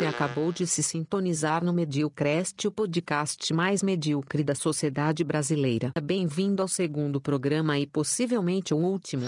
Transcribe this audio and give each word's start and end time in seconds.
Você 0.00 0.06
acabou 0.06 0.50
de 0.50 0.66
se 0.66 0.82
sintonizar 0.82 1.62
no 1.62 1.74
Mediocrest, 1.74 2.66
o 2.66 2.72
podcast 2.72 3.52
mais 3.52 3.82
medíocre 3.82 4.42
da 4.42 4.54
sociedade 4.54 5.22
brasileira. 5.22 5.92
Bem-vindo 6.02 6.62
ao 6.62 6.68
segundo 6.68 7.20
programa 7.20 7.78
e 7.78 7.86
possivelmente 7.86 8.72
o 8.72 8.78
último. 8.78 9.26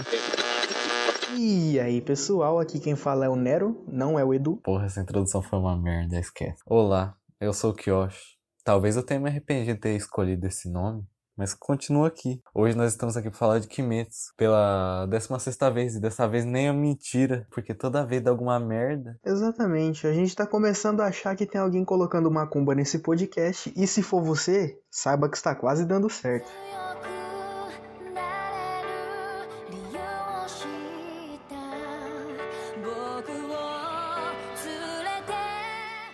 E 1.39 1.79
aí, 1.79 2.01
pessoal, 2.01 2.59
aqui 2.59 2.81
quem 2.81 2.97
fala 2.97 3.27
é 3.27 3.29
o 3.29 3.37
Nero, 3.37 3.85
não 3.87 4.19
é 4.19 4.25
o 4.25 4.33
Edu. 4.33 4.57
Porra, 4.65 4.87
essa 4.87 5.03
introdução 5.03 5.43
foi 5.43 5.59
uma 5.59 5.77
merda, 5.77 6.19
esquece. 6.19 6.63
Olá, 6.65 7.15
eu 7.39 7.53
sou 7.53 7.73
o 7.73 7.75
Kiosh. 7.75 8.39
Talvez 8.65 8.97
eu 8.97 9.03
tenha 9.03 9.21
me 9.21 9.29
arrependido 9.29 9.75
de 9.75 9.81
ter 9.83 9.95
escolhido 9.95 10.47
esse 10.47 10.71
nome, 10.71 11.05
mas 11.37 11.55
continua 11.55 12.09
aqui. 12.09 12.41
Hoje 12.55 12.77
nós 12.77 12.93
estamos 12.93 13.17
aqui 13.17 13.31
para 13.31 13.39
falar 13.39 13.59
de 13.59 13.69
Kimetsu 13.69 14.33
pela 14.37 15.07
16 15.07 15.57
vez, 15.73 15.95
e 15.97 16.01
dessa 16.01 16.29
vez 16.29 16.45
nem 16.45 16.69
é 16.69 16.73
mentira, 16.73 17.47
porque 17.51 17.75
toda 17.75 18.07
vez 18.07 18.23
dá 18.23 18.31
alguma 18.31 18.59
merda. 18.59 19.19
Exatamente, 19.25 20.07
a 20.07 20.13
gente 20.13 20.29
está 20.29 20.47
começando 20.47 21.01
a 21.01 21.07
achar 21.07 21.35
que 21.37 21.47
tem 21.47 21.61
alguém 21.61 21.85
colocando 21.85 22.31
macumba 22.31 22.75
nesse 22.75 22.99
podcast, 22.99 23.73
e 23.77 23.87
se 23.87 24.03
for 24.03 24.23
você, 24.23 24.79
saiba 24.91 25.29
que 25.29 25.37
está 25.37 25.55
quase 25.55 25.85
dando 25.85 26.09
certo. 26.11 26.51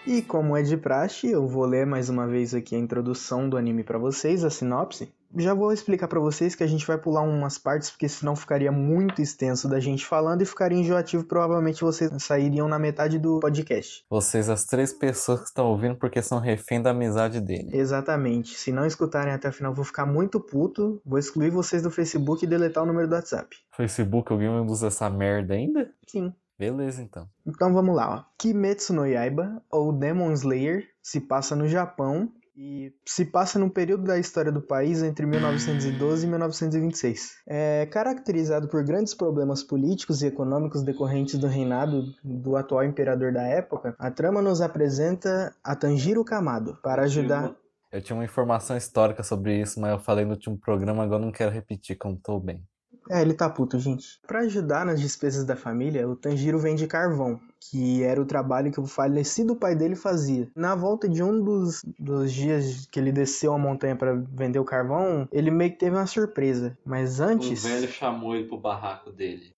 E 0.09 0.23
como 0.23 0.57
é 0.57 0.63
de 0.63 0.75
praxe, 0.75 1.31
eu 1.31 1.47
vou 1.47 1.67
ler 1.67 1.85
mais 1.85 2.09
uma 2.09 2.27
vez 2.27 2.55
aqui 2.55 2.75
a 2.75 2.79
introdução 2.79 3.47
do 3.47 3.59
anime 3.59 3.85
para 3.85 3.99
vocês, 3.99 4.43
a 4.43 4.49
sinopse. 4.49 5.13
Já 5.37 5.55
vou 5.55 5.73
explicar 5.73 6.09
pra 6.09 6.21
vocês 6.21 6.55
que 6.55 6.65
a 6.65 6.67
gente 6.67 6.87
vai 6.87 6.97
pular 6.97 7.23
umas 7.23 7.59
partes, 7.59 7.91
porque 7.91 8.09
senão 8.09 8.35
ficaria 8.35 8.73
muito 8.73 9.21
extenso 9.21 9.69
da 9.69 9.79
gente 9.79 10.07
falando 10.07 10.43
e 10.43 10.47
ficaria 10.47 10.79
enjoativo. 10.79 11.25
Provavelmente 11.25 11.83
vocês 11.83 12.11
sairiam 12.23 12.67
na 12.67 12.79
metade 12.79 13.19
do 13.19 13.39
podcast. 13.41 14.05
Vocês, 14.09 14.49
as 14.49 14.65
três 14.65 14.93
pessoas 14.93 15.41
que 15.41 15.47
estão 15.47 15.67
ouvindo, 15.67 15.97
porque 15.97 16.23
são 16.23 16.39
refém 16.39 16.81
da 16.81 16.91
amizade 16.91 17.41
dele. 17.41 17.71
Exatamente. 17.73 18.57
Se 18.57 18.73
não 18.73 18.87
escutarem 18.87 19.33
até 19.33 19.49
o 19.49 19.53
final, 19.53 19.75
vou 19.75 19.85
ficar 19.85 20.07
muito 20.07 20.41
puto. 20.41 21.01
Vou 21.05 21.19
excluir 21.19 21.51
vocês 21.51 21.83
do 21.83 21.91
Facebook 21.91 22.45
e 22.45 22.49
deletar 22.49 22.83
o 22.83 22.87
número 22.87 23.09
do 23.09 23.15
WhatsApp. 23.15 23.57
Facebook, 23.77 24.33
alguém 24.33 24.49
usa 24.49 24.87
essa 24.87 25.11
merda 25.11 25.55
ainda? 25.55 25.91
Sim. 26.07 26.33
Beleza, 26.59 27.01
então. 27.01 27.29
Então 27.47 27.73
vamos 27.73 27.95
lá, 27.95 28.17
ó. 28.17 28.25
Kimetsu 28.37 28.93
no 28.93 29.07
Yaiba, 29.07 29.63
ou 29.71 29.93
Demon 29.93 30.33
Slayer, 30.33 30.89
se 31.01 31.21
passa 31.21 31.55
no 31.55 31.69
Japão 31.69 32.33
e 32.61 32.93
se 33.07 33.25
passa 33.25 33.57
num 33.57 33.69
período 33.69 34.03
da 34.03 34.19
história 34.19 34.51
do 34.51 34.61
país 34.61 35.01
entre 35.01 35.25
1912 35.25 36.27
e 36.27 36.29
1926. 36.29 37.37
É 37.47 37.87
caracterizado 37.87 38.67
por 38.67 38.83
grandes 38.83 39.15
problemas 39.15 39.63
políticos 39.63 40.23
e 40.23 40.27
econômicos 40.27 40.83
decorrentes 40.83 41.39
do 41.39 41.47
reinado 41.47 42.03
do 42.25 42.57
atual 42.57 42.83
imperador 42.83 43.33
da 43.33 43.43
época, 43.43 43.95
a 43.97 44.11
trama 44.11 44.43
nos 44.43 44.61
apresenta 44.61 45.55
a 45.63 45.77
Tanjiro 45.77 46.25
Kamado 46.25 46.77
para 46.83 47.03
ajudar. 47.03 47.55
Eu 47.93 48.03
tinha 48.03 48.17
uma 48.17 48.25
informação 48.25 48.77
histórica 48.77 49.23
sobre 49.23 49.61
isso, 49.61 49.81
mas 49.81 49.93
eu 49.93 50.01
falei 50.01 50.25
no 50.25 50.33
último 50.33 50.59
programa, 50.59 51.05
agora 51.05 51.25
não 51.25 51.31
quero 51.31 51.53
repetir, 51.53 51.97
não 52.05 52.17
tô 52.17 52.41
bem. 52.41 52.61
É, 53.09 53.23
ele 53.23 53.35
tá 53.35 53.49
puto, 53.49 53.79
gente. 53.79 54.21
Pra 54.27 54.41
ajudar 54.41 54.85
nas 54.85 55.01
despesas 55.01 55.45
da 55.45 55.57
família, 55.57 56.09
o 56.09 56.15
Tanjiro 56.15 56.59
vende 56.59 56.87
carvão, 56.87 57.41
que 57.61 58.03
era 58.03 58.21
o 58.21 58.27
trabalho 58.27 58.71
que 58.71 58.81
o 58.81 58.87
falecido 58.87 59.57
pai 59.57 59.75
dele 59.75 59.95
fazia. 59.95 60.49
Na 60.55 60.75
volta 60.75 61.09
de 61.09 61.23
um 61.23 61.43
dos, 61.43 61.85
dos 61.99 62.33
dias 62.33 62.87
que 62.91 62.99
ele 62.99 63.13
desceu 63.13 63.53
a 63.53 63.59
montanha 63.59 63.97
pra 63.97 64.15
vender 64.15 64.59
o 64.59 64.65
carvão, 64.65 65.29
ele 65.33 65.51
meio 65.51 65.73
que 65.73 65.79
teve 65.79 65.97
uma 65.97 66.07
surpresa. 66.07 66.77
Mas 66.85 67.21
antes. 67.21 67.65
chamou 67.89 68.35
ele 68.35 68.47
pro 68.47 68.59
barraco 68.59 69.11
dele. 69.11 69.55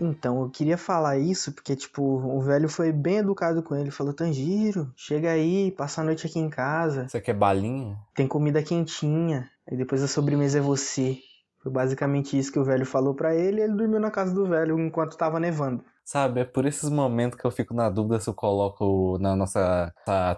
Então, 0.00 0.42
eu 0.42 0.50
queria 0.50 0.78
falar 0.78 1.18
isso 1.18 1.52
porque, 1.52 1.74
tipo, 1.74 2.02
o 2.02 2.40
velho 2.40 2.68
foi 2.68 2.92
bem 2.92 3.18
educado 3.18 3.62
com 3.62 3.74
ele. 3.74 3.90
Falou: 3.90 4.12
Tanjiro, 4.12 4.92
chega 4.96 5.32
aí, 5.32 5.72
passa 5.72 6.00
a 6.00 6.04
noite 6.04 6.26
aqui 6.26 6.38
em 6.38 6.48
casa. 6.48 7.08
Você 7.08 7.20
quer 7.20 7.34
balinha? 7.34 7.98
Tem 8.14 8.28
comida 8.28 8.62
quentinha. 8.62 9.50
E 9.70 9.76
depois 9.76 10.02
a 10.02 10.08
sobremesa 10.08 10.58
é 10.58 10.62
você. 10.62 11.18
Foi 11.60 11.72
basicamente 11.72 12.38
isso 12.38 12.52
que 12.52 12.58
o 12.58 12.64
velho 12.64 12.86
falou 12.86 13.14
pra 13.14 13.34
ele 13.34 13.60
e 13.60 13.64
ele 13.64 13.74
dormiu 13.74 14.00
na 14.00 14.10
casa 14.10 14.34
do 14.34 14.46
velho 14.46 14.78
enquanto 14.78 15.16
tava 15.16 15.40
nevando. 15.40 15.84
Sabe, 16.04 16.40
é 16.40 16.44
por 16.44 16.64
esses 16.64 16.88
momentos 16.88 17.38
que 17.38 17.46
eu 17.46 17.50
fico 17.50 17.74
na 17.74 17.90
dúvida 17.90 18.18
se 18.18 18.30
eu 18.30 18.34
coloco 18.34 19.18
na 19.20 19.36
nossa 19.36 19.92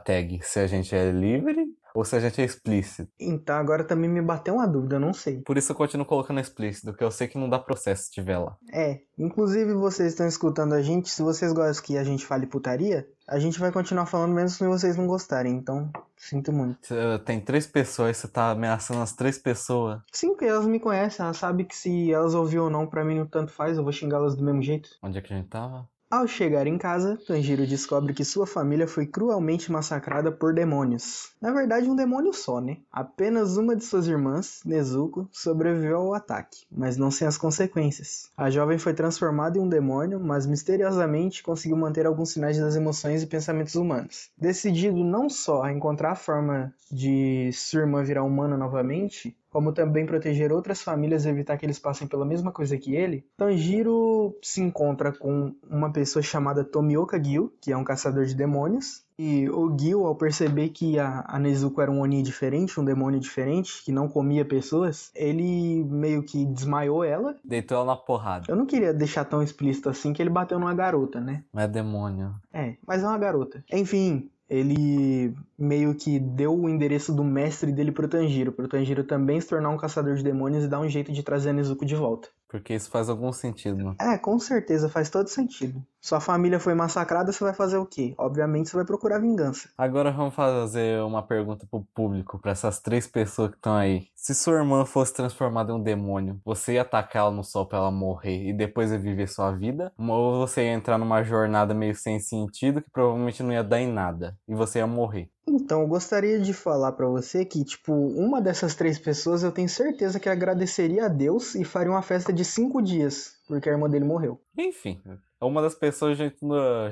tag 0.04 0.40
se 0.42 0.58
a 0.58 0.66
gente 0.66 0.94
é 0.96 1.12
livre 1.12 1.66
ou 1.94 2.04
se 2.04 2.16
a 2.16 2.20
gente 2.20 2.40
é 2.40 2.44
explícito. 2.44 3.10
Então 3.18 3.56
agora 3.56 3.84
também 3.84 4.08
me 4.08 4.22
bateu 4.22 4.54
uma 4.54 4.66
dúvida, 4.66 4.96
eu 4.96 5.00
não 5.00 5.12
sei. 5.12 5.40
Por 5.42 5.56
isso 5.56 5.72
eu 5.72 5.76
continuo 5.76 6.06
colocando 6.06 6.40
explícito, 6.40 6.86
porque 6.88 7.04
eu 7.04 7.10
sei 7.10 7.28
que 7.28 7.38
não 7.38 7.48
dá 7.48 7.58
processo 7.58 8.04
se 8.04 8.10
tiver 8.10 8.38
lá. 8.38 8.56
É, 8.72 9.00
inclusive 9.18 9.72
vocês 9.74 10.12
estão 10.12 10.26
escutando 10.26 10.74
a 10.74 10.82
gente, 10.82 11.10
se 11.10 11.22
vocês 11.22 11.52
gostam 11.52 11.84
que 11.84 11.96
a 11.96 12.04
gente 12.04 12.26
fale 12.26 12.46
putaria, 12.46 13.06
a 13.28 13.38
gente 13.38 13.60
vai 13.60 13.70
continuar 13.70 14.06
falando 14.06 14.34
mesmo 14.34 14.50
se 14.50 14.66
vocês 14.66 14.96
não 14.96 15.06
gostarem, 15.06 15.54
então 15.54 15.90
sinto 16.16 16.52
muito. 16.52 16.88
Tem 17.24 17.40
três 17.40 17.66
pessoas, 17.66 18.16
você 18.16 18.26
tá 18.26 18.50
ameaçando 18.50 19.00
as 19.00 19.12
três 19.12 19.38
pessoas. 19.38 20.00
Sim, 20.12 20.30
porque 20.30 20.46
elas 20.46 20.66
me 20.66 20.80
conhecem, 20.80 21.24
elas 21.24 21.36
sabem 21.36 21.64
que 21.64 21.76
se 21.76 22.12
elas 22.12 22.34
ouviram 22.34 22.64
ou 22.64 22.70
não, 22.70 22.86
pra 22.86 23.04
mim 23.04 23.18
não 23.18 23.26
tanto 23.26 23.52
faz, 23.52 23.76
eu 23.76 23.84
vou 23.84 23.92
xingá-las 23.92 24.34
do 24.34 24.44
mesmo 24.44 24.62
jeito. 24.62 24.90
Onde 25.02 25.18
é 25.18 25.20
que 25.20 25.32
a 25.32 25.36
gente 25.36 25.48
tava? 25.48 25.88
Ao 26.10 26.26
chegar 26.26 26.66
em 26.66 26.76
casa, 26.76 27.16
Tanjiro 27.24 27.64
descobre 27.64 28.12
que 28.12 28.24
sua 28.24 28.44
família 28.44 28.88
foi 28.88 29.06
cruelmente 29.06 29.70
massacrada 29.70 30.32
por 30.32 30.52
demônios. 30.52 31.30
Na 31.40 31.52
verdade, 31.52 31.88
um 31.88 31.94
demônio 31.94 32.32
só, 32.32 32.60
né? 32.60 32.78
Apenas 32.90 33.56
uma 33.56 33.76
de 33.76 33.84
suas 33.84 34.08
irmãs, 34.08 34.60
Nezuko, 34.64 35.28
sobreviveu 35.30 35.98
ao 35.98 36.12
ataque, 36.12 36.66
mas 36.68 36.96
não 36.96 37.12
sem 37.12 37.28
as 37.28 37.38
consequências. 37.38 38.28
A 38.36 38.50
jovem 38.50 38.76
foi 38.76 38.92
transformada 38.92 39.56
em 39.56 39.60
um 39.60 39.68
demônio, 39.68 40.18
mas 40.18 40.46
misteriosamente 40.46 41.44
conseguiu 41.44 41.76
manter 41.76 42.06
alguns 42.06 42.32
sinais 42.32 42.58
das 42.58 42.74
emoções 42.74 43.22
e 43.22 43.28
pensamentos 43.28 43.76
humanos. 43.76 44.30
Decidido 44.36 45.04
não 45.04 45.28
só 45.28 45.62
a 45.62 45.72
encontrar 45.72 46.10
a 46.10 46.16
forma 46.16 46.74
de 46.90 47.52
sua 47.52 47.82
irmã 47.82 48.02
virar 48.02 48.24
humana 48.24 48.56
novamente, 48.56 49.36
como 49.50 49.72
também 49.72 50.06
proteger 50.06 50.52
outras 50.52 50.80
famílias 50.80 51.24
e 51.24 51.28
evitar 51.28 51.56
que 51.56 51.66
eles 51.66 51.78
passem 51.78 52.06
pela 52.06 52.24
mesma 52.24 52.52
coisa 52.52 52.78
que 52.78 52.94
ele, 52.94 53.24
Tanjiro 53.36 54.36
se 54.42 54.60
encontra 54.60 55.12
com 55.12 55.54
uma 55.68 55.92
pessoa 55.92 56.22
chamada 56.22 56.64
Tomioka 56.64 57.22
Gil, 57.22 57.52
que 57.60 57.72
é 57.72 57.76
um 57.76 57.84
caçador 57.84 58.24
de 58.24 58.34
demônios. 58.34 59.04
E 59.18 59.50
o 59.50 59.76
Gil, 59.78 60.06
ao 60.06 60.14
perceber 60.14 60.70
que 60.70 60.98
a, 60.98 61.24
a 61.28 61.38
Nezuko 61.38 61.82
era 61.82 61.90
um 61.90 62.00
Oni 62.00 62.22
diferente, 62.22 62.80
um 62.80 62.84
demônio 62.84 63.20
diferente, 63.20 63.84
que 63.84 63.92
não 63.92 64.08
comia 64.08 64.46
pessoas, 64.46 65.10
ele 65.14 65.84
meio 65.84 66.22
que 66.22 66.46
desmaiou 66.46 67.04
ela. 67.04 67.36
Deitou 67.44 67.76
ela 67.76 67.86
na 67.86 67.96
porrada. 67.96 68.46
Eu 68.48 68.56
não 68.56 68.64
queria 68.64 68.94
deixar 68.94 69.26
tão 69.26 69.42
explícito 69.42 69.90
assim 69.90 70.14
que 70.14 70.22
ele 70.22 70.30
bateu 70.30 70.58
numa 70.58 70.72
garota, 70.72 71.20
né? 71.20 71.44
Mas 71.52 71.64
é 71.64 71.68
demônio. 71.68 72.32
É, 72.50 72.76
mas 72.86 73.02
é 73.02 73.06
uma 73.06 73.18
garota. 73.18 73.62
Enfim, 73.70 74.30
ele 74.50 75.32
meio 75.56 75.94
que 75.94 76.18
deu 76.18 76.52
o 76.52 76.68
endereço 76.68 77.14
do 77.14 77.22
mestre 77.22 77.72
dele 77.72 77.92
pro 77.92 78.08
Tanjiro, 78.08 78.52
pro 78.52 78.68
Tanjiro 78.68 79.04
também 79.04 79.40
se 79.40 79.48
tornar 79.48 79.70
um 79.70 79.76
caçador 79.76 80.16
de 80.16 80.24
demônios 80.24 80.64
e 80.64 80.68
dar 80.68 80.80
um 80.80 80.88
jeito 80.88 81.12
de 81.12 81.22
trazer 81.22 81.50
a 81.50 81.52
Nezuko 81.52 81.86
de 81.86 81.94
volta. 81.94 82.28
Porque 82.50 82.74
isso 82.74 82.90
faz 82.90 83.08
algum 83.08 83.32
sentido, 83.32 83.76
mano. 83.76 83.96
É, 84.00 84.18
com 84.18 84.38
certeza, 84.38 84.88
faz 84.88 85.08
todo 85.08 85.28
sentido. 85.28 85.80
Sua 86.00 86.18
família 86.18 86.58
foi 86.58 86.74
massacrada, 86.74 87.30
você 87.30 87.44
vai 87.44 87.54
fazer 87.54 87.76
o 87.76 87.86
quê? 87.86 88.14
Obviamente 88.18 88.70
você 88.70 88.76
vai 88.76 88.84
procurar 88.84 89.20
vingança. 89.20 89.68
Agora 89.78 90.10
vamos 90.10 90.34
fazer 90.34 91.00
uma 91.02 91.22
pergunta 91.22 91.66
pro 91.70 91.86
público, 91.94 92.38
pra 92.38 92.52
essas 92.52 92.80
três 92.80 93.06
pessoas 93.06 93.50
que 93.50 93.56
estão 93.56 93.76
aí. 93.76 94.08
Se 94.16 94.34
sua 94.34 94.54
irmã 94.54 94.84
fosse 94.84 95.14
transformada 95.14 95.72
em 95.72 95.76
um 95.76 95.82
demônio, 95.82 96.40
você 96.44 96.74
ia 96.74 96.82
atacar 96.82 97.22
ela 97.22 97.30
no 97.30 97.44
sol 97.44 97.66
pra 97.66 97.78
ela 97.78 97.90
morrer 97.90 98.48
e 98.48 98.52
depois 98.52 98.90
ia 98.90 98.98
viver 98.98 99.28
sua 99.28 99.52
vida? 99.52 99.92
Ou 99.96 100.38
você 100.38 100.62
ia 100.64 100.72
entrar 100.72 100.98
numa 100.98 101.22
jornada 101.22 101.72
meio 101.72 101.94
sem 101.94 102.18
sentido 102.18 102.82
que 102.82 102.90
provavelmente 102.90 103.42
não 103.42 103.52
ia 103.52 103.62
dar 103.62 103.80
em 103.80 103.92
nada 103.92 104.36
e 104.48 104.54
você 104.54 104.78
ia 104.78 104.86
morrer? 104.86 105.30
Então, 105.52 105.82
eu 105.82 105.88
gostaria 105.88 106.38
de 106.38 106.52
falar 106.52 106.92
pra 106.92 107.08
você 107.08 107.44
que, 107.44 107.64
tipo, 107.64 107.92
uma 107.92 108.40
dessas 108.40 108.74
três 108.76 108.98
pessoas 108.98 109.42
eu 109.42 109.50
tenho 109.50 109.68
certeza 109.68 110.20
que 110.20 110.28
agradeceria 110.28 111.06
a 111.06 111.08
Deus 111.08 111.56
e 111.56 111.64
faria 111.64 111.90
uma 111.90 112.02
festa 112.02 112.32
de 112.32 112.44
cinco 112.44 112.80
dias, 112.80 113.34
porque 113.48 113.68
a 113.68 113.72
irmã 113.72 113.90
dele 113.90 114.04
morreu. 114.04 114.40
Enfim, 114.56 115.02
uma 115.46 115.62
das 115.62 115.74
pessoas 115.74 116.12
a 116.12 116.24
gente 116.24 116.36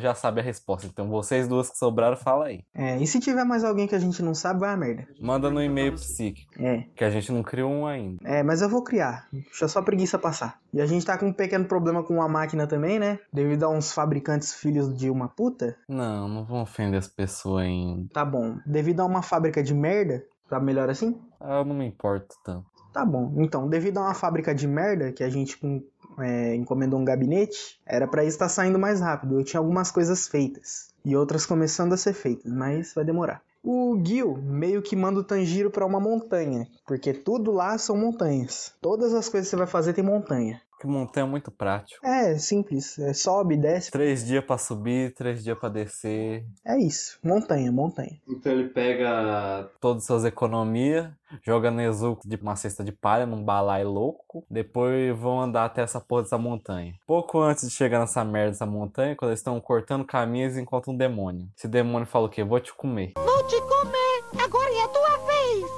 já 0.00 0.14
sabe 0.14 0.40
a 0.40 0.44
resposta. 0.44 0.86
Então 0.86 1.08
vocês 1.08 1.46
duas 1.48 1.70
que 1.70 1.76
sobraram, 1.78 2.16
fala 2.16 2.46
aí. 2.46 2.64
É, 2.74 2.96
e 2.98 3.06
se 3.06 3.20
tiver 3.20 3.44
mais 3.44 3.64
alguém 3.64 3.86
que 3.86 3.94
a 3.94 3.98
gente 3.98 4.22
não 4.22 4.34
sabe, 4.34 4.60
vai 4.60 4.70
a 4.72 4.76
merda. 4.76 5.06
Manda 5.20 5.50
no 5.50 5.62
e-mail 5.62 5.92
psíquico, 5.94 6.52
É, 6.62 6.84
que 6.96 7.04
a 7.04 7.10
gente 7.10 7.30
não 7.32 7.42
criou 7.42 7.70
um 7.70 7.86
ainda. 7.86 8.18
É, 8.24 8.42
mas 8.42 8.62
eu 8.62 8.68
vou 8.68 8.82
criar. 8.82 9.28
Deixa 9.32 9.68
só 9.68 9.80
a 9.80 9.82
preguiça 9.82 10.18
passar. 10.18 10.58
E 10.72 10.80
a 10.80 10.86
gente 10.86 11.04
tá 11.06 11.16
com 11.18 11.26
um 11.26 11.32
pequeno 11.32 11.64
problema 11.64 12.02
com 12.02 12.20
a 12.22 12.28
máquina 12.28 12.66
também, 12.66 12.98
né? 12.98 13.18
Devido 13.32 13.64
a 13.64 13.68
uns 13.68 13.92
fabricantes 13.92 14.54
filhos 14.54 14.94
de 14.96 15.10
uma 15.10 15.28
puta. 15.28 15.76
Não, 15.88 16.28
não 16.28 16.44
vão 16.44 16.62
ofender 16.62 16.98
as 16.98 17.08
pessoas 17.08 17.64
ainda. 17.64 18.08
Tá 18.12 18.24
bom. 18.24 18.56
Devido 18.66 19.00
a 19.00 19.04
uma 19.06 19.22
fábrica 19.22 19.62
de 19.62 19.74
merda. 19.74 20.24
Tá 20.48 20.58
melhor 20.58 20.88
assim? 20.88 21.20
Ah, 21.40 21.58
Eu 21.58 21.64
não 21.66 21.74
me 21.74 21.86
importo 21.86 22.34
tanto. 22.42 22.64
Tá 22.92 23.04
bom. 23.04 23.34
Então, 23.36 23.68
devido 23.68 23.98
a 23.98 24.02
uma 24.02 24.14
fábrica 24.14 24.54
de 24.54 24.66
merda, 24.66 25.12
que 25.12 25.22
a 25.22 25.28
gente 25.28 25.58
com- 25.58 25.82
é, 26.20 26.54
encomendou 26.54 26.98
um 26.98 27.04
gabinete, 27.04 27.80
era 27.86 28.06
isso 28.24 28.36
estar 28.36 28.48
saindo 28.48 28.78
mais 28.78 29.00
rápido. 29.00 29.38
Eu 29.38 29.44
tinha 29.44 29.60
algumas 29.60 29.90
coisas 29.90 30.28
feitas. 30.28 30.88
E 31.04 31.16
outras 31.16 31.46
começando 31.46 31.92
a 31.92 31.96
ser 31.96 32.12
feitas, 32.12 32.52
mas 32.52 32.92
vai 32.94 33.04
demorar. 33.04 33.42
O 33.62 34.00
Gil 34.04 34.36
meio 34.36 34.80
que 34.82 34.94
manda 34.94 35.20
o 35.20 35.24
Tanjiro 35.24 35.70
pra 35.70 35.86
uma 35.86 35.98
montanha, 35.98 36.66
porque 36.86 37.12
tudo 37.12 37.50
lá 37.50 37.76
são 37.76 37.96
montanhas. 37.96 38.72
Todas 38.80 39.12
as 39.14 39.28
coisas 39.28 39.48
que 39.48 39.50
você 39.50 39.56
vai 39.56 39.66
fazer 39.66 39.92
tem 39.92 40.04
montanha. 40.04 40.60
Que 40.80 40.86
montanha 40.86 41.26
é 41.26 41.28
muito 41.28 41.50
prático. 41.50 42.06
É, 42.06 42.38
simples. 42.38 42.98
É, 42.98 43.12
sobe, 43.12 43.56
desce. 43.56 43.90
Três 43.90 44.24
dias 44.24 44.44
pra 44.44 44.56
subir, 44.56 45.12
três 45.14 45.42
dias 45.42 45.58
pra 45.58 45.68
descer. 45.68 46.44
É 46.64 46.78
isso. 46.78 47.18
Montanha, 47.22 47.72
montanha. 47.72 48.20
Então 48.28 48.52
ele 48.52 48.68
pega 48.68 49.68
todas 49.80 50.02
as 50.02 50.06
suas 50.06 50.24
economias, 50.24 51.08
joga 51.44 51.70
Nezuko 51.70 52.28
de 52.28 52.36
uma 52.36 52.54
cesta 52.56 52.84
de 52.84 52.92
palha 52.92 53.26
num 53.26 53.42
balai 53.42 53.84
louco, 53.84 54.44
depois 54.48 55.18
vão 55.18 55.40
andar 55.40 55.64
até 55.64 55.82
essa 55.82 56.00
porra 56.00 56.22
dessa 56.22 56.38
montanha. 56.38 56.94
Pouco 57.06 57.40
antes 57.40 57.68
de 57.68 57.74
chegar 57.74 57.98
nessa 57.98 58.24
merda 58.24 58.52
dessa 58.52 58.66
montanha, 58.66 59.16
quando 59.16 59.30
eles 59.30 59.40
estão 59.40 59.60
cortando 59.60 60.04
caminho, 60.04 60.44
eles 60.44 60.56
encontram 60.56 60.94
um 60.94 60.96
demônio. 60.96 61.48
Esse 61.56 61.66
demônio 61.66 62.06
fala 62.06 62.26
o 62.26 62.30
quê? 62.30 62.44
Vou 62.44 62.60
te 62.60 62.72
comer. 62.72 63.12
Vou 63.16 63.46
te 63.46 63.60
comer, 63.62 64.07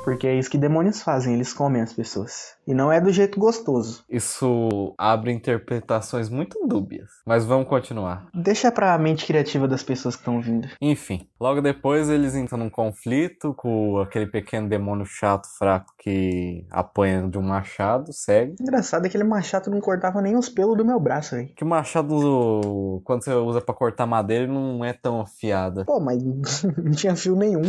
Porque 0.04 0.26
é 0.26 0.38
isso 0.38 0.50
que 0.50 0.58
demônios 0.58 1.02
fazem, 1.02 1.34
eles 1.34 1.52
comem 1.52 1.82
as 1.82 1.92
pessoas. 1.92 2.54
E 2.66 2.74
não 2.74 2.90
é 2.90 3.00
do 3.00 3.12
jeito 3.12 3.38
gostoso. 3.38 4.04
Isso 4.08 4.94
abre 4.96 5.32
interpretações 5.32 6.28
muito 6.28 6.58
dúbias. 6.66 7.10
Mas 7.26 7.44
vamos 7.44 7.68
continuar. 7.68 8.28
Deixa 8.34 8.70
pra 8.72 8.96
mente 8.98 9.26
criativa 9.26 9.68
das 9.68 9.82
pessoas 9.82 10.14
que 10.14 10.22
estão 10.22 10.40
vindo. 10.40 10.68
Enfim, 10.80 11.28
logo 11.38 11.60
depois 11.60 12.08
eles 12.08 12.34
entram 12.34 12.58
num 12.58 12.70
conflito 12.70 13.52
com 13.54 13.98
aquele 13.98 14.26
pequeno 14.26 14.68
demônio 14.68 15.04
chato, 15.04 15.48
fraco 15.58 15.92
que 15.98 16.64
apanha 16.70 17.28
de 17.28 17.38
um 17.38 17.42
machado, 17.42 18.12
segue. 18.12 18.54
Engraçado 18.60 19.00
é 19.00 19.08
que 19.08 19.16
aquele 19.16 19.28
machado 19.28 19.70
não 19.70 19.80
cortava 19.80 20.22
nem 20.22 20.36
os 20.36 20.48
pelos 20.48 20.76
do 20.76 20.84
meu 20.84 21.00
braço, 21.00 21.34
velho. 21.34 21.48
Que 21.54 21.64
o 21.64 21.66
machado, 21.66 23.02
quando 23.04 23.24
você 23.24 23.34
usa 23.34 23.60
pra 23.60 23.74
cortar 23.74 24.06
madeira, 24.06 24.46
não 24.46 24.84
é 24.84 24.92
tão 24.92 25.20
afiada. 25.20 25.84
Pô, 25.84 26.00
mas 26.00 26.22
não 26.78 26.92
tinha 26.92 27.16
fio 27.16 27.36
nenhum. 27.36 27.62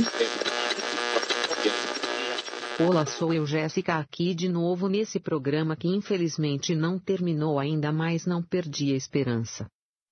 Olá, 2.88 3.06
sou 3.06 3.32
eu 3.32 3.46
Jéssica 3.46 4.00
aqui 4.00 4.34
de 4.34 4.50
novo 4.50 4.88
nesse 4.88 5.20
programa 5.20 5.76
que 5.76 5.88
infelizmente 5.88 6.74
não 6.74 6.98
terminou 6.98 7.60
ainda, 7.60 7.92
mas 7.92 8.26
não 8.26 8.42
perdi 8.42 8.92
a 8.92 8.96
esperança. 8.96 9.68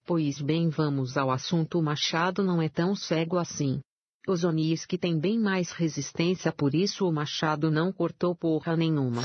Pois 0.06 0.40
bem, 0.40 0.70
vamos 0.70 1.18
ao 1.18 1.32
assunto: 1.32 1.80
o 1.80 1.84
machado 1.84 2.44
não 2.44 2.62
é 2.62 2.70
tão 2.70 2.96
cego 2.96 3.38
assim. 3.38 3.82
Os 4.28 4.44
Onis 4.44 4.86
que 4.86 5.00
tem 5.00 5.20
bem 5.20 5.40
mais 5.40 5.72
resistência, 5.72 6.52
por 6.52 6.76
isso 6.76 7.08
o 7.08 7.12
machado 7.12 7.72
não 7.72 7.92
cortou 7.92 8.36
porra 8.36 8.78
nenhuma. 8.78 9.24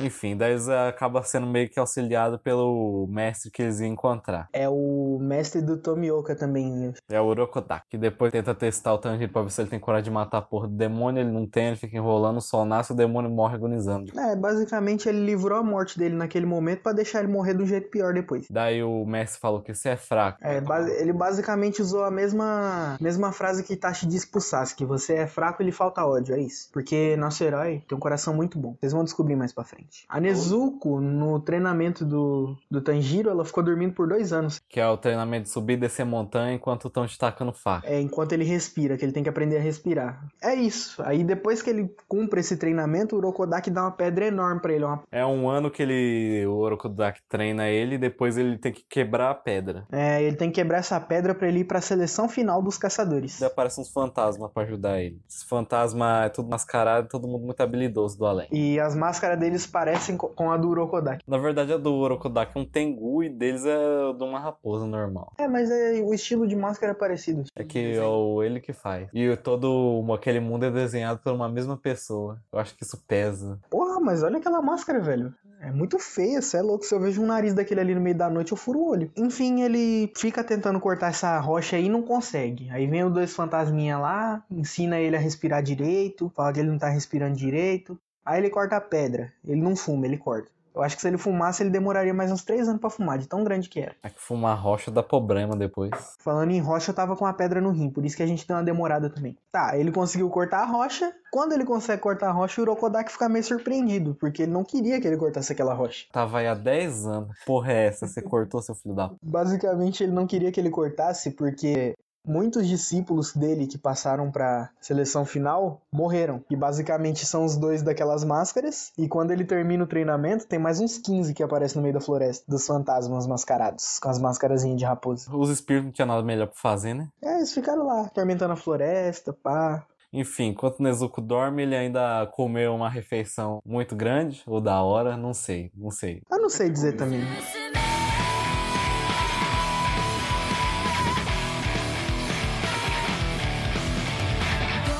Enfim, 0.00 0.36
daí 0.36 0.52
eles 0.52 0.68
acaba 0.68 1.22
sendo 1.22 1.46
meio 1.46 1.68
que 1.68 1.78
auxiliado 1.78 2.38
pelo 2.38 3.06
mestre 3.08 3.50
que 3.50 3.62
eles 3.62 3.80
iam 3.80 3.88
encontrar. 3.90 4.48
É 4.52 4.68
o 4.68 5.18
mestre 5.20 5.60
do 5.62 5.76
Tomioka 5.76 6.34
também. 6.34 6.70
né? 6.70 6.92
É 7.08 7.20
o 7.20 7.26
Urokodaki, 7.26 7.84
que 7.90 7.98
depois 7.98 8.32
tenta 8.32 8.54
testar 8.54 8.94
o 8.94 8.98
Tanjiro 8.98 9.32
pra 9.32 9.42
ver 9.42 9.50
se 9.50 9.60
ele 9.62 9.70
tem 9.70 9.78
coragem 9.78 10.04
de 10.04 10.10
matar 10.10 10.38
a 10.38 10.42
porra 10.42 10.68
do 10.68 10.74
demônio, 10.76 11.20
ele 11.20 11.30
não 11.30 11.46
tem, 11.46 11.68
ele 11.68 11.76
fica 11.76 11.96
enrolando, 11.96 12.40
sol 12.40 12.64
nasce, 12.64 12.92
o 12.92 12.96
demônio 12.96 13.30
morre 13.30 13.54
agonizando. 13.54 14.12
É, 14.18 14.36
basicamente 14.36 15.08
ele 15.08 15.24
livrou 15.24 15.58
a 15.58 15.62
morte 15.62 15.98
dele 15.98 16.14
naquele 16.14 16.46
momento 16.46 16.82
pra 16.82 16.92
deixar 16.92 17.20
ele 17.22 17.32
morrer 17.32 17.56
um 17.56 17.66
jeito 17.66 17.88
pior 17.90 18.12
depois. 18.12 18.46
Daí 18.50 18.82
o 18.82 19.04
mestre 19.06 19.40
falou 19.40 19.62
que 19.62 19.72
você 19.74 19.90
é 19.90 19.96
fraco. 19.96 20.38
É, 20.42 20.62
ele 21.00 21.12
basicamente 21.12 21.80
usou 21.80 22.04
a 22.04 22.10
mesma, 22.10 22.96
mesma 23.00 23.32
frase 23.32 23.62
que 23.62 23.74
Itachi 23.74 24.06
disse 24.06 24.26
pro 24.26 24.40
Sasuke, 24.40 24.84
você 24.84 25.14
é 25.14 25.26
fraco 25.26 25.62
e 25.62 25.66
lhe 25.66 25.72
falta 25.72 26.04
ódio, 26.04 26.34
é 26.34 26.40
isso. 26.40 26.68
Porque 26.72 27.16
nosso 27.16 27.42
herói 27.44 27.82
tem 27.88 27.96
um 27.96 28.00
coração 28.00 28.34
muito 28.34 28.58
bom. 28.58 28.76
Vocês 28.80 28.92
vão 28.92 29.04
descobrir 29.04 29.36
mais 29.36 29.52
pra 29.52 29.64
frente. 29.64 29.83
A 30.08 30.20
Nezuko, 30.20 31.00
no 31.00 31.40
treinamento 31.40 32.04
do, 32.04 32.56
do 32.70 32.80
Tanjiro, 32.80 33.30
ela 33.30 33.44
ficou 33.44 33.62
dormindo 33.62 33.94
por 33.94 34.08
dois 34.08 34.32
anos. 34.32 34.60
Que 34.68 34.80
é 34.80 34.88
o 34.88 34.96
treinamento 34.96 35.44
de 35.44 35.50
subir 35.50 35.74
e 35.74 35.76
descer 35.76 36.04
montanha 36.04 36.54
enquanto 36.54 36.88
estão 36.88 37.06
te 37.06 37.18
tacando 37.18 37.52
faca. 37.52 37.88
É, 37.88 38.00
enquanto 38.00 38.32
ele 38.32 38.44
respira, 38.44 38.96
que 38.96 39.04
ele 39.04 39.12
tem 39.12 39.22
que 39.22 39.28
aprender 39.28 39.56
a 39.56 39.60
respirar. 39.60 40.24
É 40.42 40.54
isso. 40.54 41.02
Aí 41.02 41.24
depois 41.24 41.62
que 41.62 41.70
ele 41.70 41.94
cumpre 42.08 42.40
esse 42.40 42.56
treinamento, 42.56 43.14
o 43.14 43.18
Urokodaki 43.18 43.70
dá 43.70 43.82
uma 43.82 43.90
pedra 43.90 44.26
enorme 44.26 44.60
pra 44.60 44.72
ele. 44.72 44.84
Uma... 44.84 45.02
É 45.10 45.24
um 45.24 45.48
ano 45.48 45.70
que 45.70 45.82
ele, 45.82 46.46
o 46.46 46.56
Orokodaki 46.56 47.20
treina 47.28 47.68
ele 47.68 47.96
e 47.96 47.98
depois 47.98 48.36
ele 48.36 48.58
tem 48.58 48.72
que 48.72 48.84
quebrar 48.88 49.30
a 49.30 49.34
pedra. 49.34 49.86
É, 49.90 50.22
ele 50.22 50.36
tem 50.36 50.50
que 50.50 50.54
quebrar 50.54 50.78
essa 50.78 51.00
pedra 51.00 51.34
pra 51.34 51.48
ele 51.48 51.60
ir 51.60 51.64
pra 51.64 51.80
seleção 51.80 52.28
final 52.28 52.62
dos 52.62 52.78
caçadores. 52.78 53.40
Daí 53.40 53.48
aparecem 53.48 53.82
uns 53.82 53.90
fantasmas 53.90 54.50
pra 54.52 54.62
ajudar 54.62 55.00
ele. 55.00 55.20
Esse 55.28 55.44
fantasma 55.44 56.24
é 56.24 56.28
tudo 56.28 56.48
mascarado, 56.48 57.08
todo 57.08 57.28
mundo 57.28 57.44
muito 57.44 57.60
habilidoso 57.60 58.18
do 58.18 58.26
além. 58.26 58.48
E 58.52 58.78
as 58.78 58.94
máscaras 58.94 59.38
deles 59.38 59.66
parecem 59.74 60.16
co- 60.16 60.28
com 60.28 60.52
a 60.52 60.56
do 60.56 60.68
Urokodaki. 60.68 61.24
Na 61.26 61.36
verdade, 61.36 61.72
a 61.72 61.76
do 61.76 61.92
Orokodaki 61.94 62.56
é 62.56 62.60
um 62.60 62.64
tengu 62.64 63.24
e 63.24 63.28
deles 63.28 63.64
é 63.66 63.76
de 64.16 64.22
uma 64.22 64.38
raposa 64.38 64.86
normal. 64.86 65.32
É, 65.36 65.48
mas 65.48 65.68
é, 65.68 66.00
o 66.00 66.14
estilo 66.14 66.46
de 66.46 66.54
máscara 66.54 66.92
é 66.92 66.94
parecido. 66.94 67.42
É 67.56 67.64
que 67.64 67.94
é 67.96 68.02
o 68.04 68.40
ele 68.40 68.60
que 68.60 68.72
faz. 68.72 69.08
E 69.12 69.36
todo 69.36 70.00
aquele 70.14 70.38
mundo 70.38 70.64
é 70.64 70.70
desenhado 70.70 71.18
por 71.18 71.32
uma 71.32 71.48
mesma 71.48 71.76
pessoa. 71.76 72.38
Eu 72.52 72.60
acho 72.60 72.76
que 72.76 72.84
isso 72.84 73.02
pesa. 73.08 73.58
Porra, 73.68 73.98
mas 73.98 74.22
olha 74.22 74.36
aquela 74.38 74.62
máscara, 74.62 75.00
velho. 75.00 75.34
É 75.60 75.70
muito 75.70 75.98
feia, 75.98 76.42
cê 76.42 76.58
é 76.58 76.62
louco. 76.62 76.84
Se 76.84 76.94
eu 76.94 77.00
vejo 77.00 77.22
um 77.22 77.26
nariz 77.26 77.54
daquele 77.54 77.80
ali 77.80 77.94
no 77.94 78.00
meio 78.00 78.14
da 78.16 78.28
noite, 78.28 78.52
eu 78.52 78.56
furo 78.56 78.78
o 78.80 78.90
olho. 78.90 79.10
Enfim, 79.16 79.62
ele 79.62 80.12
fica 80.14 80.44
tentando 80.44 80.78
cortar 80.78 81.08
essa 81.08 81.40
rocha 81.40 81.76
aí 81.76 81.86
e 81.86 81.88
não 81.88 82.02
consegue. 82.02 82.68
Aí 82.70 82.86
vem 82.86 83.02
os 83.02 83.12
dois 83.12 83.34
fantasminha 83.34 83.96
lá, 83.98 84.44
ensina 84.50 85.00
ele 85.00 85.16
a 85.16 85.18
respirar 85.18 85.62
direito, 85.62 86.30
fala 86.36 86.52
que 86.52 86.60
ele 86.60 86.68
não 86.70 86.76
tá 86.78 86.88
respirando 86.90 87.34
direito. 87.36 87.98
Aí 88.24 88.40
ele 88.40 88.50
corta 88.50 88.76
a 88.76 88.80
pedra. 88.80 89.32
Ele 89.46 89.60
não 89.60 89.76
fuma, 89.76 90.06
ele 90.06 90.16
corta. 90.16 90.50
Eu 90.74 90.82
acho 90.82 90.96
que 90.96 91.02
se 91.02 91.06
ele 91.06 91.16
fumasse, 91.16 91.62
ele 91.62 91.70
demoraria 91.70 92.12
mais 92.12 92.32
uns 92.32 92.42
três 92.42 92.68
anos 92.68 92.80
pra 92.80 92.90
fumar, 92.90 93.16
de 93.16 93.28
tão 93.28 93.44
grande 93.44 93.68
que 93.68 93.78
era. 93.78 93.94
É 94.02 94.10
que 94.10 94.20
fumar 94.20 94.58
rocha 94.58 94.90
dá 94.90 95.04
problema 95.04 95.54
depois. 95.54 95.92
Falando 96.18 96.50
em 96.50 96.58
rocha, 96.58 96.90
eu 96.90 96.94
tava 96.94 97.14
com 97.14 97.24
a 97.24 97.32
pedra 97.32 97.60
no 97.60 97.70
rim, 97.70 97.88
por 97.88 98.04
isso 98.04 98.16
que 98.16 98.24
a 98.24 98.26
gente 98.26 98.44
deu 98.44 98.56
uma 98.56 98.62
demorada 98.64 99.08
também. 99.08 99.38
Tá, 99.52 99.78
ele 99.78 99.92
conseguiu 99.92 100.28
cortar 100.30 100.62
a 100.62 100.66
rocha. 100.66 101.12
Quando 101.30 101.52
ele 101.52 101.64
consegue 101.64 102.02
cortar 102.02 102.30
a 102.30 102.32
rocha, 102.32 102.60
o 102.60 102.64
Urokodaki 102.64 103.12
fica 103.12 103.28
meio 103.28 103.44
surpreendido, 103.44 104.16
porque 104.16 104.42
ele 104.42 104.52
não 104.52 104.64
queria 104.64 105.00
que 105.00 105.06
ele 105.06 105.16
cortasse 105.16 105.52
aquela 105.52 105.74
rocha. 105.74 106.06
Tava 106.10 106.38
aí 106.38 106.48
há 106.48 106.54
10 106.54 107.06
anos. 107.06 107.38
Porra 107.46 107.72
é 107.72 107.86
essa? 107.86 108.08
Você 108.08 108.20
cortou, 108.20 108.60
seu 108.60 108.74
filho 108.74 108.96
da... 108.96 109.12
Basicamente, 109.22 110.02
ele 110.02 110.12
não 110.12 110.26
queria 110.26 110.50
que 110.50 110.58
ele 110.58 110.70
cortasse 110.70 111.30
porque 111.30 111.94
muitos 112.24 112.66
discípulos 112.66 113.32
dele 113.32 113.66
que 113.66 113.78
passaram 113.78 114.30
pra 114.30 114.70
seleção 114.80 115.24
final 115.24 115.82
morreram. 115.92 116.42
E 116.50 116.56
basicamente 116.56 117.26
são 117.26 117.44
os 117.44 117.56
dois 117.56 117.82
daquelas 117.82 118.24
máscaras. 118.24 118.92
E 118.98 119.08
quando 119.08 119.30
ele 119.30 119.44
termina 119.44 119.84
o 119.84 119.86
treinamento, 119.86 120.46
tem 120.46 120.58
mais 120.58 120.80
uns 120.80 120.98
15 120.98 121.34
que 121.34 121.42
aparecem 121.42 121.76
no 121.76 121.82
meio 121.82 121.94
da 121.94 122.00
floresta, 122.00 122.44
dos 122.48 122.66
fantasmas 122.66 123.26
mascarados, 123.26 123.98
com 123.98 124.08
as 124.08 124.18
máscarazinhas 124.18 124.78
de 124.78 124.84
raposa. 124.84 125.34
Os 125.34 125.50
espíritos 125.50 125.86
não 125.86 125.92
tinham 125.92 126.08
nada 126.08 126.22
melhor 126.22 126.46
pra 126.46 126.56
fazer, 126.56 126.94
né? 126.94 127.08
É, 127.22 127.36
eles 127.36 127.52
ficaram 127.52 127.86
lá, 127.86 128.02
atormentando 128.02 128.52
a 128.52 128.56
floresta, 128.56 129.32
pá. 129.32 129.86
Enfim, 130.12 130.50
enquanto 130.50 130.78
o 130.78 130.82
Nezuko 130.84 131.20
dorme, 131.20 131.64
ele 131.64 131.74
ainda 131.74 132.24
comeu 132.32 132.72
uma 132.72 132.88
refeição 132.88 133.60
muito 133.66 133.96
grande, 133.96 134.44
ou 134.46 134.60
da 134.60 134.80
hora, 134.80 135.16
não 135.16 135.34
sei, 135.34 135.72
não 135.74 135.90
sei. 135.90 136.22
Eu 136.30 136.40
não 136.40 136.48
sei 136.48 136.70
dizer 136.70 136.92
também. 136.92 137.20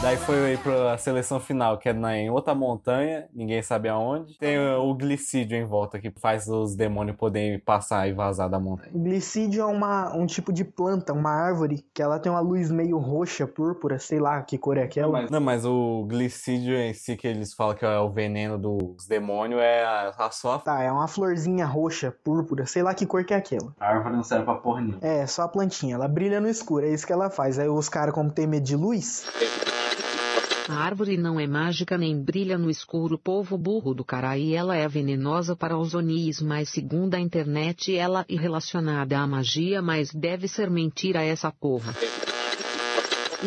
Daí 0.04 0.18
foi 0.18 0.36
aí 0.44 0.58
pra 0.58 0.98
seleção 0.98 1.40
final, 1.40 1.78
que 1.78 1.88
é 1.88 1.94
na, 1.94 2.14
em 2.14 2.28
outra 2.28 2.54
montanha, 2.54 3.26
ninguém 3.32 3.62
sabe 3.62 3.88
aonde. 3.88 4.36
Tem 4.36 4.58
o, 4.58 4.90
o 4.90 4.94
glicídio 4.94 5.56
em 5.56 5.64
volta, 5.64 5.98
que 5.98 6.10
faz 6.10 6.46
os 6.46 6.76
demônios 6.76 7.16
poderem 7.16 7.58
passar 7.58 8.06
e 8.06 8.12
vazar 8.12 8.50
da 8.50 8.60
montanha. 8.60 8.90
O 8.92 8.98
glicídio 8.98 9.62
é 9.62 9.64
uma, 9.64 10.14
um 10.14 10.26
tipo 10.26 10.52
de 10.52 10.62
planta, 10.62 11.14
uma 11.14 11.30
árvore, 11.30 11.86
que 11.94 12.02
ela 12.02 12.18
tem 12.18 12.30
uma 12.30 12.40
luz 12.42 12.70
meio 12.70 12.98
roxa, 12.98 13.46
púrpura, 13.46 13.98
sei 13.98 14.20
lá 14.20 14.42
que 14.42 14.58
cor 14.58 14.76
é 14.76 14.82
aquela. 14.82 15.22
Não, 15.30 15.40
mas 15.40 15.64
o 15.64 16.04
glicídio 16.06 16.76
em 16.76 16.92
si, 16.92 17.16
que 17.16 17.26
eles 17.26 17.54
falam 17.54 17.74
que 17.74 17.86
é 17.86 17.98
o 17.98 18.10
veneno 18.10 18.58
dos 18.58 19.06
demônios, 19.08 19.58
é 19.62 19.86
a, 19.86 20.10
a 20.18 20.30
só 20.30 20.58
Tá, 20.58 20.82
é 20.82 20.92
uma 20.92 21.08
florzinha 21.08 21.64
roxa, 21.64 22.14
púrpura, 22.22 22.66
sei 22.66 22.82
lá 22.82 22.92
que 22.92 23.06
cor 23.06 23.24
que 23.24 23.32
é 23.32 23.38
aquela. 23.38 23.72
a 23.80 23.88
árvore 23.88 24.16
não 24.16 24.22
serve 24.22 24.44
pra 24.44 24.56
porra 24.56 24.82
nenhuma. 24.82 24.98
É, 25.00 25.26
só 25.26 25.44
a 25.44 25.48
plantinha, 25.48 25.94
ela 25.94 26.06
brilha 26.06 26.42
no 26.42 26.48
escuro, 26.48 26.84
é 26.84 26.90
isso 26.90 27.06
que 27.06 27.12
ela 27.12 27.30
faz. 27.30 27.58
Aí 27.58 27.70
os 27.70 27.88
caras, 27.88 28.14
como 28.14 28.30
tem 28.30 28.46
medo 28.46 28.66
de 28.66 28.76
luz, 28.76 29.24
A 30.66 30.76
árvore 30.76 31.18
não 31.18 31.38
é 31.38 31.46
mágica 31.46 31.98
nem 31.98 32.18
brilha 32.18 32.56
no 32.56 32.70
escuro, 32.70 33.18
povo 33.18 33.58
burro 33.58 33.92
do 33.92 34.02
caraí. 34.02 34.54
Ela 34.54 34.74
é 34.74 34.88
venenosa 34.88 35.54
para 35.54 35.76
os 35.76 35.94
onis, 35.94 36.40
mas 36.40 36.70
segundo 36.70 37.14
a 37.14 37.20
internet 37.20 37.94
ela 37.94 38.24
é 38.26 38.34
relacionada 38.34 39.18
à 39.18 39.26
magia, 39.26 39.82
mas 39.82 40.10
deve 40.10 40.48
ser 40.48 40.70
mentira 40.70 41.22
essa 41.22 41.52
porra. 41.52 41.94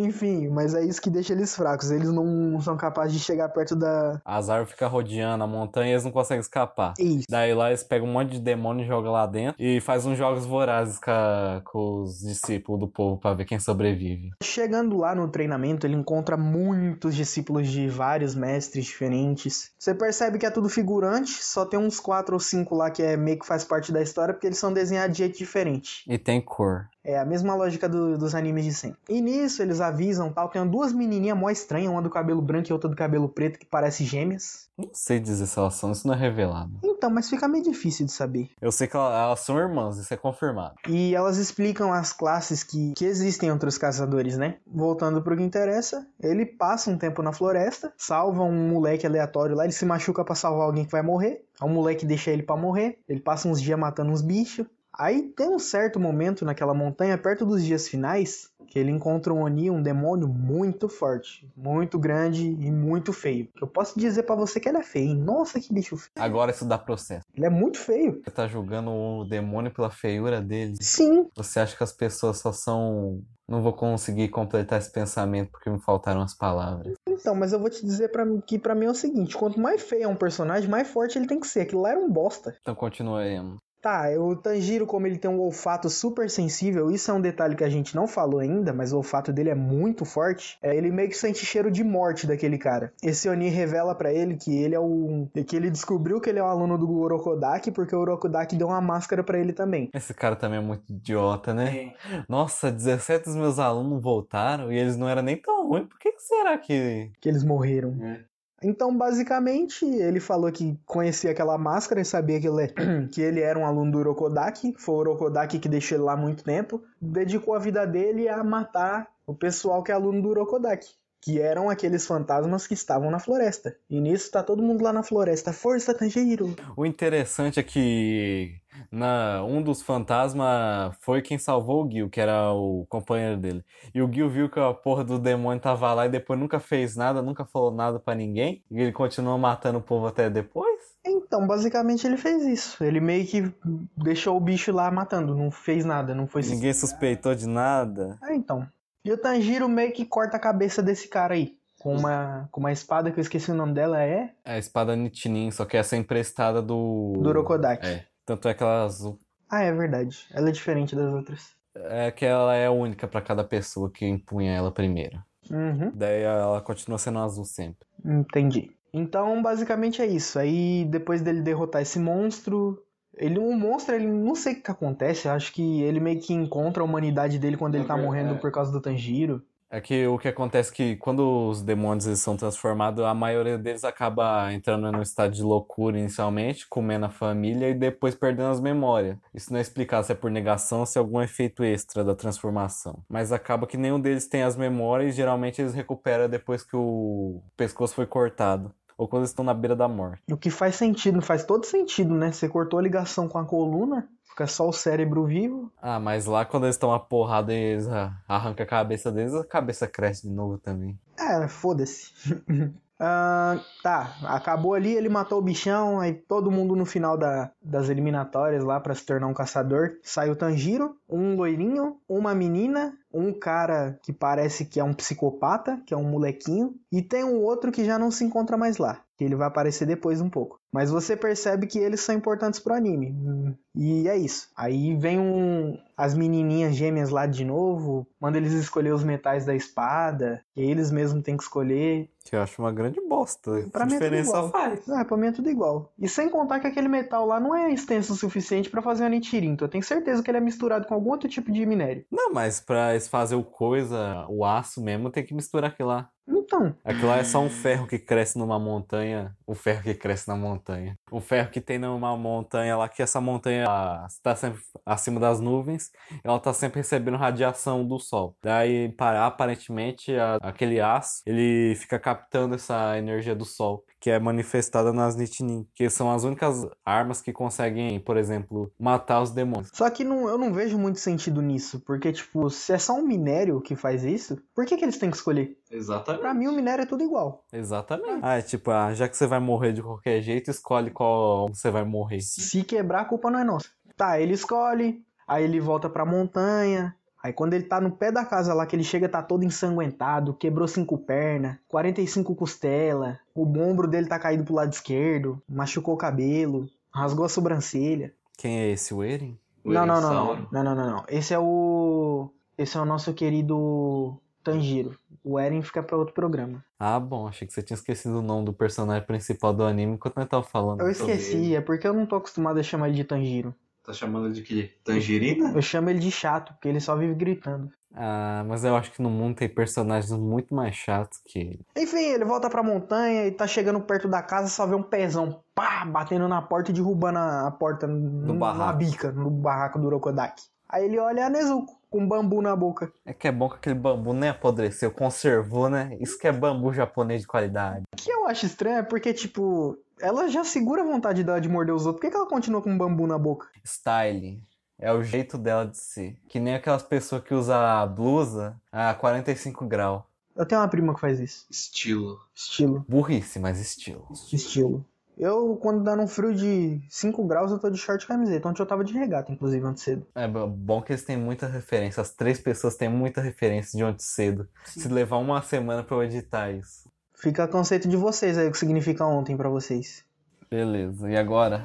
Enfim, 0.01 0.47
mas 0.49 0.73
é 0.73 0.83
isso 0.83 1.01
que 1.01 1.09
deixa 1.09 1.33
eles 1.33 1.55
fracos. 1.55 1.91
Eles 1.91 2.09
não 2.11 2.59
são 2.61 2.75
capazes 2.77 3.13
de 3.13 3.19
chegar 3.19 3.49
perto 3.49 3.75
da. 3.75 4.21
As 4.25 4.49
árvores 4.49 4.71
ficam 4.71 4.89
rodeando 4.89 5.43
a 5.43 5.47
montanha 5.47 5.89
e 5.89 5.91
eles 5.93 6.03
não 6.03 6.11
conseguem 6.11 6.39
escapar. 6.41 6.93
Isso. 6.99 7.25
Daí 7.29 7.53
lá 7.53 7.69
eles 7.69 7.83
pegam 7.83 8.07
um 8.07 8.13
monte 8.13 8.31
de 8.31 8.39
demônio 8.39 8.83
e 8.83 8.87
jogam 8.87 9.11
lá 9.11 9.25
dentro 9.25 9.55
e 9.61 9.79
faz 9.81 10.05
uns 10.05 10.17
jogos 10.17 10.45
vorazes 10.45 10.99
com, 10.99 11.11
a- 11.11 11.61
com 11.65 12.01
os 12.03 12.19
discípulos 12.19 12.79
do 12.79 12.87
povo 12.87 13.17
pra 13.19 13.33
ver 13.33 13.45
quem 13.45 13.59
sobrevive. 13.59 14.31
Chegando 14.43 14.97
lá 14.97 15.13
no 15.15 15.27
treinamento, 15.29 15.85
ele 15.87 15.95
encontra 15.95 16.37
muitos 16.37 17.15
discípulos 17.15 17.67
de 17.67 17.87
vários 17.87 18.35
mestres 18.35 18.85
diferentes. 18.85 19.71
Você 19.79 19.93
percebe 19.93 20.37
que 20.37 20.45
é 20.45 20.49
tudo 20.51 20.69
figurante, 20.69 21.31
só 21.43 21.65
tem 21.65 21.79
uns 21.79 21.99
quatro 21.99 22.33
ou 22.35 22.39
cinco 22.39 22.75
lá 22.75 22.89
que 22.91 23.01
é 23.01 23.15
meio 23.17 23.39
que 23.39 23.45
faz 23.45 23.63
parte 23.63 23.91
da 23.91 24.01
história, 24.01 24.33
porque 24.33 24.47
eles 24.47 24.57
são 24.57 24.71
desenhados 24.73 25.15
de 25.15 25.23
jeito 25.23 25.37
diferente. 25.37 26.03
E 26.07 26.17
tem 26.17 26.41
cor. 26.41 26.87
É 27.07 27.17
a 27.17 27.23
mesma 27.25 27.55
lógica 27.55 27.87
do- 27.87 28.17
dos 28.17 28.35
animes 28.35 28.65
de 28.65 28.73
sempre. 28.73 28.99
E 29.07 29.21
nisso 29.21 29.61
eles 29.61 29.79
avisam 29.79 30.29
tal, 30.29 30.49
tem 30.49 30.67
duas 30.67 30.91
menininhas 30.91 31.37
mó 31.37 31.49
estranhas, 31.49 31.89
uma 31.89 32.01
do 32.01 32.09
cabelo 32.09 32.41
branco 32.41 32.67
e 32.69 32.73
outra 32.73 32.89
do 32.89 32.95
cabelo 32.97 33.29
preto, 33.29 33.57
que 33.57 33.65
parece 33.65 34.03
gêmeas. 34.03 34.67
Não 34.77 34.89
sei 34.93 35.17
dizer 35.19 35.47
se 35.47 35.57
elas 35.57 35.73
são, 35.75 35.91
isso 35.91 36.05
não 36.05 36.13
é 36.13 36.17
revelado. 36.17 36.71
Então, 36.83 37.09
mas 37.09 37.29
fica 37.29 37.47
meio 37.47 37.63
difícil 37.63 38.05
de 38.05 38.11
saber. 38.11 38.49
Eu 38.61 38.71
sei 38.73 38.87
que 38.87 38.95
ela- 38.97 39.23
elas 39.23 39.39
são 39.39 39.57
irmãs, 39.57 39.97
isso 39.97 40.13
é 40.13 40.17
confirmado. 40.17 40.75
E 40.87 41.15
elas 41.15 41.37
explicam 41.37 41.93
as 41.93 42.11
classes 42.11 42.61
que, 42.61 42.93
que 42.95 43.05
existem 43.05 43.49
entre 43.49 43.69
os 43.69 43.77
caçadores, 43.77 44.37
né? 44.37 44.57
Voltando 44.67 45.21
pro 45.21 45.35
que 45.37 45.41
interessa, 45.43 46.05
ele 46.21 46.45
passa 46.45 46.91
um 46.91 46.97
tempo 46.97 47.23
na 47.23 47.31
floresta, 47.31 47.91
salva 47.97 48.43
um 48.43 48.67
moleque 48.69 49.07
aleatório 49.07 49.55
lá, 49.55 49.63
ele 49.63 49.71
se 49.73 49.85
machuca 49.85 50.23
pra 50.25 50.35
salvar 50.35 50.65
alguém 50.67 50.83
que 50.85 50.91
vai 50.91 51.01
morrer. 51.01 51.41
O 51.61 51.67
moleque 51.69 52.05
deixa 52.05 52.29
ele 52.31 52.43
pra 52.43 52.55
morrer, 52.57 52.99
ele 53.09 53.19
passa 53.21 53.47
uns 53.47 53.59
dias 53.61 53.79
matando 53.79 54.11
uns 54.11 54.21
bichos. 54.21 54.67
Aí 54.97 55.21
tem 55.21 55.47
um 55.47 55.59
certo 55.59 55.99
momento 55.99 56.43
naquela 56.43 56.73
montanha, 56.73 57.17
perto 57.17 57.45
dos 57.45 57.63
dias 57.63 57.87
finais, 57.87 58.49
que 58.67 58.79
ele 58.79 58.91
encontra 58.91 59.31
um 59.33 59.43
Oni, 59.43 59.69
um 59.69 59.81
demônio 59.81 60.27
muito 60.27 60.89
forte, 60.89 61.47
muito 61.55 61.99
grande 61.99 62.47
e 62.47 62.71
muito 62.71 63.13
feio. 63.13 63.47
Eu 63.61 63.67
posso 63.67 63.97
dizer 63.99 64.23
pra 64.23 64.35
você 64.35 64.59
que 64.59 64.67
ele 64.67 64.79
é 64.79 64.83
feio, 64.83 65.09
hein? 65.09 65.17
Nossa, 65.17 65.59
que 65.59 65.71
bicho 65.73 65.95
feio. 65.97 66.11
Agora 66.17 66.51
isso 66.51 66.65
dá 66.65 66.77
processo. 66.77 67.25
Ele 67.35 67.45
é 67.45 67.49
muito 67.49 67.77
feio. 67.77 68.21
Você 68.23 68.31
tá 68.31 68.47
julgando 68.47 68.89
o 68.91 69.23
demônio 69.23 69.71
pela 69.71 69.91
feiura 69.91 70.41
dele. 70.41 70.75
Sim, 70.81 71.27
Você 71.35 71.59
acha 71.59 71.77
que 71.77 71.83
as 71.83 71.93
pessoas 71.93 72.39
só 72.39 72.51
são. 72.51 73.21
Não 73.47 73.61
vou 73.61 73.71
conseguir 73.71 74.27
completar 74.27 74.79
esse 74.79 74.91
pensamento 74.91 75.51
porque 75.51 75.69
me 75.69 75.79
faltaram 75.79 76.21
as 76.21 76.33
palavras. 76.33 76.95
Então, 77.07 77.33
mas 77.33 77.53
eu 77.53 77.59
vou 77.59 77.69
te 77.69 77.85
dizer 77.85 78.09
pra, 78.09 78.25
que 78.45 78.59
pra 78.59 78.75
mim 78.75 78.87
é 78.87 78.89
o 78.89 78.95
seguinte: 78.95 79.37
quanto 79.37 79.59
mais 79.59 79.81
feio 79.81 80.03
é 80.03 80.07
um 80.07 80.15
personagem, 80.15 80.69
mais 80.69 80.87
forte 80.87 81.17
ele 81.17 81.27
tem 81.27 81.39
que 81.39 81.47
ser. 81.47 81.61
Aquilo 81.61 81.81
lá 81.81 81.91
era 81.91 81.99
um 81.99 82.09
bosta. 82.09 82.55
Então 82.59 82.75
continuemos. 82.75 83.57
Tá, 83.81 84.09
o 84.17 84.35
Tanjiro, 84.35 84.87
como 84.87 85.05
ele 85.05 85.17
tem 85.17 85.29
um 85.29 85.39
olfato 85.39 85.89
super 85.89 86.29
sensível, 86.29 86.89
isso 86.89 87.11
é 87.11 87.13
um 87.13 87.21
detalhe 87.21 87.55
que 87.55 87.63
a 87.63 87.69
gente 87.69 87.95
não 87.95 88.07
falou 88.07 88.39
ainda, 88.39 88.73
mas 88.73 88.91
o 88.91 88.97
olfato 88.97 89.31
dele 89.31 89.49
é 89.49 89.55
muito 89.55 90.03
forte. 90.03 90.57
É, 90.61 90.75
ele 90.75 90.91
meio 90.91 91.09
que 91.09 91.17
sente 91.17 91.45
cheiro 91.45 91.69
de 91.69 91.83
morte 91.83 92.25
daquele 92.25 92.57
cara. 92.57 92.91
Esse 93.03 93.29
Oni 93.29 93.49
revela 93.49 93.93
pra 93.93 94.11
ele 94.11 94.35
que 94.35 94.55
ele 94.55 94.75
é 94.75 94.79
o. 94.79 95.29
que 95.47 95.55
ele 95.55 95.69
descobriu 95.69 96.19
que 96.19 96.29
ele 96.29 96.39
é 96.39 96.43
um 96.43 96.47
aluno 96.47 96.77
do 96.77 96.99
Orokodaki, 96.99 97.71
porque 97.71 97.95
o 97.95 97.99
Orokodaki 97.99 98.55
deu 98.55 98.67
uma 98.67 98.81
máscara 98.81 99.23
pra 99.23 99.39
ele 99.39 99.53
também. 99.53 99.89
Esse 99.93 100.13
cara 100.13 100.35
também 100.35 100.59
é 100.59 100.61
muito 100.61 100.91
idiota, 100.91 101.53
né? 101.53 101.93
Nossa, 102.27 102.71
17 102.71 103.25
dos 103.25 103.35
meus 103.35 103.59
alunos 103.59 104.01
voltaram 104.01 104.71
e 104.71 104.77
eles 104.77 104.97
não 104.97 105.07
eram 105.07 105.21
nem 105.21 105.37
tão 105.37 105.67
ruins. 105.67 105.87
Por 105.87 105.99
que, 105.99 106.11
que 106.11 106.21
será 106.21 106.57
que. 106.57 107.11
Que 107.21 107.29
eles 107.29 107.43
morreram. 107.43 107.95
É. 108.01 108.21
Então, 108.61 108.95
basicamente, 108.95 109.85
ele 109.85 110.19
falou 110.19 110.51
que 110.51 110.79
conhecia 110.85 111.31
aquela 111.31 111.57
máscara 111.57 112.01
e 112.01 112.05
sabia 112.05 112.39
que 112.39 112.47
ele, 112.47 112.67
que 113.11 113.21
ele 113.21 113.39
era 113.39 113.57
um 113.57 113.65
aluno 113.65 113.91
do 113.91 113.99
Urokodaki. 113.99 114.73
Foi 114.77 114.95
o 114.95 114.99
Urokodaki 114.99 115.59
que 115.59 115.69
deixou 115.69 115.97
ele 115.97 116.05
lá 116.05 116.17
muito 116.17 116.43
tempo. 116.43 116.83
Dedicou 116.99 117.53
a 117.53 117.59
vida 117.59 117.85
dele 117.85 118.27
a 118.27 118.43
matar 118.43 119.07
o 119.25 119.35
pessoal 119.35 119.83
que 119.83 119.91
é 119.91 119.95
aluno 119.95 120.21
do 120.21 120.29
Urokodaki. 120.29 120.89
Que 121.21 121.39
eram 121.39 121.69
aqueles 121.69 122.05
fantasmas 122.07 122.65
que 122.65 122.73
estavam 122.73 123.11
na 123.11 123.19
floresta. 123.19 123.75
E 123.89 123.99
nisso 123.99 124.31
tá 124.31 124.41
todo 124.41 124.63
mundo 124.63 124.83
lá 124.83 124.93
na 124.93 125.03
floresta. 125.03 125.51
Força, 125.51 125.93
Tanjiro! 125.93 126.55
O 126.75 126.85
interessante 126.85 127.59
é 127.59 127.63
que 127.63 128.55
na, 128.91 129.43
um 129.43 129.61
dos 129.61 129.81
fantasmas 129.81 130.95
foi 131.01 131.21
quem 131.21 131.37
salvou 131.37 131.85
o 131.85 131.91
Gil, 131.91 132.09
que 132.09 132.19
era 132.19 132.51
o 132.51 132.85
companheiro 132.89 133.37
dele. 133.37 133.63
E 133.93 134.01
o 134.01 134.11
Gil 134.11 134.29
viu 134.29 134.49
que 134.49 134.59
a 134.59 134.73
porra 134.73 135.03
do 135.03 135.19
demônio 135.19 135.61
tava 135.61 135.93
lá 135.93 136.05
e 136.05 136.09
depois 136.09 136.39
nunca 136.39 136.59
fez 136.59 136.95
nada, 136.95 137.21
nunca 137.21 137.45
falou 137.45 137.71
nada 137.71 137.99
pra 137.99 138.15
ninguém. 138.15 138.63
E 138.69 138.81
ele 138.81 138.91
continuou 138.91 139.37
matando 139.37 139.79
o 139.79 139.81
povo 139.81 140.07
até 140.07 140.29
depois. 140.29 140.77
Então, 141.05 141.47
basicamente 141.47 142.05
ele 142.05 142.17
fez 142.17 142.43
isso. 142.45 142.83
Ele 142.83 142.99
meio 142.99 143.25
que 143.25 143.53
deixou 143.95 144.35
o 144.35 144.41
bicho 144.41 144.71
lá 144.71 144.91
matando. 144.91 145.35
Não 145.35 145.49
fez 145.49 145.85
nada, 145.85 146.13
não 146.13 146.27
foi... 146.27 146.41
Ninguém 146.41 146.73
suspeitou 146.73 147.33
de 147.33 147.47
nada. 147.47 148.17
É, 148.23 148.35
então. 148.35 148.67
E 149.03 149.11
o 149.11 149.17
Tanjiro 149.17 149.69
meio 149.69 149.93
que 149.93 150.05
corta 150.05 150.35
a 150.37 150.39
cabeça 150.39 150.83
desse 150.83 151.07
cara 151.07 151.33
aí. 151.33 151.55
Com 151.79 151.95
uma, 151.95 152.49
com 152.51 152.59
uma 152.59 152.71
espada 152.71 153.11
que 153.11 153.19
eu 153.19 153.21
esqueci 153.21 153.51
o 153.51 153.55
nome 153.55 153.73
dela, 153.73 154.01
é... 154.01 154.31
É 154.43 154.55
a 154.55 154.57
espada 154.57 154.95
Nitinin, 154.95 155.51
só 155.51 155.63
que 155.63 155.77
essa 155.77 155.95
é 155.95 155.99
emprestada 155.99 156.61
do. 156.61 157.13
Do 157.21 157.29
Urokodaki. 157.29 157.85
É. 157.85 158.05
Tanto 158.27 158.47
é 158.49 158.53
que 158.53 158.61
ela 158.61 158.83
azul. 158.83 159.17
Ah, 159.49 159.63
é 159.63 159.71
verdade. 159.71 160.27
Ela 160.33 160.49
é 160.49 160.51
diferente 160.51 160.93
das 160.93 161.11
outras. 161.13 161.55
É 161.73 162.11
que 162.11 162.25
ela 162.25 162.53
é 162.53 162.69
única 162.69 163.07
pra 163.07 163.21
cada 163.21 163.43
pessoa 163.43 163.89
que 163.89 164.05
empunha 164.05 164.51
ela 164.51 164.69
primeiro. 164.69 165.17
Uhum, 165.49 165.91
Daí 165.95 166.23
ela 166.23 166.59
continua 166.59 166.97
sendo 166.97 167.19
azul 167.19 167.45
sempre. 167.45 167.87
entendi. 168.03 168.69
Então, 168.93 169.41
basicamente 169.41 170.01
é 170.01 170.05
isso. 170.05 170.37
Aí, 170.37 170.83
depois 170.85 171.21
dele 171.21 171.41
derrotar 171.41 171.81
esse 171.81 171.97
monstro... 171.99 172.83
Ele, 173.15 173.39
um 173.39 173.57
monstro, 173.57 173.95
ele 173.95 174.07
não 174.07 174.35
sei 174.35 174.53
o 174.53 174.61
que, 174.61 174.69
acontece. 174.69 175.27
Eu 175.27 175.31
acho 175.31 175.51
que 175.53 175.81
ele 175.81 175.99
meio 175.99 176.19
que 176.19 176.33
encontra 176.33 176.83
a 176.83 176.85
humanidade 176.85 177.39
dele 177.39 177.57
quando 177.57 177.75
ele 177.75 177.85
tá 177.85 177.97
É, 177.97 178.01
morrendo 178.01 178.35
é. 178.35 178.37
por 178.37 178.51
causa 178.51 178.71
do 178.71 178.81
Tanjiro. 178.81 179.41
É 179.69 179.81
que 179.81 180.07
o 180.07 180.17
que 180.17 180.29
acontece 180.29 180.71
é 180.71 180.73
que 180.73 180.95
quando 180.95 181.49
os 181.49 181.61
demônios 181.61 182.07
eles 182.07 182.19
são 182.19 182.37
transformados, 182.37 183.03
a 183.03 183.13
maioria 183.13 183.57
deles 183.57 183.83
acaba 183.83 184.53
entrando 184.53 184.89
num 184.91 185.01
estado 185.01 185.33
de 185.33 185.43
loucura 185.43 185.99
inicialmente, 185.99 186.65
comendo 186.69 187.05
a 187.05 187.09
família 187.09 187.69
e 187.69 187.73
depois 187.73 188.15
perdendo 188.15 188.49
as 188.49 188.61
memórias. 188.61 189.17
Isso 189.33 189.51
não 189.51 189.59
é 189.59 189.61
explicado 189.61 190.05
se 190.05 190.13
é 190.13 190.15
por 190.15 190.31
negação 190.31 190.79
ou 190.79 190.85
se 190.85 190.97
é 190.97 191.01
algum 191.01 191.21
efeito 191.21 191.65
extra 191.65 192.01
da 192.01 192.15
transformação. 192.15 193.03
Mas 193.09 193.33
acaba 193.33 193.67
que 193.67 193.75
nenhum 193.75 193.99
deles 193.99 194.27
tem 194.27 194.43
as 194.43 194.55
memórias 194.55 195.13
e 195.13 195.17
geralmente 195.17 195.61
eles 195.61 195.73
recuperam 195.73 196.29
depois 196.29 196.63
que 196.63 196.75
o 196.75 197.41
pescoço 197.57 197.93
foi 197.93 198.05
cortado. 198.05 198.73
Ou 198.97 199.07
quando 199.07 199.21
eles 199.21 199.29
estão 199.29 199.45
na 199.45 199.53
beira 199.53 199.75
da 199.75 199.87
morte. 199.87 200.23
O 200.31 200.37
que 200.37 200.49
faz 200.49 200.75
sentido, 200.75 201.21
faz 201.21 201.43
todo 201.43 201.65
sentido, 201.65 202.15
né? 202.15 202.31
Você 202.31 202.49
cortou 202.49 202.79
a 202.79 202.81
ligação 202.81 203.27
com 203.27 203.37
a 203.37 203.45
coluna, 203.45 204.09
fica 204.37 204.45
só 204.45 204.69
o 204.69 204.73
cérebro 204.73 205.25
vivo. 205.25 205.71
Ah, 205.81 205.99
mas 205.99 206.27
lá 206.27 206.45
quando 206.45 206.65
eles 206.65 206.75
estão 206.75 206.89
uma 206.89 206.99
porrada 206.99 207.51
e 207.51 207.57
eles 207.57 207.87
arrancam 208.27 208.63
a 208.63 208.67
cabeça 208.69 209.11
deles, 209.11 209.33
a 209.33 209.43
cabeça 209.43 209.87
cresce 209.87 210.27
de 210.27 210.33
novo 210.33 210.59
também. 210.59 210.97
É, 211.19 211.47
foda-se. 211.47 212.11
Ah, 212.99 213.59
tá, 213.83 214.15
acabou 214.23 214.73
ali, 214.73 214.91
ele 214.91 215.07
matou 215.07 215.37
o 215.37 215.41
bichão, 215.43 215.99
aí 215.99 216.13
todo 216.15 216.49
mundo 216.49 216.75
no 216.75 216.83
final 216.83 217.15
da- 217.15 217.51
das 217.61 217.89
eliminatórias 217.89 218.63
lá 218.63 218.79
pra 218.79 218.95
se 218.95 219.05
tornar 219.05 219.27
um 219.27 219.35
caçador. 219.35 219.97
Sai 220.01 220.31
o 220.31 220.35
Tanjiro, 220.35 220.95
um 221.09 221.35
loirinho, 221.35 221.97
uma 222.07 222.33
menina, 222.35 222.93
um 223.13 223.31
cara 223.33 223.99
que 224.03 224.11
parece 224.13 224.65
que 224.65 224.79
é 224.79 224.83
um 224.83 224.93
psicopata, 224.93 225.81
que 225.85 225.93
é 225.93 225.97
um 225.97 226.09
molequinho, 226.09 226.75
e 226.91 227.01
tem 227.01 227.23
um 227.23 227.41
outro 227.43 227.71
que 227.71 227.85
já 227.85 227.97
não 227.97 228.11
se 228.11 228.23
encontra 228.23 228.57
mais 228.57 228.77
lá, 228.77 229.01
que 229.17 229.23
ele 229.23 229.35
vai 229.35 229.47
aparecer 229.47 229.85
depois 229.85 230.21
um 230.21 230.29
pouco. 230.29 230.59
Mas 230.71 230.91
você 230.91 231.15
percebe 231.15 231.65
que 231.65 231.79
eles 231.79 232.01
são 232.01 232.13
importantes 232.13 232.59
pro 232.59 232.73
anime. 232.73 233.11
Hum, 233.11 233.55
E 233.73 234.07
é 234.07 234.17
isso. 234.17 234.49
Aí 234.55 234.95
vem 234.95 235.17
um, 235.19 235.77
as 235.95 236.13
menininhas 236.13 236.75
gêmeas 236.75 237.09
lá 237.09 237.25
de 237.25 237.45
novo, 237.45 238.05
manda 238.19 238.37
eles 238.37 238.51
escolher 238.53 238.93
os 238.93 239.03
metais 239.03 239.45
da 239.45 239.55
espada, 239.55 240.41
que 240.53 240.61
eles 240.61 240.91
mesmos 240.91 241.23
têm 241.23 241.37
que 241.37 241.43
escolher. 241.43 242.09
Que 242.25 242.35
eu 242.35 242.41
acho 242.41 242.61
uma 242.61 242.71
grande 242.73 242.99
bosta. 243.07 243.65
Pra 243.71 243.85
mim 243.85 243.95
é 243.95 243.99
tudo 243.99 244.15
igual. 244.15 244.49
faz? 244.49 244.89
Ah, 244.89 245.05
pra 245.05 245.15
mim 245.17 245.27
é 245.27 245.31
tudo 245.31 245.49
igual. 245.49 245.93
E 245.97 246.09
sem 246.09 246.29
contar 246.29 246.59
que 246.59 246.67
aquele 246.67 246.89
metal 246.89 247.25
lá 247.25 247.39
não 247.39 247.55
é 247.55 247.71
extenso 247.71 248.11
o 248.13 248.15
suficiente 248.17 248.69
pra 248.69 248.81
fazer 248.81 249.05
anitirinto. 249.05 249.63
Eu 249.63 249.69
tenho 249.69 249.83
certeza 249.83 250.21
que 250.21 250.29
ele 250.29 250.37
é 250.39 250.41
misturado 250.41 250.85
com 250.85 250.93
algum 250.97 251.11
outro 251.11 251.29
tipo 251.29 251.51
de 251.51 251.65
minério. 251.65 252.05
Não, 252.11 252.31
mas 252.33 252.59
pra 252.59 252.91
eles 252.91 253.07
fazer 253.07 253.35
o 253.35 253.43
coisa, 253.43 254.25
o 254.29 254.43
aço 254.45 254.81
mesmo, 254.81 255.09
tem 255.09 255.25
que 255.25 255.33
misturar 255.33 255.71
aquilo 255.71 255.89
lá. 255.89 256.09
Então, 256.29 256.75
Aquilo 256.83 257.07
lá 257.07 257.17
é 257.17 257.23
só 257.23 257.39
um 257.39 257.49
ferro 257.49 257.87
que 257.87 257.97
cresce 257.99 258.37
numa 258.37 258.57
montanha. 258.59 259.33
O 259.45 259.53
ferro 259.55 259.81
que 259.83 259.93
cresce 259.93 260.27
na 260.27 260.35
montanha. 260.35 260.97
O 261.11 261.19
ferro 261.21 261.49
que 261.49 261.59
tem 261.61 261.77
numa 261.77 262.15
montanha 262.17 262.75
lá, 262.77 262.87
que 262.89 263.01
essa 263.01 263.19
montanha 263.21 263.65
está 264.09 264.35
sempre 264.35 264.61
acima 264.85 265.19
das 265.19 265.39
nuvens, 265.41 265.89
ela 266.23 266.39
tá 266.39 266.53
sempre 266.53 266.79
recebendo 266.79 267.17
radiação 267.17 267.85
do 267.85 267.97
sol. 267.99 268.35
Daí, 268.41 268.89
para- 268.93 269.25
aparentemente, 269.25 270.13
a- 270.15 270.37
aquele 270.41 270.79
aço, 270.79 271.21
ele 271.25 271.75
fica 271.75 271.97
captando 271.99 272.55
essa 272.55 272.97
energia 272.97 273.35
do 273.35 273.45
sol, 273.45 273.83
que 274.07 274.11
é 274.11 274.17
manifestada 274.17 274.93
nas 274.93 275.17
Nitinin, 275.17 275.67
que 275.75 275.89
são 275.89 276.09
as 276.09 276.23
únicas 276.23 276.65
armas 276.85 277.21
que 277.21 277.33
conseguem, 277.33 277.99
por 277.99 278.15
exemplo, 278.15 278.71
matar 278.79 279.21
os 279.21 279.31
demônios. 279.31 279.69
só 279.73 279.89
que 279.89 280.05
não, 280.05 280.29
eu 280.29 280.37
não 280.37 280.53
vejo 280.53 280.77
muito 280.77 280.97
sentido 280.97 281.41
nisso. 281.41 281.81
Porque, 281.81 282.13
tipo, 282.13 282.49
se 282.49 282.71
é 282.71 282.77
só 282.77 282.93
um 282.93 283.05
minério 283.05 283.59
que 283.59 283.75
faz 283.75 284.05
isso, 284.05 284.41
por 284.55 284.65
que, 284.65 284.77
que 284.77 284.85
eles 284.85 284.97
têm 284.97 285.11
que 285.11 285.17
escolher? 285.17 285.57
Exatamente. 285.69 286.21
Pra 286.21 286.33
mim, 286.33 286.47
o 286.47 286.53
minério 286.53 286.83
é 286.83 286.85
tudo 286.85 287.03
igual. 287.03 287.43
Exatamente. 287.51 288.21
Ah, 288.21 288.37
é 288.37 288.41
tipo, 288.41 288.71
ah, 288.71 288.93
já 288.93 289.09
que 289.09 289.17
você 289.17 289.27
vai 289.27 289.41
morrer 289.41 289.73
de 289.73 289.83
qualquer 289.83 290.21
jeito, 290.21 290.49
escolhe 290.49 290.89
qual 290.89 291.49
você 291.49 291.69
vai 291.69 291.83
morrer. 291.83 292.21
Se 292.21 292.63
quebrar, 292.63 293.01
a 293.01 293.05
culpa 293.05 293.29
não 293.29 293.39
é 293.39 293.43
nossa. 293.43 293.67
Tá, 293.97 294.21
ele 294.21 294.35
escolhe, 294.35 295.03
aí 295.27 295.43
ele 295.43 295.59
volta 295.59 295.89
pra 295.89 296.05
montanha. 296.05 296.95
Aí 297.27 297.33
quando 297.33 297.53
ele 297.53 297.65
tá 297.65 297.81
no 297.81 297.91
pé 297.91 298.09
da 298.09 298.23
casa 298.23 298.53
lá, 298.53 298.65
que 298.65 298.73
ele 298.73 298.85
chega, 298.85 299.09
tá 299.09 299.21
todo 299.21 299.43
ensanguentado, 299.43 300.33
quebrou 300.33 300.65
cinco 300.65 300.97
pernas, 300.97 301.57
45 301.67 302.33
costela, 302.33 303.19
o 303.35 303.43
ombro 303.59 303.85
dele 303.85 304.07
tá 304.07 304.17
caído 304.17 304.45
pro 304.45 304.53
lado 304.53 304.71
esquerdo, 304.71 305.41
machucou 305.45 305.93
o 305.93 305.97
cabelo, 305.97 306.69
rasgou 306.89 307.25
a 307.25 307.29
sobrancelha. 307.29 308.13
Quem 308.37 308.59
é 308.59 308.69
esse, 308.69 308.93
o 308.93 309.03
Eren? 309.03 309.37
Não, 309.65 309.85
não, 309.85 309.99
não, 309.99 310.13
não, 310.13 310.47
não, 310.49 310.63
não, 310.63 310.75
não, 310.75 310.91
não. 310.91 311.03
Esse 311.09 311.33
é 311.33 311.39
o. 311.39 312.29
Esse 312.57 312.77
é 312.77 312.79
o 312.79 312.85
nosso 312.85 313.13
querido 313.13 314.17
Tanjiro. 314.41 314.97
O 315.21 315.37
Eren 315.37 315.61
fica 315.61 315.83
pra 315.83 315.97
outro 315.97 316.13
programa. 316.13 316.63
Ah, 316.79 316.97
bom, 316.97 317.27
achei 317.27 317.45
que 317.45 317.53
você 317.53 317.61
tinha 317.61 317.75
esquecido 317.75 318.19
o 318.19 318.21
nome 318.21 318.45
do 318.45 318.53
personagem 318.53 319.05
principal 319.05 319.53
do 319.53 319.65
anime 319.65 319.95
enquanto 319.95 320.15
nós 320.15 320.29
tava 320.29 320.43
falando. 320.43 320.79
Eu 320.79 320.89
esqueci, 320.89 321.35
ele. 321.35 321.55
é 321.55 321.61
porque 321.61 321.85
eu 321.85 321.93
não 321.93 322.05
tô 322.05 322.15
acostumado 322.15 322.57
a 322.57 322.63
chamar 322.63 322.87
ele 322.87 322.95
de 322.95 323.03
Tanjiro. 323.03 323.53
Tá 323.87 323.93
chamando 323.93 324.29
de 324.33 324.41
que? 324.41 324.73
Tangerina? 324.83 325.53
Eu 325.55 325.61
chamo 325.61 325.89
ele 325.89 325.99
de 325.99 326.11
chato, 326.11 326.51
porque 326.51 326.67
ele 326.67 326.81
só 326.81 326.93
vive 326.93 327.15
gritando. 327.15 327.71
Ah, 327.95 328.43
mas 328.45 328.65
eu 328.65 328.75
acho 328.75 328.91
que 328.91 329.01
no 329.01 329.09
mundo 329.09 329.37
tem 329.37 329.47
personagens 329.47 330.11
muito 330.11 330.53
mais 330.53 330.75
chatos 330.75 331.21
que 331.25 331.39
ele. 331.39 331.59
Enfim, 331.73 332.03
ele 332.03 332.25
volta 332.25 332.49
pra 332.49 332.61
montanha 332.61 333.25
e 333.25 333.31
tá 333.31 333.47
chegando 333.47 333.79
perto 333.79 334.09
da 334.09 334.21
casa, 334.21 334.49
só 334.49 334.67
vê 334.67 334.75
um 334.75 334.83
pezão, 334.83 335.41
pá, 335.55 335.85
batendo 335.85 336.27
na 336.27 336.41
porta 336.41 336.69
e 336.69 336.73
derrubando 336.73 337.17
a 337.17 337.49
porta 337.49 337.87
no, 337.87 338.33
na 338.33 338.73
bica, 338.73 339.09
no 339.13 339.29
barraco 339.29 339.79
do 339.79 339.87
Urokodaki. 339.87 340.43
Aí 340.67 340.83
ele 340.83 340.99
olha 340.99 341.25
a 341.25 341.29
Nezuko, 341.29 341.76
com 341.89 341.99
um 341.99 342.07
bambu 342.07 342.41
na 342.41 342.55
boca. 342.55 342.91
É 343.05 343.13
que 343.13 343.27
é 343.27 343.31
bom 343.31 343.49
que 343.49 343.55
aquele 343.55 343.75
bambu 343.75 344.13
nem 344.13 344.29
apodreceu, 344.29 344.91
conservou, 344.91 345.69
né? 345.69 345.97
Isso 345.99 346.17
que 346.17 346.27
é 346.27 346.31
bambu 346.31 346.73
japonês 346.73 347.21
de 347.21 347.27
qualidade. 347.27 347.83
O 347.93 347.95
que 347.95 348.11
eu 348.11 348.27
acho 348.27 348.45
estranho 348.45 348.77
é 348.77 348.83
porque, 348.83 349.13
tipo, 349.13 349.77
ela 349.99 350.27
já 350.27 350.43
segura 350.43 350.81
a 350.81 350.85
vontade 350.85 351.23
dela 351.23 351.41
de 351.41 351.49
morder 351.49 351.73
os 351.73 351.85
outros. 351.85 351.99
Por 351.99 352.07
que, 352.07 352.11
que 352.11 352.17
ela 352.17 352.27
continua 352.27 352.61
com 352.61 352.69
um 352.69 352.77
bambu 352.77 353.07
na 353.07 353.17
boca? 353.17 353.47
Style. 353.65 354.41
É 354.79 354.93
o 354.93 355.03
jeito 355.03 355.37
dela 355.37 355.65
de 355.65 355.77
ser. 355.77 356.17
Que 356.27 356.39
nem 356.39 356.53
aquelas 356.53 356.83
pessoas 356.83 357.23
que 357.23 357.33
usam 357.33 357.59
a 357.59 357.85
blusa 357.85 358.55
a 358.71 358.93
45 358.93 359.65
graus. 359.65 360.03
Eu 360.35 360.45
tenho 360.45 360.61
uma 360.61 360.67
prima 360.67 360.93
que 360.93 360.99
faz 360.99 361.19
isso. 361.19 361.47
Estilo. 361.49 362.19
Estilo. 362.35 362.85
Burrice, 362.87 363.39
mas 363.39 363.59
estilo. 363.59 364.07
Estilo. 364.31 364.85
Eu, 365.17 365.55
quando 365.55 365.83
dá 365.83 365.95
num 365.95 366.07
frio 366.07 366.33
de 366.35 366.79
5 366.89 367.25
graus, 367.25 367.51
eu 367.51 367.57
tô 367.57 367.69
de 367.71 367.77
short 367.77 368.03
e 368.03 368.07
camiseta. 368.07 368.47
Ontem 368.47 368.61
eu 368.61 368.65
tava 368.67 368.83
de 368.83 368.93
regata, 368.93 369.31
inclusive, 369.31 369.65
antes 369.65 369.81
cedo. 369.83 370.05
É 370.13 370.27
bo- 370.27 370.45
bom 370.47 370.81
que 370.81 370.91
eles 370.91 371.03
têm 371.03 371.17
muita 371.17 371.47
referência. 371.47 372.01
As 372.01 372.11
três 372.11 372.39
pessoas 372.39 372.75
têm 372.75 372.87
muita 372.87 373.19
referência 373.19 373.75
de 373.75 373.83
ontem 373.83 374.03
cedo. 374.03 374.47
Se 374.65 374.87
levar 374.87 375.17
uma 375.17 375.41
semana 375.41 375.83
pra 375.83 375.95
eu 375.97 376.03
editar 376.03 376.51
isso. 376.51 376.87
Fica 377.15 377.45
a 377.45 377.47
conceito 377.47 377.87
de 377.89 377.97
vocês 377.97 378.37
aí, 378.37 378.47
o 378.47 378.51
que 378.51 378.57
significa 378.59 379.03
ontem 379.05 379.35
pra 379.35 379.49
vocês. 379.49 380.05
Beleza, 380.51 381.09
e 381.09 381.17
agora? 381.17 381.63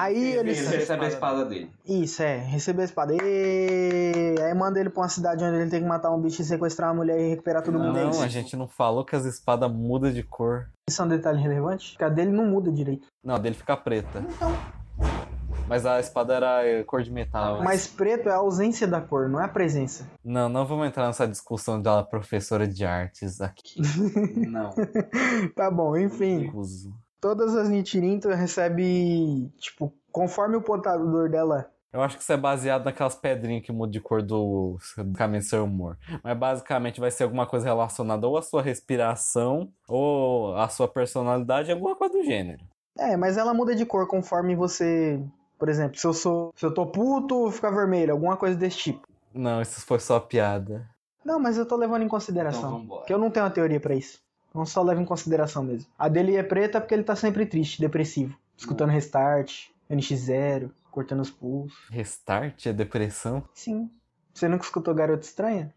Aí 0.00 0.32
ele. 0.34 0.50
Ele 0.50 0.76
recebe 0.76 1.04
a 1.04 1.08
espada 1.08 1.44
dele. 1.44 1.70
Isso, 1.84 2.22
é. 2.22 2.38
Recebeu 2.38 2.82
a 2.82 2.84
espada. 2.84 3.14
E... 3.14 4.34
Aí 4.40 4.54
manda 4.54 4.80
ele 4.80 4.90
pra 4.90 5.02
uma 5.02 5.08
cidade 5.08 5.44
onde 5.44 5.56
ele 5.56 5.70
tem 5.70 5.82
que 5.82 5.88
matar 5.88 6.10
um 6.10 6.20
bicho 6.20 6.40
e 6.40 6.44
sequestrar 6.44 6.88
uma 6.90 6.96
mulher 6.96 7.20
e 7.20 7.30
recuperar 7.30 7.62
todo 7.62 7.78
mundo. 7.78 7.98
é 7.98 8.04
Não, 8.04 8.22
a 8.22 8.28
gente 8.28 8.56
não 8.56 8.66
falou 8.66 9.04
que 9.04 9.14
as 9.14 9.24
espadas 9.24 9.70
mudam 9.70 10.10
de 10.10 10.22
cor. 10.22 10.68
Isso 10.88 11.02
é 11.02 11.04
um 11.04 11.08
detalhe 11.08 11.40
relevante? 11.40 11.90
Porque 11.90 12.04
a 12.04 12.08
dele 12.08 12.30
não 12.30 12.46
muda 12.46 12.72
direito. 12.72 13.06
Não, 13.22 13.34
a 13.34 13.38
dele 13.38 13.54
fica 13.54 13.76
preta. 13.76 14.24
Mas 15.70 15.86
a 15.86 16.00
espada 16.00 16.34
era 16.34 16.66
eh, 16.66 16.82
cor 16.82 17.00
de 17.00 17.12
metal. 17.12 17.62
Mas 17.62 17.86
preto 17.86 18.28
é 18.28 18.32
a 18.32 18.38
ausência 18.38 18.88
da 18.88 19.00
cor, 19.00 19.28
não 19.28 19.40
é 19.40 19.44
a 19.44 19.48
presença. 19.48 20.04
Não, 20.24 20.48
não 20.48 20.66
vamos 20.66 20.88
entrar 20.88 21.06
nessa 21.06 21.28
discussão 21.28 21.80
da 21.80 22.02
professora 22.02 22.66
de 22.66 22.84
artes 22.84 23.40
aqui. 23.40 23.80
Não. 24.50 24.70
Tá 25.54 25.70
bom, 25.70 25.96
enfim. 25.96 26.50
Uso. 26.52 26.92
Todas 27.20 27.54
as 27.54 27.68
Nichirinto 27.68 28.28
recebe, 28.28 29.50
tipo, 29.58 29.92
conforme 30.10 30.56
o 30.56 30.62
portador 30.62 31.28
dela. 31.28 31.70
Eu 31.92 32.00
acho 32.02 32.16
que 32.16 32.22
isso 32.22 32.32
é 32.32 32.36
baseado 32.36 32.84
naquelas 32.84 33.16
pedrinhas 33.16 33.64
que 33.64 33.72
mudam 33.72 33.90
de 33.90 34.00
cor 34.00 34.22
do 34.22 34.78
do 34.96 35.12
caminho 35.12 35.42
do 35.42 35.46
seu 35.46 35.64
humor. 35.64 35.98
Mas 36.22 36.38
basicamente 36.38 37.00
vai 37.00 37.10
ser 37.10 37.24
alguma 37.24 37.46
coisa 37.46 37.66
relacionada 37.66 38.26
ou 38.28 38.38
à 38.38 38.42
sua 38.42 38.62
respiração, 38.62 39.72
ou 39.88 40.56
à 40.56 40.68
sua 40.68 40.86
personalidade, 40.86 41.72
alguma 41.72 41.96
coisa 41.96 42.14
do 42.14 42.22
gênero. 42.22 42.64
É, 42.96 43.16
mas 43.16 43.36
ela 43.36 43.52
muda 43.52 43.74
de 43.74 43.84
cor 43.84 44.06
conforme 44.06 44.54
você. 44.54 45.20
Por 45.58 45.68
exemplo, 45.68 45.98
se 45.98 46.06
eu 46.06 46.12
sou. 46.14 46.52
Se 46.54 46.64
eu 46.64 46.72
tô 46.72 46.86
puto, 46.86 47.50
fica 47.50 47.70
vermelho, 47.70 48.12
alguma 48.12 48.36
coisa 48.36 48.56
desse 48.56 48.78
tipo. 48.78 49.06
Não, 49.34 49.60
isso 49.60 49.80
foi 49.84 49.98
só 49.98 50.20
piada. 50.20 50.88
Não, 51.24 51.38
mas 51.38 51.58
eu 51.58 51.66
tô 51.66 51.76
levando 51.76 52.02
em 52.02 52.08
consideração. 52.08 52.82
Então. 52.82 52.98
Porque 52.98 53.12
eu 53.12 53.18
não 53.18 53.30
tenho 53.30 53.44
uma 53.44 53.52
teoria 53.52 53.80
pra 53.80 53.94
isso. 53.94 54.20
Então 54.50 54.66
só 54.66 54.82
levo 54.82 55.00
em 55.00 55.04
consideração 55.04 55.62
mesmo. 55.62 55.88
A 55.98 56.08
dele 56.08 56.36
é 56.36 56.42
preta 56.42 56.80
porque 56.80 56.92
ele 56.92 57.04
tá 57.04 57.16
sempre 57.16 57.46
triste, 57.46 57.80
depressivo. 57.80 58.36
Escutando 58.56 58.90
restart, 58.90 59.68
NX0, 59.88 60.70
cortando 60.90 61.20
os 61.20 61.30
pulsos. 61.30 61.88
Restart 61.88 62.66
é 62.66 62.72
depressão? 62.72 63.42
Sim. 63.54 63.90
Você 64.34 64.48
nunca 64.48 64.64
escutou 64.64 64.94
Garota 64.94 65.24
Estranha? 65.24 65.72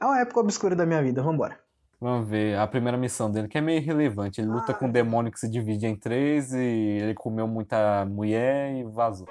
É 0.00 0.04
uma 0.04 0.20
época 0.20 0.40
obscura 0.40 0.74
da 0.74 0.84
minha 0.84 1.02
vida, 1.02 1.22
vambora. 1.22 1.58
Vamos 1.98 2.28
ver, 2.28 2.58
a 2.58 2.66
primeira 2.66 2.98
missão 2.98 3.30
dele, 3.30 3.48
que 3.48 3.56
é 3.56 3.60
meio 3.60 3.80
irrelevante. 3.80 4.40
Ele 4.40 4.48
luta 4.48 4.74
com 4.74 4.86
um 4.86 4.90
demônio 4.92 5.32
que 5.32 5.40
se 5.40 5.48
divide 5.48 5.86
em 5.86 5.96
três 5.96 6.52
e 6.52 6.58
ele 6.58 7.14
comeu 7.14 7.48
muita 7.48 8.04
mulher 8.04 8.74
e 8.74 8.84
vazou. 8.84 9.26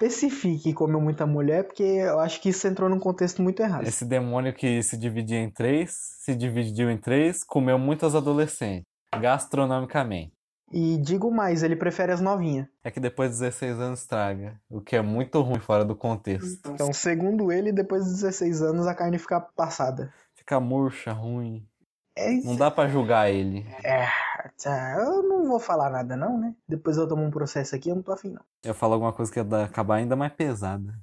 Especifique 0.00 0.72
comeu 0.72 1.00
muita 1.00 1.26
mulher, 1.26 1.64
porque 1.64 1.82
eu 1.82 2.20
acho 2.20 2.40
que 2.40 2.50
isso 2.50 2.68
entrou 2.68 2.88
num 2.88 3.00
contexto 3.00 3.42
muito 3.42 3.60
errado. 3.60 3.84
Esse 3.84 4.04
demônio 4.04 4.54
que 4.54 4.80
se 4.80 4.96
dividia 4.96 5.40
em 5.40 5.50
três, 5.50 5.90
se 6.20 6.36
dividiu 6.36 6.88
em 6.88 6.96
três, 6.96 7.42
comeu 7.42 7.76
muitos 7.76 8.14
adolescentes, 8.14 8.86
gastronomicamente. 9.20 10.32
E 10.70 10.98
digo 10.98 11.32
mais, 11.32 11.64
ele 11.64 11.74
prefere 11.74 12.12
as 12.12 12.20
novinhas. 12.20 12.68
É 12.84 12.90
que 12.92 13.00
depois 13.00 13.32
de 13.32 13.38
16 13.38 13.80
anos 13.80 14.00
estraga, 14.02 14.60
o 14.70 14.80
que 14.80 14.94
é 14.94 15.02
muito 15.02 15.40
ruim 15.40 15.58
fora 15.58 15.84
do 15.84 15.96
contexto. 15.96 16.70
Então, 16.70 16.92
segundo 16.92 17.50
ele, 17.50 17.72
depois 17.72 18.04
dos 18.04 18.14
16 18.14 18.62
anos 18.62 18.86
a 18.86 18.94
carne 18.94 19.18
fica 19.18 19.40
passada. 19.40 20.12
Fica 20.36 20.60
murcha, 20.60 21.12
ruim. 21.12 21.66
É 22.16 22.32
isso. 22.32 22.46
Não 22.46 22.56
dá 22.56 22.70
pra 22.70 22.88
julgar 22.88 23.30
ele. 23.30 23.66
Tá, 24.62 24.96
eu 24.98 25.22
não 25.22 25.46
vou 25.48 25.60
falar 25.60 25.90
nada 25.90 26.16
não, 26.16 26.38
né? 26.38 26.54
Depois 26.68 26.96
eu 26.96 27.06
tomo 27.06 27.22
um 27.22 27.30
processo 27.30 27.74
aqui, 27.74 27.88
eu 27.88 27.96
não 27.96 28.02
tô 28.02 28.12
afim 28.12 28.30
não. 28.30 28.42
Eu 28.64 28.74
falo 28.74 28.94
alguma 28.94 29.12
coisa 29.12 29.32
que 29.32 29.38
ia 29.38 29.64
acabar 29.64 29.96
ainda 29.96 30.16
mais 30.16 30.32
pesada. 30.32 30.94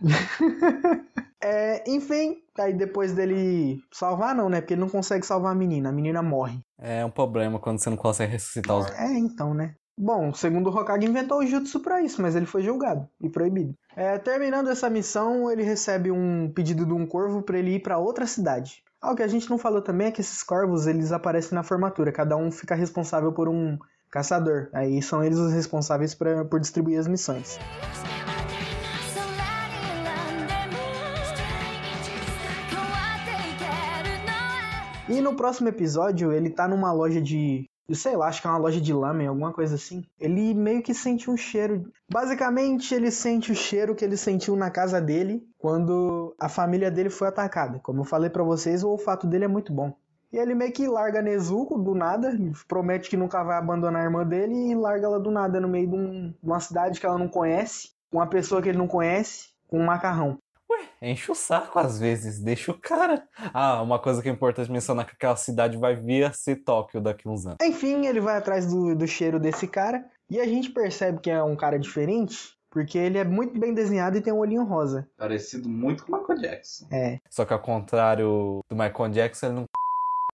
É, 1.46 1.84
enfim, 1.86 2.38
aí 2.58 2.72
depois 2.72 3.12
dele 3.12 3.78
salvar 3.92 4.34
não, 4.34 4.48
né? 4.48 4.62
Porque 4.62 4.72
ele 4.72 4.80
não 4.80 4.88
consegue 4.88 5.26
salvar 5.26 5.52
a 5.52 5.54
menina, 5.54 5.90
a 5.90 5.92
menina 5.92 6.22
morre. 6.22 6.58
É 6.78 7.04
um 7.04 7.10
problema 7.10 7.58
quando 7.58 7.78
você 7.78 7.90
não 7.90 7.98
consegue 7.98 8.32
ressuscitar 8.32 8.78
os. 8.78 8.90
É, 8.92 9.10
então, 9.18 9.52
né? 9.52 9.74
Bom, 9.96 10.32
segundo 10.32 10.70
o 10.70 10.74
Hokage 10.74 11.06
inventou 11.06 11.40
o 11.40 11.46
jutsu 11.46 11.80
pra 11.80 12.00
isso, 12.00 12.22
mas 12.22 12.34
ele 12.34 12.46
foi 12.46 12.62
julgado 12.62 13.06
e 13.20 13.28
proibido. 13.28 13.74
É, 13.94 14.18
terminando 14.18 14.70
essa 14.70 14.88
missão, 14.88 15.50
ele 15.50 15.62
recebe 15.62 16.10
um 16.10 16.50
pedido 16.50 16.86
de 16.86 16.94
um 16.94 17.06
corvo 17.06 17.42
pra 17.42 17.58
ele 17.58 17.74
ir 17.74 17.80
pra 17.80 17.98
outra 17.98 18.26
cidade. 18.26 18.82
Ah, 19.04 19.08
Algo 19.08 19.16
que 19.18 19.22
a 19.22 19.28
gente 19.28 19.50
não 19.50 19.58
falou 19.58 19.82
também 19.82 20.06
é 20.06 20.10
que 20.10 20.22
esses 20.22 20.42
corvos 20.42 20.86
eles 20.86 21.12
aparecem 21.12 21.54
na 21.54 21.62
formatura, 21.62 22.10
cada 22.10 22.36
um 22.38 22.50
fica 22.50 22.74
responsável 22.74 23.32
por 23.32 23.50
um 23.50 23.78
caçador. 24.10 24.70
Aí 24.72 25.02
são 25.02 25.22
eles 25.22 25.38
os 25.38 25.52
responsáveis 25.52 26.14
pra, 26.14 26.42
por 26.46 26.58
distribuir 26.58 26.98
as 26.98 27.06
missões. 27.06 27.58
E 35.06 35.20
no 35.20 35.36
próximo 35.36 35.68
episódio, 35.68 36.32
ele 36.32 36.48
tá 36.48 36.66
numa 36.66 36.90
loja 36.90 37.20
de 37.20 37.66
eu 37.88 37.94
sei 37.94 38.16
lá, 38.16 38.28
acho 38.28 38.40
que 38.40 38.46
é 38.46 38.50
uma 38.50 38.58
loja 38.58 38.80
de 38.80 38.92
lamen, 38.94 39.26
alguma 39.26 39.52
coisa 39.52 39.74
assim. 39.74 40.04
Ele 40.18 40.54
meio 40.54 40.82
que 40.82 40.94
sente 40.94 41.30
um 41.30 41.36
cheiro. 41.36 41.92
Basicamente, 42.10 42.94
ele 42.94 43.10
sente 43.10 43.52
o 43.52 43.54
cheiro 43.54 43.94
que 43.94 44.04
ele 44.04 44.16
sentiu 44.16 44.56
na 44.56 44.70
casa 44.70 45.00
dele 45.00 45.46
quando 45.58 46.34
a 46.40 46.48
família 46.48 46.90
dele 46.90 47.10
foi 47.10 47.28
atacada. 47.28 47.78
Como 47.80 48.00
eu 48.00 48.04
falei 48.04 48.30
pra 48.30 48.42
vocês, 48.42 48.82
o 48.82 48.88
olfato 48.88 49.26
dele 49.26 49.44
é 49.44 49.48
muito 49.48 49.72
bom. 49.72 49.92
E 50.32 50.38
ele 50.38 50.54
meio 50.54 50.72
que 50.72 50.88
larga 50.88 51.20
Nezuko 51.22 51.78
do 51.78 51.94
nada, 51.94 52.36
promete 52.66 53.08
que 53.10 53.16
nunca 53.16 53.44
vai 53.44 53.56
abandonar 53.58 54.00
a 54.02 54.04
irmã 54.04 54.26
dele 54.26 54.70
e 54.70 54.74
larga 54.74 55.06
ela 55.06 55.20
do 55.20 55.30
nada 55.30 55.60
no 55.60 55.68
meio 55.68 55.86
de, 55.88 55.94
um- 55.94 56.28
de 56.30 56.36
uma 56.42 56.58
cidade 56.60 56.98
que 56.98 57.06
ela 57.06 57.18
não 57.18 57.28
conhece, 57.28 57.90
com 58.10 58.18
uma 58.18 58.26
pessoa 58.26 58.60
que 58.62 58.68
ele 58.68 58.78
não 58.78 58.88
conhece, 58.88 59.50
com 59.68 59.78
um 59.78 59.84
macarrão. 59.84 60.38
Enche 61.00 61.30
o 61.30 61.34
saco 61.34 61.78
às 61.78 61.98
vezes, 61.98 62.38
deixa 62.40 62.72
o 62.72 62.78
cara. 62.78 63.26
Ah, 63.52 63.82
uma 63.82 63.98
coisa 63.98 64.22
que 64.22 64.28
é 64.28 64.32
importante 64.32 64.70
mencionar 64.70 65.04
é 65.04 65.08
que 65.08 65.14
aquela 65.14 65.36
cidade 65.36 65.76
vai 65.76 65.94
vir 65.94 66.24
a 66.24 66.32
ser 66.32 66.56
Tóquio 66.56 67.00
daqui 67.00 67.28
uns 67.28 67.46
anos. 67.46 67.58
Enfim, 67.62 68.06
ele 68.06 68.20
vai 68.20 68.36
atrás 68.36 68.66
do, 68.66 68.94
do 68.94 69.06
cheiro 69.06 69.38
desse 69.38 69.66
cara 69.66 70.04
e 70.30 70.40
a 70.40 70.44
gente 70.44 70.70
percebe 70.70 71.20
que 71.20 71.30
é 71.30 71.42
um 71.42 71.56
cara 71.56 71.78
diferente 71.78 72.54
porque 72.74 72.98
ele 72.98 73.16
é 73.16 73.24
muito 73.24 73.58
bem 73.58 73.72
desenhado 73.72 74.18
e 74.18 74.20
tem 74.20 74.32
um 74.32 74.40
olhinho 74.40 74.64
rosa. 74.64 75.08
Parecido 75.16 75.68
muito 75.68 76.04
com 76.04 76.12
o 76.12 76.18
Michael 76.18 76.40
Jackson. 76.40 76.86
É, 76.90 77.20
Só 77.30 77.44
que 77.44 77.52
ao 77.52 77.60
contrário 77.60 78.64
do 78.68 78.74
Michael 78.74 79.10
Jackson, 79.10 79.46
ele 79.46 79.54
não. 79.54 79.64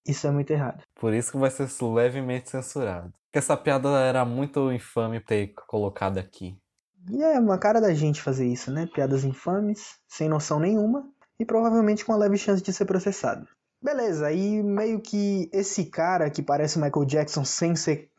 isso 0.07 0.27
é 0.27 0.31
muito 0.31 0.51
errado. 0.51 0.83
Por 0.99 1.12
isso 1.12 1.31
que 1.31 1.37
vai 1.37 1.51
ser 1.51 1.68
levemente 1.85 2.49
censurado. 2.49 3.12
Porque 3.27 3.38
essa 3.38 3.57
piada 3.59 3.90
era 4.01 4.25
muito 4.25 4.73
infame 4.73 5.20
ter 5.20 5.53
colocado 5.66 6.16
aqui. 6.16 6.57
E 7.09 7.23
é 7.23 7.39
uma 7.39 7.59
cara 7.59 7.81
da 7.81 7.95
gente 7.95 8.21
fazer 8.21 8.47
isso, 8.47 8.71
né? 8.71 8.87
Piadas 8.93 9.25
infames, 9.25 9.95
sem 10.09 10.29
noção 10.29 10.61
nenhuma 10.61 11.09
e 11.39 11.45
provavelmente 11.45 12.05
com 12.05 12.13
uma 12.13 12.19
leve 12.19 12.37
chance 12.37 12.63
de 12.63 12.73
ser 12.73 12.85
processado. 12.85 13.47
Beleza, 13.83 14.27
aí 14.27 14.63
meio 14.63 15.01
que 15.01 15.49
esse 15.53 15.87
cara 15.87 16.29
que 16.29 16.43
parece 16.43 16.79
Michael 16.79 17.07
Jackson 17.07 17.45
sem 17.45 17.75
ser. 17.75 18.11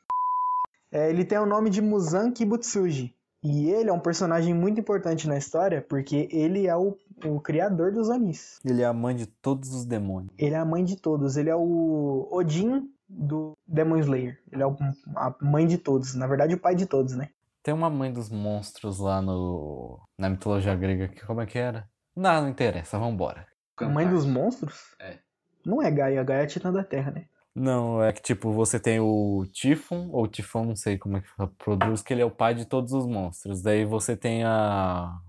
É, 0.92 1.10
ele 1.10 1.24
tem 1.24 1.38
o 1.38 1.46
nome 1.46 1.70
de 1.70 1.82
Muzan 1.82 2.32
Kibutsuji. 2.32 3.16
E 3.44 3.70
ele 3.72 3.90
é 3.90 3.94
um 3.94 4.00
personagem 4.00 4.54
muito 4.54 4.80
importante 4.80 5.28
na 5.28 5.38
história 5.38 5.82
porque 5.88 6.28
ele 6.32 6.68
é 6.68 6.76
o, 6.76 6.96
o 7.26 7.40
criador 7.40 7.92
dos 7.92 8.08
Onis. 8.10 8.60
Ele 8.64 8.82
é 8.82 8.86
a 8.86 8.94
mãe 8.94 9.16
de 9.16 9.26
todos 9.26 9.74
os 9.74 9.84
demônios. 9.86 10.32
Ele 10.38 10.54
é 10.54 10.58
a 10.60 10.66
mãe 10.66 10.84
de 10.84 10.96
todos. 10.96 11.38
Ele 11.38 11.50
é 11.50 11.56
o 11.56 12.28
Odin 12.32 12.88
do 13.10 13.54
Demon 13.68 13.98
Slayer. 13.98 14.38
Ele 14.52 14.62
é 14.62 14.68
o- 14.68 14.76
a 15.16 15.36
mãe 15.42 15.66
de 15.66 15.78
todos. 15.80 16.14
Na 16.14 16.28
verdade, 16.28 16.54
o 16.54 16.60
pai 16.60 16.76
de 16.76 16.86
todos, 16.86 17.16
né? 17.16 17.30
Tem 17.64 17.74
uma 17.74 17.90
mãe 17.90 18.12
dos 18.12 18.30
monstros 18.30 19.00
lá 19.00 19.22
no 19.22 20.00
na 20.18 20.30
mitologia 20.30 20.76
grega 20.76 21.08
que 21.08 21.26
como 21.26 21.42
é 21.42 21.46
que 21.46 21.58
era? 21.58 21.88
Não, 22.16 22.42
não 22.42 22.50
interessa, 22.50 22.98
vambora. 22.98 23.48
Mãe 23.80 24.08
dos 24.08 24.26
monstros? 24.26 24.96
É. 25.00 25.20
Não 25.66 25.82
é 25.82 25.90
Gaia, 25.90 26.24
Gaia 26.24 26.42
é 26.42 26.44
a 26.44 26.48
Titã 26.48 26.72
da 26.72 26.84
Terra, 26.84 27.12
né? 27.12 27.26
Não, 27.54 28.02
é 28.02 28.14
que 28.14 28.22
tipo, 28.22 28.52
você 28.52 28.80
tem 28.80 29.00
o 29.00 29.46
Tifon, 29.52 30.10
ou 30.12 30.28
Tifon, 30.28 30.66
não 30.66 30.76
sei 30.76 30.98
como 30.98 31.18
é 31.18 31.22
que 31.22 31.28
produz, 31.58 32.02
que 32.02 32.14
ele 32.14 32.22
é 32.22 32.26
o 32.26 32.32
pai 32.32 32.54
de 32.54 32.66
todos 32.66 32.94
os 32.94 33.06
monstros. 33.06 33.62
Daí 33.62 33.84
você 33.84 34.16
tem 34.16 34.44
a. 34.44 35.20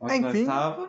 Onde 0.00 0.20
nós 0.20 0.34
Enfim. 0.34 0.46
tava? 0.46 0.88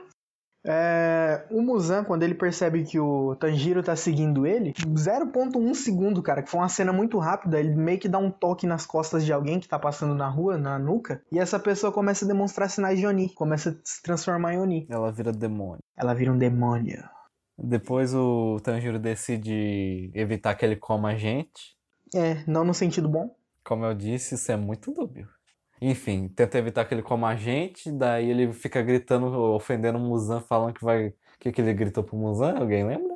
É, 0.68 1.46
o 1.52 1.62
Muzan, 1.62 2.04
quando 2.04 2.24
ele 2.24 2.34
percebe 2.34 2.84
que 2.84 3.00
o 3.00 3.36
Tanjiro 3.36 3.84
tá 3.84 3.96
seguindo 3.96 4.48
ele, 4.48 4.74
0.1 4.74 5.74
segundo, 5.76 6.24
cara, 6.24 6.42
que 6.42 6.50
foi 6.50 6.60
uma 6.60 6.70
cena 6.70 6.92
muito 6.92 7.20
rápida, 7.20 7.60
ele 7.60 7.76
meio 7.76 8.00
que 8.00 8.10
dá 8.10 8.18
um 8.18 8.32
toque 8.32 8.66
nas 8.66 8.86
costas 8.86 9.24
de 9.24 9.32
alguém 9.32 9.60
que 9.60 9.68
tá 9.68 9.78
passando 9.78 10.16
na 10.16 10.28
rua, 10.28 10.58
na 10.58 10.80
nuca, 10.80 11.22
e 11.32 11.38
essa 11.38 11.60
pessoa 11.60 11.92
começa 11.94 12.26
a 12.26 12.28
demonstrar 12.28 12.70
sinais 12.70 12.98
de 12.98 13.06
Oni, 13.06 13.30
começa 13.30 13.70
a 13.70 13.74
se 13.84 14.02
transformar 14.02 14.56
em 14.56 14.60
Oni. 14.60 14.88
Ela 14.90 15.12
vira 15.12 15.32
demônio. 15.32 15.84
Ela 15.96 16.16
vira 16.16 16.32
um 16.32 16.38
demônio. 16.38 17.04
Depois 17.58 18.14
o 18.14 18.60
Tanjiro 18.64 19.00
decide 19.00 20.12
evitar 20.14 20.56
que 20.56 20.66
ele 20.66 20.76
coma 20.76 21.10
a 21.10 21.16
gente. 21.16 21.76
É, 22.14 22.44
não 22.48 22.66
no 22.66 22.74
sentido 22.74 23.08
bom. 23.08 23.36
Como 23.64 23.86
eu 23.86 23.94
disse, 23.94 24.36
isso 24.36 24.52
é 24.52 24.58
muito 24.58 24.92
dúbio. 24.92 25.28
Enfim, 25.82 26.28
tenta 26.30 26.58
evitar 26.58 26.86
que 26.86 26.94
ele 26.94 27.02
coma 27.02 27.30
a 27.30 27.36
gente, 27.36 27.92
daí 27.92 28.30
ele 28.30 28.54
fica 28.54 28.82
gritando, 28.82 29.28
ofendendo 29.54 29.98
o 29.98 30.02
Muzan, 30.02 30.40
falando 30.42 30.74
que 30.74 30.84
vai. 30.84 31.08
O 31.08 31.14
que, 31.40 31.52
que 31.52 31.62
ele 31.62 31.74
gritou 31.74 32.04
pro 32.04 32.16
Muzan? 32.16 32.58
Alguém 32.58 32.86
lembra? 32.86 33.16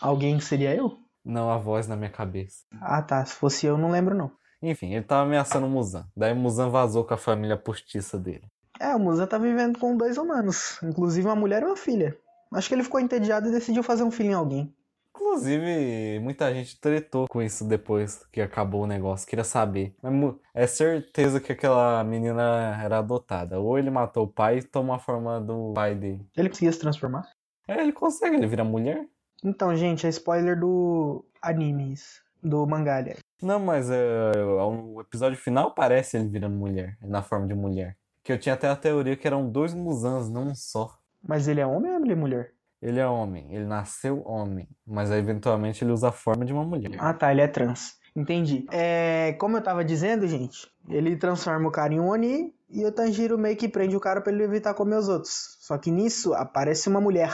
Alguém 0.00 0.38
seria 0.40 0.74
eu? 0.74 0.98
Não, 1.24 1.50
a 1.50 1.58
voz 1.58 1.86
na 1.86 1.96
minha 1.96 2.10
cabeça. 2.10 2.64
Ah 2.80 3.02
tá, 3.02 3.24
se 3.24 3.34
fosse 3.34 3.66
eu, 3.66 3.76
não 3.76 3.90
lembro 3.90 4.14
não. 4.14 4.30
Enfim, 4.62 4.94
ele 4.94 5.04
tava 5.04 5.22
ameaçando 5.22 5.66
o 5.66 5.70
Muzan. 5.70 6.06
Daí 6.16 6.32
o 6.32 6.36
Muzan 6.36 6.70
vazou 6.70 7.04
com 7.04 7.14
a 7.14 7.18
família 7.18 7.56
postiça 7.56 8.18
dele. 8.18 8.44
É, 8.80 8.94
o 8.94 8.98
Muzan 8.98 9.26
tá 9.26 9.38
vivendo 9.38 9.78
com 9.78 9.96
dois 9.96 10.16
humanos, 10.18 10.78
inclusive 10.82 11.26
uma 11.26 11.36
mulher 11.36 11.62
e 11.62 11.66
uma 11.66 11.76
filha. 11.76 12.16
Acho 12.52 12.68
que 12.68 12.74
ele 12.74 12.84
ficou 12.84 13.00
entediado 13.00 13.48
e 13.48 13.52
decidiu 13.52 13.82
fazer 13.82 14.04
um 14.04 14.10
filho 14.10 14.30
em 14.30 14.34
alguém. 14.34 14.74
Inclusive, 15.20 16.18
muita 16.20 16.52
gente 16.54 16.80
tretou 16.80 17.26
com 17.28 17.42
isso 17.42 17.64
depois 17.64 18.24
que 18.32 18.40
acabou 18.40 18.82
o 18.82 18.86
negócio. 18.86 19.26
Queria 19.28 19.44
saber. 19.44 19.94
Mas 20.02 20.12
mu- 20.12 20.40
é 20.54 20.66
certeza 20.66 21.40
que 21.40 21.52
aquela 21.52 22.02
menina 22.04 22.80
era 22.82 22.98
adotada. 22.98 23.58
Ou 23.58 23.78
ele 23.78 23.90
matou 23.90 24.24
o 24.24 24.28
pai 24.28 24.58
e 24.58 24.62
tomou 24.62 24.94
a 24.94 24.98
forma 24.98 25.40
do 25.40 25.72
pai 25.74 25.94
dele. 25.94 26.26
Ele 26.36 26.48
conseguia 26.48 26.72
se 26.72 26.78
transformar? 26.78 27.28
É, 27.66 27.80
ele 27.82 27.92
consegue, 27.92 28.36
ele 28.36 28.46
vira 28.46 28.64
mulher. 28.64 29.06
Então, 29.44 29.74
gente, 29.76 30.06
é 30.06 30.08
spoiler 30.10 30.58
do 30.58 31.24
anime, 31.42 31.92
isso. 31.92 32.22
Do 32.42 32.66
mangá, 32.66 32.96
aliás. 32.96 33.18
Não, 33.42 33.58
mas 33.60 33.90
é, 33.90 34.32
o 34.44 35.00
episódio 35.00 35.36
final 35.38 35.74
parece 35.74 36.16
ele 36.16 36.28
virando 36.28 36.56
mulher, 36.56 36.96
na 37.02 37.22
forma 37.22 37.46
de 37.46 37.54
mulher. 37.54 37.96
Que 38.22 38.32
eu 38.32 38.38
tinha 38.38 38.54
até 38.54 38.68
a 38.68 38.76
teoria 38.76 39.16
que 39.16 39.26
eram 39.26 39.48
dois 39.50 39.74
Musans, 39.74 40.30
não 40.30 40.48
um 40.48 40.54
só. 40.54 40.96
Mas 41.22 41.48
ele 41.48 41.60
é 41.60 41.66
homem 41.66 41.90
ou 41.92 42.00
ele 42.00 42.12
é 42.12 42.16
mulher? 42.16 42.52
Ele 42.80 43.00
é 43.00 43.06
homem, 43.06 43.52
ele 43.52 43.66
nasceu 43.66 44.22
homem, 44.24 44.68
mas 44.86 45.10
aí, 45.10 45.18
eventualmente 45.18 45.82
ele 45.82 45.90
usa 45.90 46.08
a 46.08 46.12
forma 46.12 46.44
de 46.44 46.52
uma 46.52 46.64
mulher. 46.64 46.96
Ah 46.98 47.12
tá, 47.12 47.32
ele 47.32 47.40
é 47.40 47.48
trans. 47.48 47.98
Entendi. 48.14 48.66
É, 48.70 49.34
como 49.38 49.56
eu 49.56 49.62
tava 49.62 49.84
dizendo, 49.84 50.26
gente, 50.26 50.68
ele 50.88 51.16
transforma 51.16 51.68
o 51.68 51.72
cara 51.72 51.92
em 51.92 52.00
um 52.00 52.08
Oni 52.08 52.54
e 52.70 52.84
o 52.84 52.92
Tanjiro 52.92 53.36
meio 53.38 53.56
que 53.56 53.68
prende 53.68 53.96
o 53.96 54.00
cara 54.00 54.20
pra 54.20 54.32
ele 54.32 54.44
evitar 54.44 54.74
comer 54.74 54.96
os 54.96 55.08
outros. 55.08 55.56
Só 55.60 55.76
que 55.76 55.90
nisso 55.90 56.34
aparece 56.34 56.88
uma 56.88 57.00
mulher, 57.00 57.32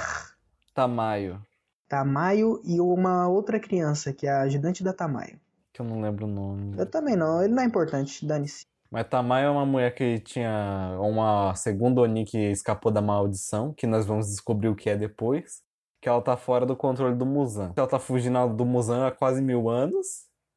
Tamayo, 0.75 1.41
Tamayo, 1.89 2.61
e 2.65 2.81
uma 2.81 3.29
outra 3.29 3.61
criança, 3.61 4.13
que 4.13 4.27
é 4.27 4.31
a 4.31 4.43
ajudante 4.43 4.83
da 4.83 4.93
Tamayo. 4.93 5.39
que 5.73 5.81
eu 5.81 5.87
não 5.87 6.01
lembro 6.01 6.27
o 6.27 6.29
nome. 6.29 6.75
Eu 6.79 6.87
também 6.87 7.17
não, 7.17 7.43
ele 7.43 7.53
não 7.53 7.63
é 7.63 7.67
importante, 7.67 8.27
dane-se. 8.27 8.65
Mas 8.95 9.09
Tamayo 9.09 9.47
é 9.47 9.51
uma 9.51 9.67
mulher 9.67 9.93
que 9.93 10.21
tinha 10.21 10.97
uma 11.01 11.53
segunda 11.57 12.03
Oni 12.03 12.25
que 12.25 12.39
escapou 12.39 12.93
da 12.93 13.03
maldição, 13.03 13.75
que 13.75 13.89
nós 13.89 14.07
vamos 14.07 14.29
descobrir 14.29 14.69
o 14.69 14.77
que 14.77 14.89
é 14.89 14.97
depois. 14.97 15.63
Que 16.01 16.09
ela 16.09 16.23
tá 16.23 16.37
fora 16.37 16.65
do 16.65 16.77
controle 16.77 17.17
do 17.17 17.27
Muzan. 17.27 17.73
Ela 17.77 17.89
tá 17.89 17.99
fugindo 17.99 18.47
do 18.51 18.65
Muzan 18.65 19.09
há 19.09 19.11
quase 19.11 19.43
mil 19.43 19.69
anos. 19.69 20.07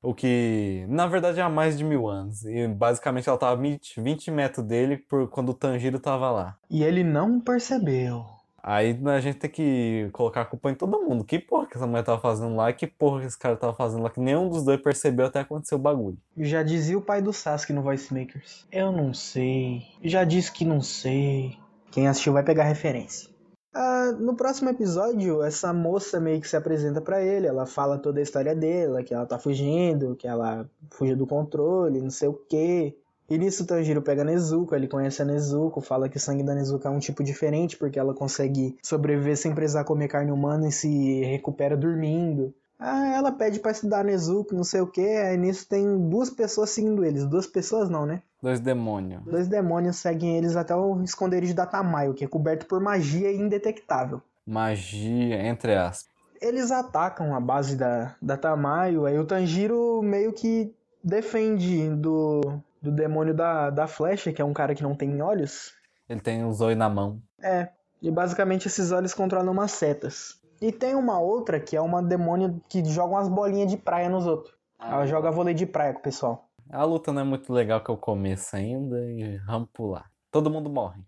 O 0.03 0.13
que, 0.13 0.85
na 0.87 1.07
verdade, 1.07 1.39
é 1.39 1.41
há 1.41 1.49
mais 1.49 1.79
de 1.79 1.83
mil 1.83 2.07
anos. 2.07 2.45
E 2.45 2.67
basicamente 2.67 3.27
ela 3.27 3.39
tava 3.39 3.59
20, 3.59 3.99
20 3.99 4.29
metros 4.29 4.63
dele 4.63 4.97
por 4.97 5.27
quando 5.31 5.49
o 5.49 5.55
Tanjiro 5.55 5.99
tava 5.99 6.29
lá. 6.29 6.57
E 6.69 6.83
ele 6.83 7.03
não 7.03 7.41
percebeu. 7.41 8.36
Aí 8.69 8.99
a 9.05 9.19
gente 9.21 9.37
tem 9.37 9.49
que 9.49 10.09
colocar 10.11 10.41
a 10.41 10.45
culpa 10.45 10.69
em 10.69 10.75
todo 10.75 10.99
mundo. 10.99 11.23
Que 11.23 11.39
porra 11.39 11.65
que 11.67 11.77
essa 11.77 11.87
mulher 11.87 12.03
tava 12.03 12.19
fazendo 12.19 12.53
lá 12.53 12.73
que 12.73 12.85
porra 12.85 13.21
que 13.21 13.27
esse 13.27 13.39
cara 13.39 13.55
tava 13.55 13.73
fazendo 13.73 14.03
lá, 14.03 14.09
que 14.09 14.19
nenhum 14.19 14.49
dos 14.49 14.65
dois 14.65 14.81
percebeu 14.81 15.27
até 15.27 15.39
acontecer 15.39 15.73
o 15.73 15.79
bagulho. 15.79 16.17
Já 16.35 16.63
dizia 16.63 16.97
o 16.97 17.01
pai 17.01 17.21
do 17.21 17.31
Sasuke 17.31 17.71
no 17.71 17.81
Voice 17.81 18.13
Makers. 18.13 18.67
Eu 18.69 18.91
não 18.91 19.13
sei. 19.13 19.83
Já 20.03 20.25
disse 20.25 20.51
que 20.51 20.65
não 20.65 20.81
sei. 20.81 21.57
Quem 21.91 22.09
assistiu 22.09 22.33
vai 22.33 22.43
pegar 22.43 22.65
referência. 22.65 23.29
Ah, 23.73 24.11
no 24.19 24.35
próximo 24.35 24.69
episódio, 24.69 25.41
essa 25.43 25.71
moça 25.71 26.19
meio 26.19 26.41
que 26.41 26.49
se 26.49 26.57
apresenta 26.57 26.99
pra 26.99 27.23
ele. 27.23 27.47
Ela 27.47 27.65
fala 27.65 27.97
toda 27.97 28.19
a 28.19 28.23
história 28.23 28.53
dela, 28.53 29.01
que 29.01 29.13
ela 29.13 29.25
tá 29.25 29.39
fugindo, 29.39 30.17
que 30.17 30.27
ela 30.27 30.69
fugiu 30.91 31.15
do 31.15 31.25
controle, 31.25 32.01
não 32.01 32.09
sei 32.09 32.27
o 32.27 32.33
quê. 32.33 32.97
E 33.29 33.37
nisso 33.37 33.63
o 33.63 33.65
Tanjiro 33.65 34.01
pega 34.01 34.21
a 34.21 34.25
Nezuko, 34.25 34.73
ele 34.73 34.87
conhece 34.87 35.21
a 35.21 35.25
Nezuko, 35.25 35.81
fala 35.81 36.07
que 36.07 36.15
o 36.15 36.19
sangue 36.19 36.43
da 36.43 36.55
Nezuko 36.55 36.87
é 36.87 36.91
um 36.91 36.99
tipo 36.99 37.23
diferente, 37.23 37.75
porque 37.75 37.99
ela 37.99 38.13
consegue 38.13 38.77
sobreviver 38.81 39.35
sem 39.35 39.53
precisar 39.53 39.83
comer 39.83 40.07
carne 40.07 40.31
humana 40.31 40.69
e 40.69 40.71
se 40.71 41.21
recupera 41.25 41.75
dormindo. 41.75 42.53
Ah, 42.79 43.15
ela 43.15 43.31
pede 43.31 43.59
pra 43.59 43.71
estudar 43.71 44.05
Nezuko, 44.05 44.55
não 44.55 44.63
sei 44.63 44.81
o 44.81 44.87
que. 44.87 45.01
Aí 45.01 45.35
nisso 45.35 45.67
tem 45.67 46.07
duas 46.07 46.29
pessoas 46.29 46.69
seguindo 46.69 47.03
eles. 47.03 47.25
Duas 47.25 47.47
pessoas 47.47 47.89
não, 47.89 48.05
né? 48.05 48.21
Dois 48.41 48.59
demônios. 48.59 49.23
Dois 49.25 49.47
demônios 49.47 49.97
seguem 49.97 50.37
eles 50.37 50.55
até 50.55 50.75
o 50.75 51.01
esconderijo 51.01 51.55
da 51.55 51.65
Tamayo, 51.65 52.13
que 52.13 52.23
é 52.23 52.27
coberto 52.27 52.65
por 52.67 52.79
magia 52.79 53.33
indetectável. 53.33 54.21
Magia, 54.45 55.45
entre 55.47 55.75
aspas. 55.75 56.07
Eles 56.39 56.71
atacam 56.71 57.35
a 57.35 57.39
base 57.39 57.75
da, 57.75 58.15
da 58.21 58.37
Tamayo, 58.37 59.07
aí 59.07 59.17
o 59.17 59.25
Tanjiro 59.25 60.01
meio 60.03 60.31
que 60.31 60.71
defende 61.03 61.89
do, 61.89 62.61
do 62.81 62.91
demônio 62.91 63.33
da, 63.33 63.69
da 63.69 63.87
flecha, 63.87 64.31
que 64.31 64.41
é 64.41 64.45
um 64.45 64.53
cara 64.53 64.75
que 64.75 64.83
não 64.83 64.95
tem 64.95 65.21
olhos. 65.21 65.73
Ele 66.07 66.21
tem 66.21 66.45
os 66.45 66.61
olhos 66.61 66.77
na 66.77 66.89
mão. 66.89 67.21
É, 67.41 67.69
e 68.01 68.09
basicamente 68.11 68.67
esses 68.67 68.91
olhos 68.91 69.13
controlam 69.13 69.51
umas 69.51 69.71
setas. 69.71 70.39
E 70.61 70.71
tem 70.71 70.95
uma 70.95 71.19
outra 71.19 71.59
que 71.59 71.75
é 71.75 71.81
uma 71.81 72.01
demônio 72.01 72.61
que 72.69 72.83
joga 72.85 73.13
umas 73.13 73.29
bolinhas 73.29 73.69
de 73.69 73.77
praia 73.77 74.09
nos 74.09 74.25
outros. 74.25 74.55
Ela 74.79 75.05
joga 75.05 75.31
vôlei 75.31 75.53
de 75.53 75.65
praia 75.65 75.93
com 75.93 75.99
o 75.99 76.03
pessoal. 76.03 76.49
A 76.69 76.83
luta 76.83 77.13
não 77.13 77.21
é 77.21 77.25
muito 77.25 77.51
legal 77.53 77.81
que 77.81 77.89
eu 77.89 77.97
começo 77.97 78.55
ainda 78.55 78.99
e 78.99 79.37
vamos 79.45 79.69
pular. 79.73 80.09
Todo 80.31 80.49
mundo 80.49 80.69
morre. 80.69 81.01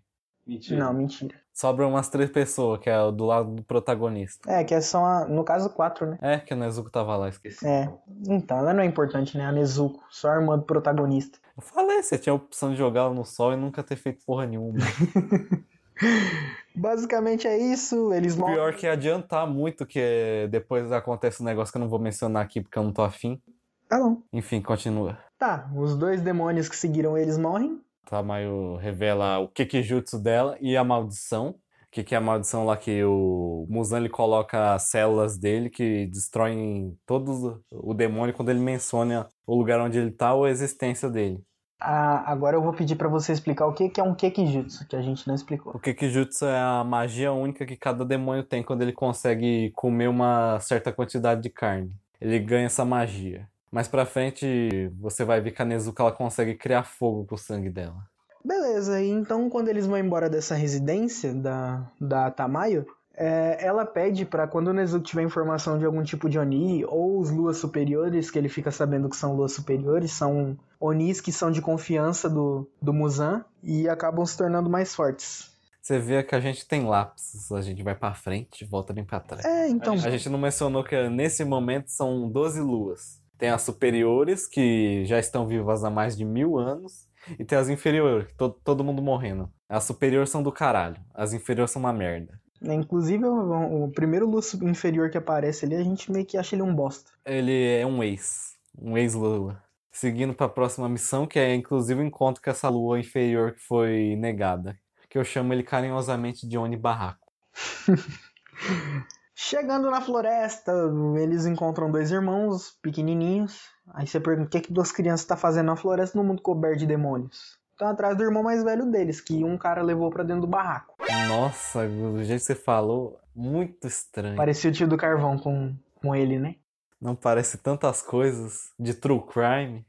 Mentira. 0.46 0.84
Não, 0.84 0.92
mentira. 0.92 1.34
Sobram 1.52 1.90
umas 1.90 2.08
três 2.08 2.30
pessoas, 2.30 2.80
que 2.80 2.88
é 2.88 2.98
o 3.00 3.12
do 3.12 3.26
lado 3.26 3.54
do 3.54 3.62
protagonista. 3.62 4.50
É, 4.50 4.64
que 4.64 4.80
são, 4.80 5.04
a, 5.04 5.26
no 5.26 5.44
caso, 5.44 5.70
quatro, 5.70 6.06
né? 6.06 6.18
É, 6.22 6.38
que 6.38 6.54
a 6.54 6.56
Nezuko 6.56 6.90
tava 6.90 7.16
lá, 7.16 7.28
esqueci. 7.28 7.66
É. 7.66 7.92
Então, 8.26 8.58
ela 8.58 8.72
não 8.72 8.82
é 8.82 8.86
importante, 8.86 9.36
né? 9.36 9.44
A 9.44 9.52
Nezuko, 9.52 10.02
só 10.10 10.30
a 10.30 10.36
irmã 10.36 10.58
do 10.58 10.64
protagonista. 10.64 11.38
Eu 11.60 11.62
falei, 11.62 12.02
você 12.02 12.16
tinha 12.16 12.32
a 12.32 12.36
opção 12.36 12.70
de 12.70 12.76
jogar 12.76 13.10
no 13.10 13.22
sol 13.22 13.52
e 13.52 13.56
nunca 13.56 13.82
ter 13.82 13.96
feito 13.96 14.24
porra 14.24 14.46
nenhuma. 14.46 14.78
Basicamente 16.74 17.46
é 17.46 17.58
isso, 17.58 18.14
eles 18.14 18.34
morrem. 18.34 18.54
Pior 18.54 18.74
que 18.74 18.86
adiantar 18.86 19.46
muito, 19.46 19.84
que 19.84 20.48
depois 20.50 20.90
acontece 20.90 21.42
um 21.42 21.44
negócio 21.44 21.70
que 21.70 21.76
eu 21.76 21.82
não 21.82 21.88
vou 21.90 21.98
mencionar 21.98 22.42
aqui 22.42 22.62
porque 22.62 22.78
eu 22.78 22.82
não 22.82 22.94
tô 22.94 23.02
afim. 23.02 23.38
Tá 23.86 23.98
bom. 23.98 24.22
Enfim, 24.32 24.62
continua. 24.62 25.18
Tá, 25.38 25.70
os 25.76 25.94
dois 25.94 26.22
demônios 26.22 26.66
que 26.66 26.76
seguiram 26.76 27.18
eles 27.18 27.36
morrem. 27.36 27.78
Tamayo 28.08 28.76
revela 28.76 29.38
o 29.40 29.48
Kekijutsu 29.48 30.18
dela 30.18 30.56
e 30.62 30.78
a 30.78 30.82
maldição. 30.82 31.48
O 31.48 31.90
que, 31.90 32.02
que 32.02 32.14
é 32.14 32.18
a 32.18 32.22
maldição 32.22 32.64
lá 32.64 32.76
que 32.76 33.04
o 33.04 33.66
Muzan 33.68 33.98
ele 33.98 34.08
coloca 34.08 34.72
as 34.72 34.88
células 34.88 35.36
dele 35.36 35.68
que 35.68 36.06
destroem 36.06 36.96
todos 37.04 37.60
o 37.70 37.92
demônio 37.92 38.32
quando 38.32 38.48
ele 38.48 38.60
menciona 38.60 39.28
o 39.46 39.54
lugar 39.56 39.78
onde 39.80 39.98
ele 39.98 40.10
tá 40.10 40.32
ou 40.32 40.44
a 40.44 40.50
existência 40.50 41.10
dele. 41.10 41.44
Ah, 41.80 42.30
agora 42.30 42.56
eu 42.56 42.62
vou 42.62 42.72
pedir 42.72 42.96
pra 42.96 43.08
você 43.08 43.32
explicar 43.32 43.66
o 43.66 43.72
que 43.72 43.88
que 43.88 44.00
é 44.00 44.04
um 44.04 44.14
Kekijutsu, 44.14 44.86
que 44.86 44.94
a 44.94 45.00
gente 45.00 45.26
não 45.26 45.34
explicou. 45.34 45.72
O 45.74 45.78
Kekijutsu 45.78 46.44
é 46.44 46.58
a 46.58 46.84
magia 46.84 47.32
única 47.32 47.64
que 47.64 47.76
cada 47.76 48.04
demônio 48.04 48.44
tem 48.44 48.62
quando 48.62 48.82
ele 48.82 48.92
consegue 48.92 49.72
comer 49.74 50.08
uma 50.08 50.60
certa 50.60 50.92
quantidade 50.92 51.40
de 51.42 51.48
carne. 51.48 51.90
Ele 52.20 52.38
ganha 52.38 52.66
essa 52.66 52.84
magia. 52.84 53.48
Mais 53.72 53.88
pra 53.88 54.04
frente, 54.04 54.92
você 55.00 55.24
vai 55.24 55.40
ver 55.40 55.52
que 55.52 55.62
a 55.62 55.64
Nezuko 55.64 56.02
ela 56.02 56.12
consegue 56.12 56.54
criar 56.54 56.82
fogo 56.82 57.24
com 57.24 57.34
o 57.34 57.38
sangue 57.38 57.70
dela. 57.70 57.96
Beleza, 58.44 59.00
e 59.00 59.08
então 59.08 59.48
quando 59.48 59.68
eles 59.68 59.86
vão 59.86 59.98
embora 59.98 60.28
dessa 60.28 60.54
residência 60.54 61.34
da, 61.34 61.86
da 62.00 62.30
Tamayo, 62.30 62.86
é, 63.22 63.58
ela 63.60 63.84
pede 63.84 64.24
pra 64.24 64.46
quando 64.46 64.68
o 64.68 64.72
Nezuko 64.72 65.04
tiver 65.04 65.22
informação 65.22 65.78
de 65.78 65.84
algum 65.84 66.02
tipo 66.02 66.26
de 66.26 66.38
Oni, 66.38 66.86
ou 66.86 67.20
os 67.20 67.30
Luas 67.30 67.58
Superiores, 67.58 68.30
que 68.30 68.38
ele 68.38 68.48
fica 68.48 68.70
sabendo 68.70 69.10
que 69.10 69.16
são 69.16 69.36
Luas 69.36 69.52
Superiores, 69.52 70.10
são 70.10 70.58
Onis 70.80 71.20
que 71.20 71.30
são 71.30 71.50
de 71.50 71.60
confiança 71.60 72.30
do, 72.30 72.66
do 72.80 72.94
Muzan 72.94 73.44
e 73.62 73.86
acabam 73.86 74.24
se 74.24 74.38
tornando 74.38 74.70
mais 74.70 74.94
fortes. 74.94 75.50
Você 75.82 75.98
vê 75.98 76.22
que 76.22 76.34
a 76.34 76.40
gente 76.40 76.66
tem 76.66 76.86
lapsos, 76.86 77.52
a 77.52 77.60
gente 77.60 77.82
vai 77.82 77.94
pra 77.94 78.14
frente, 78.14 78.64
volta 78.64 78.94
bem 78.94 79.04
pra 79.04 79.20
trás. 79.20 79.44
É, 79.44 79.68
então. 79.68 79.92
A 79.92 80.10
gente 80.10 80.30
não 80.30 80.38
mencionou 80.38 80.82
que 80.82 81.08
nesse 81.10 81.44
momento 81.44 81.90
são 81.90 82.26
12 82.26 82.62
luas. 82.62 83.20
Tem 83.36 83.50
as 83.50 83.60
superiores, 83.60 84.46
que 84.46 85.04
já 85.04 85.18
estão 85.18 85.46
vivas 85.46 85.84
há 85.84 85.90
mais 85.90 86.16
de 86.16 86.24
mil 86.24 86.58
anos, 86.58 87.06
e 87.38 87.44
tem 87.44 87.58
as 87.58 87.68
inferiores, 87.68 88.28
que 88.28 88.34
to 88.34 88.48
todo 88.64 88.82
mundo 88.82 89.02
morrendo. 89.02 89.50
As 89.68 89.84
superiores 89.84 90.30
são 90.30 90.42
do 90.42 90.50
caralho, 90.50 90.96
as 91.14 91.34
inferiores 91.34 91.70
são 91.70 91.80
uma 91.80 91.92
merda. 91.92 92.39
É, 92.62 92.74
Inclusive, 92.74 93.24
o, 93.24 93.84
o 93.84 93.90
primeiro 93.90 94.28
Lúcio 94.28 94.62
inferior 94.68 95.10
que 95.10 95.18
aparece 95.18 95.64
ali, 95.64 95.74
a 95.74 95.82
gente 95.82 96.10
meio 96.12 96.26
que 96.26 96.36
acha 96.36 96.54
ele 96.54 96.62
um 96.62 96.74
bosta. 96.74 97.10
Ele 97.24 97.66
é 97.66 97.86
um 97.86 98.02
ex. 98.02 98.56
Um 98.78 98.96
ex-lua. 98.96 99.62
Seguindo 99.90 100.34
pra 100.34 100.48
próxima 100.48 100.88
missão, 100.88 101.26
que 101.26 101.38
é 101.38 101.54
inclusive 101.54 102.00
o 102.00 102.04
encontro 102.04 102.42
com 102.42 102.50
essa 102.50 102.68
lua 102.68 102.98
inferior 102.98 103.52
que 103.52 103.60
foi 103.60 104.16
negada. 104.16 104.78
Que 105.08 105.18
eu 105.18 105.24
chamo 105.24 105.52
ele 105.52 105.62
carinhosamente 105.62 106.46
de 106.46 106.56
Oni 106.56 106.76
Barraco. 106.76 107.32
Chegando 109.34 109.90
na 109.90 110.00
floresta, 110.00 110.72
eles 111.16 111.46
encontram 111.46 111.90
dois 111.90 112.10
irmãos 112.10 112.76
pequenininhos. 112.82 113.68
Aí 113.92 114.06
você 114.06 114.20
pergunta 114.20 114.46
o 114.46 114.50
que, 114.50 114.60
que 114.60 114.72
duas 114.72 114.92
crianças 114.92 115.22
estão 115.22 115.36
fazendo 115.36 115.66
na 115.66 115.76
floresta 115.76 116.16
no 116.16 116.22
mundo 116.22 116.42
coberto 116.42 116.80
de 116.80 116.86
demônios. 116.86 117.58
Estão 117.80 117.88
atrás 117.88 118.14
do 118.14 118.22
irmão 118.22 118.42
mais 118.42 118.62
velho 118.62 118.84
deles, 118.84 119.22
que 119.22 119.42
um 119.42 119.56
cara 119.56 119.80
levou 119.80 120.10
pra 120.10 120.22
dentro 120.22 120.42
do 120.42 120.46
barraco. 120.46 120.94
Nossa, 121.26 121.88
do 121.88 122.22
jeito 122.22 122.40
que 122.40 122.44
você 122.44 122.54
falou, 122.54 123.18
muito 123.34 123.86
estranho. 123.86 124.36
Parecia 124.36 124.68
o 124.68 124.72
tio 124.74 124.86
do 124.86 124.98
carvão 124.98 125.38
com, 125.38 125.74
com 125.94 126.14
ele, 126.14 126.38
né? 126.38 126.56
Não 127.00 127.16
parece 127.16 127.56
tantas 127.56 128.02
coisas 128.02 128.70
de 128.78 128.92
true 128.92 129.22
crime. 129.22 129.86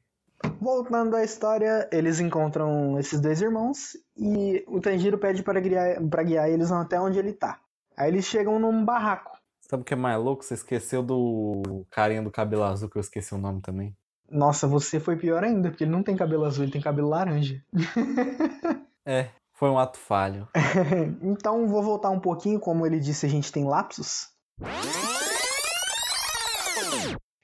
Voltando 0.61 1.17
à 1.17 1.23
história, 1.25 1.89
eles 1.91 2.21
encontram 2.21 2.97
esses 2.97 3.19
dois 3.19 3.41
irmãos 3.41 3.97
e 4.15 4.63
o 4.69 4.79
Tanjiro 4.79 5.17
pede 5.17 5.43
para 5.43 5.59
guiar, 5.59 6.01
pra 6.03 6.23
guiar 6.23 6.49
eles 6.49 6.71
até 6.71 6.97
onde 6.97 7.19
ele 7.19 7.33
tá. 7.33 7.59
Aí 7.97 8.09
eles 8.09 8.23
chegam 8.23 8.57
num 8.57 8.85
barraco. 8.85 9.37
Sabe 9.59 9.81
o 9.81 9.85
que 9.85 9.93
é 9.93 9.97
mais 9.97 10.17
louco? 10.17 10.45
Você 10.45 10.53
esqueceu 10.53 11.03
do 11.03 11.85
carinha 11.91 12.21
do 12.21 12.31
cabelo 12.31 12.63
azul, 12.63 12.89
que 12.89 12.95
eu 12.95 13.01
esqueci 13.01 13.35
o 13.35 13.37
nome 13.37 13.59
também. 13.59 13.93
Nossa, 14.31 14.65
você 14.65 14.99
foi 14.99 15.17
pior 15.17 15.43
ainda, 15.43 15.69
porque 15.69 15.83
ele 15.83 15.91
não 15.91 16.01
tem 16.01 16.15
cabelo 16.15 16.45
azul, 16.45 16.63
ele 16.63 16.71
tem 16.71 16.81
cabelo 16.81 17.09
laranja. 17.09 17.61
É, 19.03 19.29
foi 19.53 19.67
um 19.67 19.79
ato 19.79 19.97
falho. 19.97 20.47
então 21.23 21.67
vou 21.67 21.81
voltar 21.81 22.11
um 22.11 22.19
pouquinho, 22.19 22.59
como 22.59 22.85
ele 22.85 22.99
disse, 22.99 23.25
a 23.25 23.29
gente 23.29 23.51
tem 23.51 23.65
lapsos. 23.65 24.29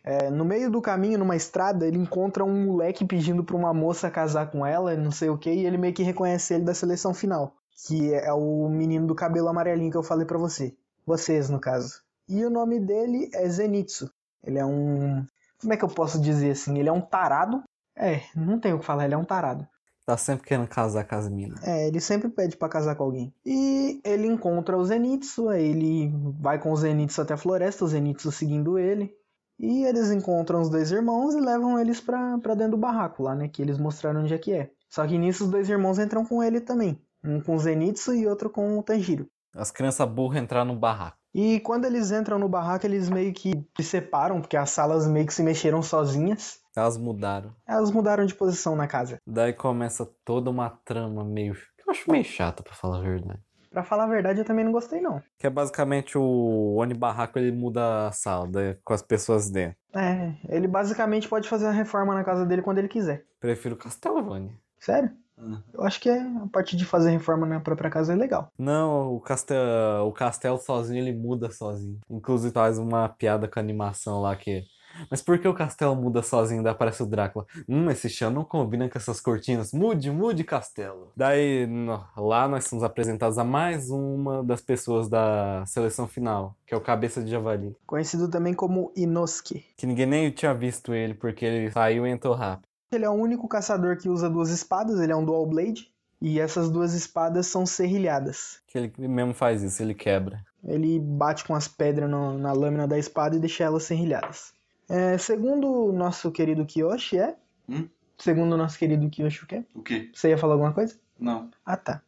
É, 0.03 0.29
no 0.29 0.45
meio 0.45 0.69
do 0.69 0.79
caminho, 0.79 1.17
numa 1.17 1.35
estrada, 1.35 1.87
ele 1.87 1.97
encontra 1.97 2.45
um 2.45 2.65
moleque 2.65 3.03
pedindo 3.03 3.43
pra 3.43 3.55
uma 3.55 3.73
moça 3.73 4.09
casar 4.09 4.51
com 4.51 4.63
ela, 4.63 4.95
não 4.95 5.09
sei 5.09 5.29
o 5.29 5.37
que, 5.37 5.51
e 5.51 5.65
ele 5.65 5.79
meio 5.79 5.95
que 5.95 6.03
reconhece 6.03 6.53
ele 6.53 6.63
da 6.63 6.75
seleção 6.75 7.11
final, 7.11 7.55
que 7.87 8.13
é 8.13 8.31
o 8.31 8.69
menino 8.69 9.07
do 9.07 9.15
cabelo 9.15 9.49
amarelinho 9.49 9.91
que 9.91 9.97
eu 9.97 10.03
falei 10.03 10.27
pra 10.27 10.37
você. 10.37 10.75
Vocês, 11.05 11.49
no 11.49 11.59
caso. 11.59 12.01
E 12.29 12.45
o 12.45 12.49
nome 12.49 12.79
dele 12.79 13.29
é 13.33 13.49
Zenitsu. 13.49 14.11
Ele 14.43 14.59
é 14.59 14.65
um. 14.65 15.25
Como 15.59 15.73
é 15.73 15.77
que 15.77 15.83
eu 15.83 15.89
posso 15.89 16.21
dizer 16.21 16.51
assim? 16.51 16.77
Ele 16.77 16.89
é 16.89 16.91
um 16.91 17.01
tarado. 17.01 17.63
É, 17.95 18.21
não 18.35 18.59
tenho 18.59 18.75
o 18.75 18.79
que 18.79 18.85
falar, 18.85 19.05
ele 19.05 19.15
é 19.15 19.17
um 19.17 19.25
tarado. 19.25 19.67
Tá 20.05 20.15
sempre 20.15 20.47
querendo 20.47 20.67
casar 20.67 21.05
com 21.05 21.15
as 21.15 21.27
minas. 21.27 21.61
É, 21.67 21.87
ele 21.87 21.99
sempre 21.99 22.29
pede 22.29 22.55
pra 22.55 22.69
casar 22.69 22.95
com 22.95 23.03
alguém. 23.03 23.33
E 23.45 23.99
ele 24.05 24.25
encontra 24.25 24.77
o 24.77 24.85
Zenitsu, 24.85 25.49
aí 25.49 25.65
ele 25.65 26.13
vai 26.39 26.59
com 26.59 26.71
o 26.71 26.75
Zenitsu 26.77 27.21
até 27.21 27.33
a 27.33 27.37
floresta, 27.37 27.83
o 27.83 27.87
Zenitsu 27.87 28.31
seguindo 28.31 28.79
ele. 28.79 29.13
E 29.59 29.83
eles 29.83 30.11
encontram 30.11 30.61
os 30.61 30.69
dois 30.69 30.91
irmãos 30.91 31.33
e 31.33 31.41
levam 31.41 31.77
eles 31.79 31.99
pra, 31.99 32.37
pra 32.37 32.53
dentro 32.53 32.71
do 32.71 32.77
barraco 32.77 33.23
lá, 33.23 33.35
né? 33.35 33.49
Que 33.49 33.61
eles 33.61 33.77
mostraram 33.77 34.21
onde 34.21 34.33
é 34.33 34.37
que 34.37 34.53
é. 34.53 34.71
Só 34.87 35.05
que 35.05 35.17
nisso 35.17 35.43
os 35.43 35.49
dois 35.49 35.67
irmãos 35.69 35.99
entram 35.99 36.23
com 36.23 36.41
ele 36.41 36.61
também. 36.61 37.01
Um 37.21 37.41
com 37.41 37.55
o 37.55 37.59
Zenitsu 37.59 38.13
e 38.13 38.27
outro 38.27 38.49
com 38.49 38.77
o 38.77 38.83
Tanjiro. 38.83 39.27
As 39.53 39.71
crianças 39.71 40.07
burras 40.07 40.41
entraram 40.41 40.73
no 40.73 40.79
barraco. 40.79 41.16
E 41.33 41.59
quando 41.59 41.85
eles 41.85 42.11
entram 42.11 42.39
no 42.39 42.49
barraco, 42.49 42.85
eles 42.85 43.09
meio 43.09 43.33
que 43.33 43.51
se 43.77 43.83
separam, 43.83 44.41
porque 44.41 44.57
as 44.57 44.69
salas 44.69 45.07
meio 45.07 45.25
que 45.25 45.33
se 45.33 45.43
mexeram 45.43 45.81
sozinhas. 45.83 46.59
Elas 46.75 46.97
mudaram. 46.97 47.53
Elas 47.67 47.91
mudaram 47.91 48.25
de 48.25 48.33
posição 48.35 48.75
na 48.75 48.87
casa. 48.87 49.19
Daí 49.25 49.53
começa 49.53 50.07
toda 50.23 50.49
uma 50.49 50.69
trama 50.85 51.23
meio. 51.23 51.53
que 51.53 51.83
eu 51.87 51.91
acho 51.91 52.11
meio 52.11 52.23
chata, 52.23 52.63
pra 52.63 52.73
falar 52.73 52.97
a 52.97 53.01
verdade. 53.01 53.39
Pra 53.69 53.83
falar 53.83 54.05
a 54.05 54.07
verdade, 54.07 54.39
eu 54.39 54.45
também 54.45 54.65
não 54.65 54.71
gostei, 54.71 55.01
não. 55.01 55.21
Que 55.37 55.45
é 55.45 55.49
basicamente 55.49 56.17
o 56.17 56.75
Oni 56.77 56.93
Barraco, 56.93 57.37
ele 57.37 57.51
muda 57.51 58.07
a 58.07 58.11
sala 58.11 58.47
daí, 58.47 58.75
com 58.83 58.93
as 58.93 59.01
pessoas 59.01 59.49
dentro. 59.49 59.77
É, 59.93 60.33
ele 60.49 60.67
basicamente 60.67 61.27
pode 61.27 61.47
fazer 61.47 61.67
a 61.67 61.71
reforma 61.71 62.15
na 62.15 62.23
casa 62.23 62.45
dele 62.45 62.61
quando 62.61 62.79
ele 62.79 62.87
quiser. 62.87 63.25
Prefiro 63.39 63.75
Castlevania. 63.75 64.53
Sério? 64.79 65.11
Ah. 65.39 65.61
Eu 65.73 65.83
acho 65.83 65.99
que 65.99 66.09
é, 66.09 66.19
a 66.19 66.47
parte 66.51 66.75
de 66.75 66.83
fazer 66.85 67.11
reforma 67.11 67.45
na 67.45 67.59
própria 67.59 67.89
casa 67.89 68.13
é 68.13 68.15
legal. 68.15 68.51
Não, 68.57 69.13
o 69.13 69.19
castelo, 69.19 70.07
o 70.07 70.11
castelo 70.11 70.57
sozinho 70.57 70.99
ele 70.99 71.13
muda 71.17 71.51
sozinho. 71.51 71.99
Inclusive 72.09 72.53
faz 72.53 72.77
uma 72.79 73.07
piada 73.09 73.47
com 73.47 73.59
a 73.59 73.61
animação 73.61 74.21
lá 74.21 74.35
que. 74.35 74.63
Mas 75.11 75.21
por 75.21 75.37
que 75.37 75.47
o 75.47 75.53
castelo 75.53 75.95
muda 75.95 76.23
sozinho? 76.23 76.63
Daí 76.63 76.71
aparece 76.71 77.03
o 77.03 77.05
Drácula. 77.05 77.45
Hum, 77.69 77.87
esse 77.91 78.09
chão 78.09 78.31
não 78.31 78.43
combina 78.43 78.89
com 78.89 78.97
essas 78.97 79.21
cortinas. 79.21 79.71
Mude, 79.71 80.09
mude 80.09 80.43
castelo. 80.43 81.11
Daí 81.15 81.67
no- 81.67 82.03
lá 82.17 82.47
nós 82.47 82.65
somos 82.65 82.83
apresentados 82.83 83.37
a 83.37 83.43
mais 83.43 83.91
uma 83.91 84.43
das 84.43 84.59
pessoas 84.59 85.07
da 85.07 85.63
seleção 85.67 86.07
final, 86.07 86.55
que 86.65 86.73
é 86.73 86.77
o 86.77 86.81
Cabeça 86.81 87.21
de 87.23 87.29
Javali. 87.29 87.75
Conhecido 87.85 88.27
também 88.27 88.55
como 88.55 88.91
Inosuke. 88.95 89.63
Que 89.77 89.85
ninguém 89.85 90.07
nem 90.07 90.31
tinha 90.31 90.53
visto 90.55 90.91
ele 90.95 91.13
porque 91.13 91.45
ele 91.45 91.69
saiu 91.69 92.07
e 92.07 92.09
entrou 92.09 92.33
rápido. 92.33 92.66
Ele 92.91 93.03
é 93.05 93.09
o 93.09 93.13
único 93.13 93.47
caçador 93.47 93.97
que 93.97 94.07
usa 94.09 94.29
duas 94.29 94.49
espadas, 94.49 94.99
ele 94.99 95.11
é 95.11 95.15
um 95.15 95.25
dual 95.25 95.45
blade. 95.45 95.91
E 96.19 96.39
essas 96.39 96.69
duas 96.69 96.93
espadas 96.93 97.45
são 97.45 97.63
serrilhadas. 97.65 98.59
Que 98.67 98.77
ele 98.79 98.93
mesmo 99.07 99.33
faz 99.35 99.61
isso, 99.61 99.83
ele 99.83 99.93
quebra. 99.93 100.43
Ele 100.63 100.99
bate 100.99 101.43
com 101.45 101.53
as 101.53 101.67
pedras 101.67 102.09
no- 102.09 102.37
na 102.39 102.51
lâmina 102.53 102.87
da 102.87 102.97
espada 102.97 103.35
e 103.35 103.39
deixa 103.39 103.63
elas 103.65 103.83
serrilhadas. 103.83 104.51
É, 104.89 105.15
segundo 105.19 105.69
o 105.69 105.91
nosso 105.91 106.31
querido 106.31 106.65
Kiyoshi, 106.65 107.19
é? 107.19 107.35
Hum? 107.69 107.87
Segundo 108.17 108.53
o 108.53 108.57
nosso 108.57 108.79
querido 108.79 109.07
Kiyoshi, 109.09 109.43
o 109.43 109.47
quê? 109.47 109.63
O 109.75 109.81
quê? 109.83 110.09
Você 110.11 110.29
ia 110.29 110.37
falar 110.37 110.53
alguma 110.53 110.73
coisa? 110.73 110.95
Não, 111.19 111.51
Ah, 111.63 111.77
tá. 111.77 112.01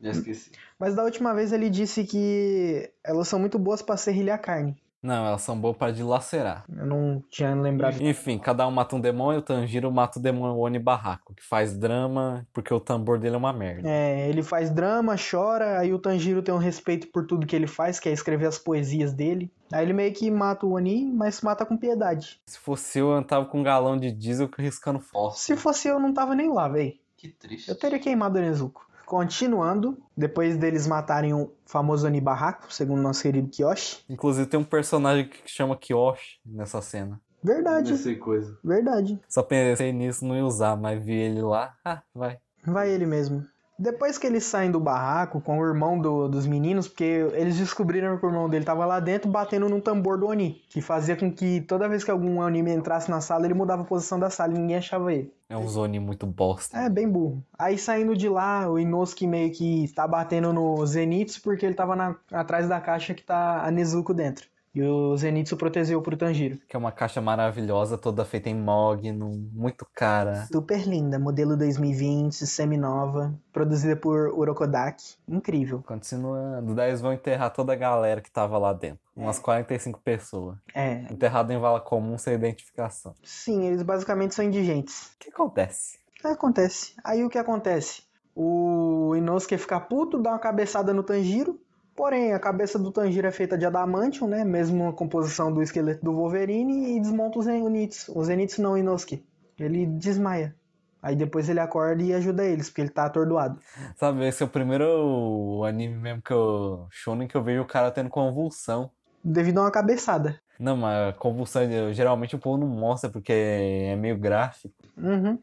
já 0.00 0.10
esqueci. 0.10 0.50
Mas 0.78 0.94
da 0.94 1.02
última 1.04 1.32
vez 1.32 1.50
ele 1.52 1.70
disse 1.70 2.04
que 2.04 2.90
elas 3.02 3.28
são 3.28 3.38
muito 3.38 3.58
boas 3.58 3.80
pra 3.80 3.96
serrilhar 3.96 4.38
carne. 4.42 4.76
Não, 5.04 5.26
elas 5.26 5.42
são 5.42 5.60
boas 5.60 5.76
para 5.76 5.92
dilacerar. 5.92 6.64
Eu 6.66 6.86
não 6.86 7.22
tinha 7.28 7.54
lembrado. 7.54 8.00
Enfim, 8.00 8.38
cada 8.38 8.66
um 8.66 8.70
mata 8.70 8.96
um 8.96 9.00
demônio, 9.00 9.40
o 9.40 9.42
Tanjiro 9.42 9.92
mata 9.92 10.18
o 10.18 10.22
demônio 10.22 10.56
Oni 10.56 10.78
Barraco, 10.78 11.34
que 11.34 11.44
faz 11.44 11.76
drama 11.76 12.46
porque 12.54 12.72
o 12.72 12.80
tambor 12.80 13.18
dele 13.18 13.34
é 13.34 13.38
uma 13.38 13.52
merda. 13.52 13.86
É, 13.86 14.26
ele 14.30 14.42
faz 14.42 14.70
drama, 14.70 15.14
chora, 15.18 15.78
aí 15.78 15.92
o 15.92 15.98
Tanjiro 15.98 16.40
tem 16.42 16.54
um 16.54 16.58
respeito 16.58 17.08
por 17.08 17.26
tudo 17.26 17.46
que 17.46 17.54
ele 17.54 17.66
faz, 17.66 18.00
que 18.00 18.08
é 18.08 18.12
escrever 18.12 18.46
as 18.46 18.56
poesias 18.56 19.12
dele. 19.12 19.52
Aí 19.70 19.84
ele 19.84 19.92
meio 19.92 20.14
que 20.14 20.30
mata 20.30 20.64
o 20.64 20.72
Oni, 20.72 21.04
mas 21.12 21.42
mata 21.42 21.66
com 21.66 21.76
piedade. 21.76 22.40
Se 22.46 22.58
fosse 22.58 22.98
eu, 22.98 23.10
eu 23.10 23.22
tava 23.22 23.44
com 23.44 23.60
um 23.60 23.62
galão 23.62 23.98
de 23.98 24.10
diesel 24.10 24.48
riscando 24.58 25.00
fogo. 25.00 25.32
Se 25.32 25.54
fosse 25.54 25.86
eu, 25.86 26.00
não 26.00 26.14
tava 26.14 26.34
nem 26.34 26.50
lá, 26.50 26.66
véi. 26.66 26.98
Que 27.14 27.28
triste. 27.28 27.68
Eu 27.68 27.78
teria 27.78 27.98
queimado 27.98 28.38
o 28.38 28.40
Nezuko. 28.40 28.86
Continuando, 29.06 29.98
depois 30.16 30.56
deles 30.56 30.86
matarem 30.86 31.32
o 31.34 31.52
famoso 31.66 32.06
Oni 32.06 32.20
Barraco, 32.20 32.72
segundo 32.72 33.02
nosso 33.02 33.22
querido 33.22 33.48
Kiyoshi. 33.48 34.04
Inclusive 34.08 34.46
tem 34.46 34.58
um 34.58 34.64
personagem 34.64 35.28
que 35.28 35.42
chama 35.46 35.76
Kyoshi 35.76 36.40
nessa 36.44 36.80
cena. 36.80 37.20
Verdade, 37.42 37.90
Não 37.90 37.98
sei 37.98 38.16
coisa. 38.16 38.58
verdade. 38.64 39.20
Só 39.28 39.42
pensei 39.42 39.92
nisso, 39.92 40.24
não 40.24 40.34
ia 40.34 40.44
usar, 40.46 40.76
mas 40.76 41.02
vi 41.04 41.12
ele 41.14 41.42
lá, 41.42 41.74
ah, 41.84 42.02
vai. 42.14 42.38
Vai 42.64 42.90
ele 42.90 43.04
mesmo. 43.04 43.44
Depois 43.78 44.16
que 44.18 44.26
eles 44.26 44.44
saem 44.44 44.70
do 44.70 44.78
barraco 44.78 45.40
com 45.40 45.58
o 45.58 45.66
irmão 45.66 45.98
do- 45.98 46.28
dos 46.28 46.46
meninos, 46.46 46.86
porque 46.86 47.26
eles 47.32 47.56
descobriram 47.56 48.16
que 48.16 48.24
o 48.24 48.28
irmão 48.28 48.48
dele 48.48 48.64
tava 48.64 48.86
lá 48.86 49.00
dentro 49.00 49.28
batendo 49.28 49.68
num 49.68 49.80
tambor 49.80 50.16
do 50.16 50.26
Oni, 50.28 50.62
que 50.70 50.80
fazia 50.80 51.16
com 51.16 51.30
que 51.32 51.60
toda 51.62 51.88
vez 51.88 52.04
que 52.04 52.10
algum 52.10 52.40
anime 52.40 52.70
entrasse 52.72 53.10
na 53.10 53.20
sala, 53.20 53.44
ele 53.46 53.54
mudava 53.54 53.82
a 53.82 53.84
posição 53.86 54.18
da 54.18 54.30
sala 54.30 54.54
e 54.54 54.58
ninguém 54.58 54.76
achava 54.76 55.12
ele. 55.12 55.32
É 55.48 55.56
um 55.56 55.66
Zoni 55.68 55.98
muito 55.98 56.24
bosta. 56.26 56.78
É, 56.78 56.88
bem 56.88 57.08
burro. 57.08 57.42
Aí 57.58 57.76
saindo 57.76 58.16
de 58.16 58.28
lá, 58.28 58.70
o 58.70 58.78
Inosuke 58.78 59.26
meio 59.26 59.52
que 59.52 59.92
tá 59.94 60.06
batendo 60.06 60.52
no 60.52 60.86
Zenitsu 60.86 61.42
porque 61.42 61.66
ele 61.66 61.74
tava 61.74 61.96
na- 61.96 62.16
atrás 62.32 62.68
da 62.68 62.80
caixa 62.80 63.12
que 63.12 63.22
tá 63.24 63.62
a 63.64 63.70
Nezuko 63.72 64.14
dentro. 64.14 64.46
E 64.74 64.82
o 64.82 65.16
Zenitsu 65.16 65.56
protegeu 65.56 66.02
pro 66.02 66.16
Tanjiro. 66.16 66.58
Que 66.68 66.74
é 66.74 66.78
uma 66.78 66.90
caixa 66.90 67.20
maravilhosa, 67.20 67.96
toda 67.96 68.24
feita 68.24 68.48
em 68.50 68.54
Mogno, 68.56 69.30
muito 69.52 69.86
cara. 69.94 70.46
Super 70.52 70.80
linda, 70.86 71.16
modelo 71.18 71.56
2020, 71.56 72.44
semi-nova, 72.46 73.32
produzida 73.52 73.94
por 73.94 74.30
Urokodaki. 74.30 75.14
Incrível. 75.28 75.82
Continuando, 75.86 76.74
daí 76.74 76.90
eles 76.90 77.00
vão 77.00 77.12
enterrar 77.12 77.52
toda 77.52 77.72
a 77.72 77.76
galera 77.76 78.20
que 78.20 78.30
tava 78.30 78.58
lá 78.58 78.72
dentro. 78.72 78.98
Umas 79.16 79.38
45 79.38 80.00
pessoas. 80.00 80.56
É, 80.74 81.02
Enterrado 81.10 81.52
em 81.52 81.58
vala 81.58 81.80
comum 81.80 82.18
sem 82.18 82.34
identificação. 82.34 83.14
sim, 83.22 83.64
eles 83.66 83.82
basicamente 83.82 84.34
são 84.34 84.44
indigentes. 84.44 85.12
O 85.14 85.18
que 85.20 85.30
acontece? 85.30 85.98
Acontece. 86.24 86.94
Aí 87.04 87.22
o 87.22 87.28
que 87.30 87.38
acontece? 87.38 88.02
O 88.34 89.14
Inosuke 89.14 89.56
fica 89.56 89.78
puto, 89.78 90.20
dá 90.20 90.30
uma 90.30 90.38
cabeçada 90.40 90.92
no 90.92 91.04
Tanjiro. 91.04 91.60
Porém, 91.96 92.32
a 92.32 92.40
cabeça 92.40 92.78
do 92.78 92.90
Tanjiro 92.90 93.26
é 93.26 93.30
feita 93.30 93.56
de 93.56 93.64
adamantium, 93.64 94.26
né? 94.26 94.44
Mesmo 94.44 94.88
a 94.88 94.92
composição 94.92 95.52
do 95.52 95.62
esqueleto 95.62 96.04
do 96.04 96.12
Wolverine, 96.12 96.96
e 96.96 97.00
desmonta 97.00 97.38
o 97.38 97.42
Zenitsu. 97.42 98.18
O 98.18 98.24
Zenitsu 98.24 98.60
não, 98.60 98.76
Inosuke. 98.76 99.24
Ele 99.58 99.86
desmaia. 99.86 100.54
Aí 101.00 101.14
depois 101.14 101.48
ele 101.48 101.60
acorda 101.60 102.02
e 102.02 102.14
ajuda 102.14 102.44
eles, 102.44 102.68
porque 102.68 102.80
ele 102.80 102.88
tá 102.88 103.04
atordoado. 103.04 103.60
Sabe, 103.94 104.26
esse 104.26 104.42
é 104.42 104.46
o 104.46 104.48
primeiro 104.48 105.62
anime 105.64 105.94
mesmo 105.94 106.22
que 106.22 106.32
eu. 106.32 106.86
Shonen 106.90 107.28
que 107.28 107.36
eu 107.36 107.42
vejo 107.42 107.60
o 107.62 107.66
cara 107.66 107.90
tendo 107.90 108.08
convulsão. 108.08 108.90
Devido 109.22 109.58
a 109.58 109.62
uma 109.62 109.70
cabeçada. 109.70 110.40
Não, 110.58 110.76
mas 110.76 111.14
convulsão 111.16 111.62
geralmente 111.92 112.34
o 112.34 112.38
povo 112.38 112.56
não 112.56 112.66
mostra 112.66 113.10
porque 113.10 113.32
é 113.32 113.96
meio 113.96 114.16
gráfico. 114.16 114.74
Uhum. 114.96 115.38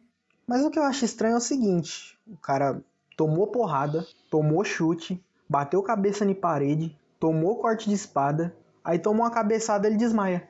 Mas 0.48 0.66
o 0.66 0.72
que 0.72 0.80
eu 0.80 0.84
acho 0.84 1.06
estranho 1.06 1.36
é 1.36 1.38
o 1.38 1.42
seguinte: 1.42 2.18
o 2.28 2.38
cara 2.38 2.82
tomou 3.16 3.48
porrada, 3.48 4.06
tomou 4.32 4.64
chute, 4.64 5.24
bateu 5.52 5.84
cabeça 5.84 6.24
na 6.24 6.34
parede, 6.34 6.98
tomou 7.20 7.58
corte 7.58 7.90
de 7.90 7.94
espada, 7.96 8.56
aí 8.82 8.98
tomou 8.98 9.26
uma 9.26 9.32
cabeçada 9.32 9.86
ele 9.86 9.98
desmaia. 9.98 10.48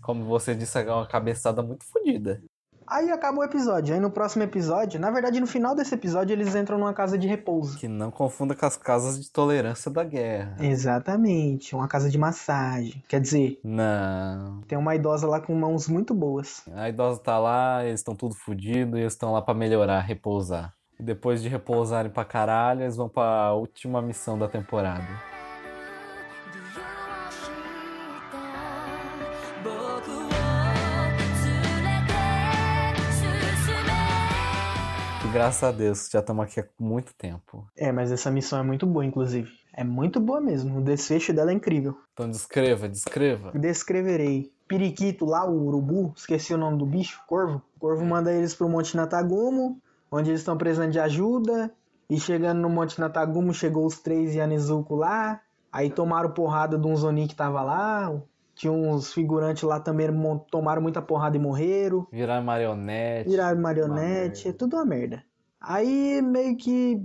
Como 0.00 0.24
você 0.24 0.54
disse, 0.54 0.78
é 0.78 0.92
uma 0.92 1.08
cabeçada 1.08 1.60
muito 1.60 1.84
fodida. 1.84 2.40
Aí 2.86 3.10
acaba 3.10 3.40
o 3.40 3.44
episódio. 3.44 3.92
Aí 3.92 4.00
no 4.00 4.10
próximo 4.10 4.44
episódio, 4.44 4.98
na 4.98 5.10
verdade 5.10 5.40
no 5.40 5.46
final 5.46 5.74
desse 5.74 5.92
episódio, 5.94 6.32
eles 6.32 6.54
entram 6.54 6.78
numa 6.78 6.94
casa 6.94 7.18
de 7.18 7.26
repouso. 7.26 7.76
Que 7.78 7.88
não 7.88 8.10
confunda 8.12 8.54
com 8.54 8.64
as 8.64 8.76
casas 8.76 9.20
de 9.22 9.30
tolerância 9.30 9.90
da 9.90 10.04
guerra. 10.04 10.56
Exatamente, 10.60 11.74
uma 11.74 11.88
casa 11.88 12.08
de 12.08 12.16
massagem. 12.16 13.02
Quer 13.08 13.20
dizer, 13.20 13.60
Não. 13.64 14.62
tem 14.68 14.78
uma 14.78 14.94
idosa 14.94 15.26
lá 15.26 15.40
com 15.40 15.52
mãos 15.54 15.88
muito 15.88 16.14
boas. 16.14 16.62
A 16.74 16.88
idosa 16.88 17.20
tá 17.20 17.38
lá, 17.38 17.84
eles 17.84 18.00
estão 18.00 18.14
tudo 18.14 18.34
fodidos 18.36 18.96
e 18.98 19.02
eles 19.02 19.12
estão 19.14 19.32
lá 19.32 19.42
pra 19.42 19.52
melhorar, 19.52 20.00
repousar. 20.00 20.72
E 20.98 21.02
depois 21.02 21.40
de 21.40 21.48
repousarem 21.48 22.10
pra 22.10 22.24
caralho, 22.24 22.82
eles 22.82 22.96
vão 22.96 23.08
pra 23.08 23.52
última 23.52 24.02
missão 24.02 24.36
da 24.36 24.48
temporada. 24.48 25.06
Graças 35.32 35.62
a 35.62 35.70
Deus, 35.70 36.08
já 36.10 36.18
estamos 36.18 36.44
aqui 36.44 36.58
há 36.58 36.66
muito 36.80 37.14
tempo. 37.14 37.64
É, 37.76 37.92
mas 37.92 38.10
essa 38.10 38.28
missão 38.28 38.58
é 38.58 38.62
muito 38.62 38.84
boa, 38.86 39.04
inclusive. 39.04 39.52
É 39.72 39.84
muito 39.84 40.18
boa 40.18 40.40
mesmo. 40.40 40.78
O 40.78 40.82
desfecho 40.82 41.32
dela 41.32 41.52
é 41.52 41.54
incrível. 41.54 41.96
Então 42.12 42.28
descreva, 42.28 42.88
descreva. 42.88 43.52
Descreverei. 43.52 44.50
Periquito 44.66 45.24
lá, 45.24 45.48
o 45.48 45.66
urubu, 45.66 46.12
esqueci 46.16 46.52
o 46.52 46.58
nome 46.58 46.78
do 46.78 46.84
bicho, 46.84 47.22
corvo. 47.28 47.62
O 47.76 47.78
corvo 47.78 48.04
manda 48.04 48.32
eles 48.32 48.52
pro 48.52 48.68
Monte 48.68 48.96
Natagumo 48.96 49.80
onde 50.10 50.30
eles 50.30 50.40
estão 50.40 50.56
precisando 50.56 50.92
de 50.92 51.00
ajuda. 51.00 51.70
E 52.10 52.18
chegando 52.18 52.60
no 52.60 52.70
Monte 52.70 52.98
Natagumo, 52.98 53.52
chegou 53.52 53.84
os 53.84 53.98
três 54.00 54.34
e 54.34 54.40
a 54.40 54.46
Nezuko 54.46 54.94
lá. 54.94 55.40
Aí 55.70 55.90
tomaram 55.90 56.30
porrada 56.30 56.78
de 56.78 56.86
um 56.86 56.96
Zoni 56.96 57.28
que 57.28 57.34
tava 57.34 57.62
lá. 57.62 58.10
Tinha 58.54 58.72
uns 58.72 59.12
figurantes 59.12 59.62
lá 59.62 59.78
também, 59.78 60.08
tomaram 60.50 60.80
muita 60.82 61.00
porrada 61.02 61.36
e 61.36 61.40
morreram. 61.40 62.06
Virar 62.10 62.40
marionete. 62.42 63.28
Viraram 63.28 63.60
marionete, 63.60 64.48
é 64.48 64.52
tudo 64.52 64.76
uma 64.76 64.84
merda. 64.84 65.22
Aí 65.60 66.20
meio 66.22 66.56
que 66.56 67.00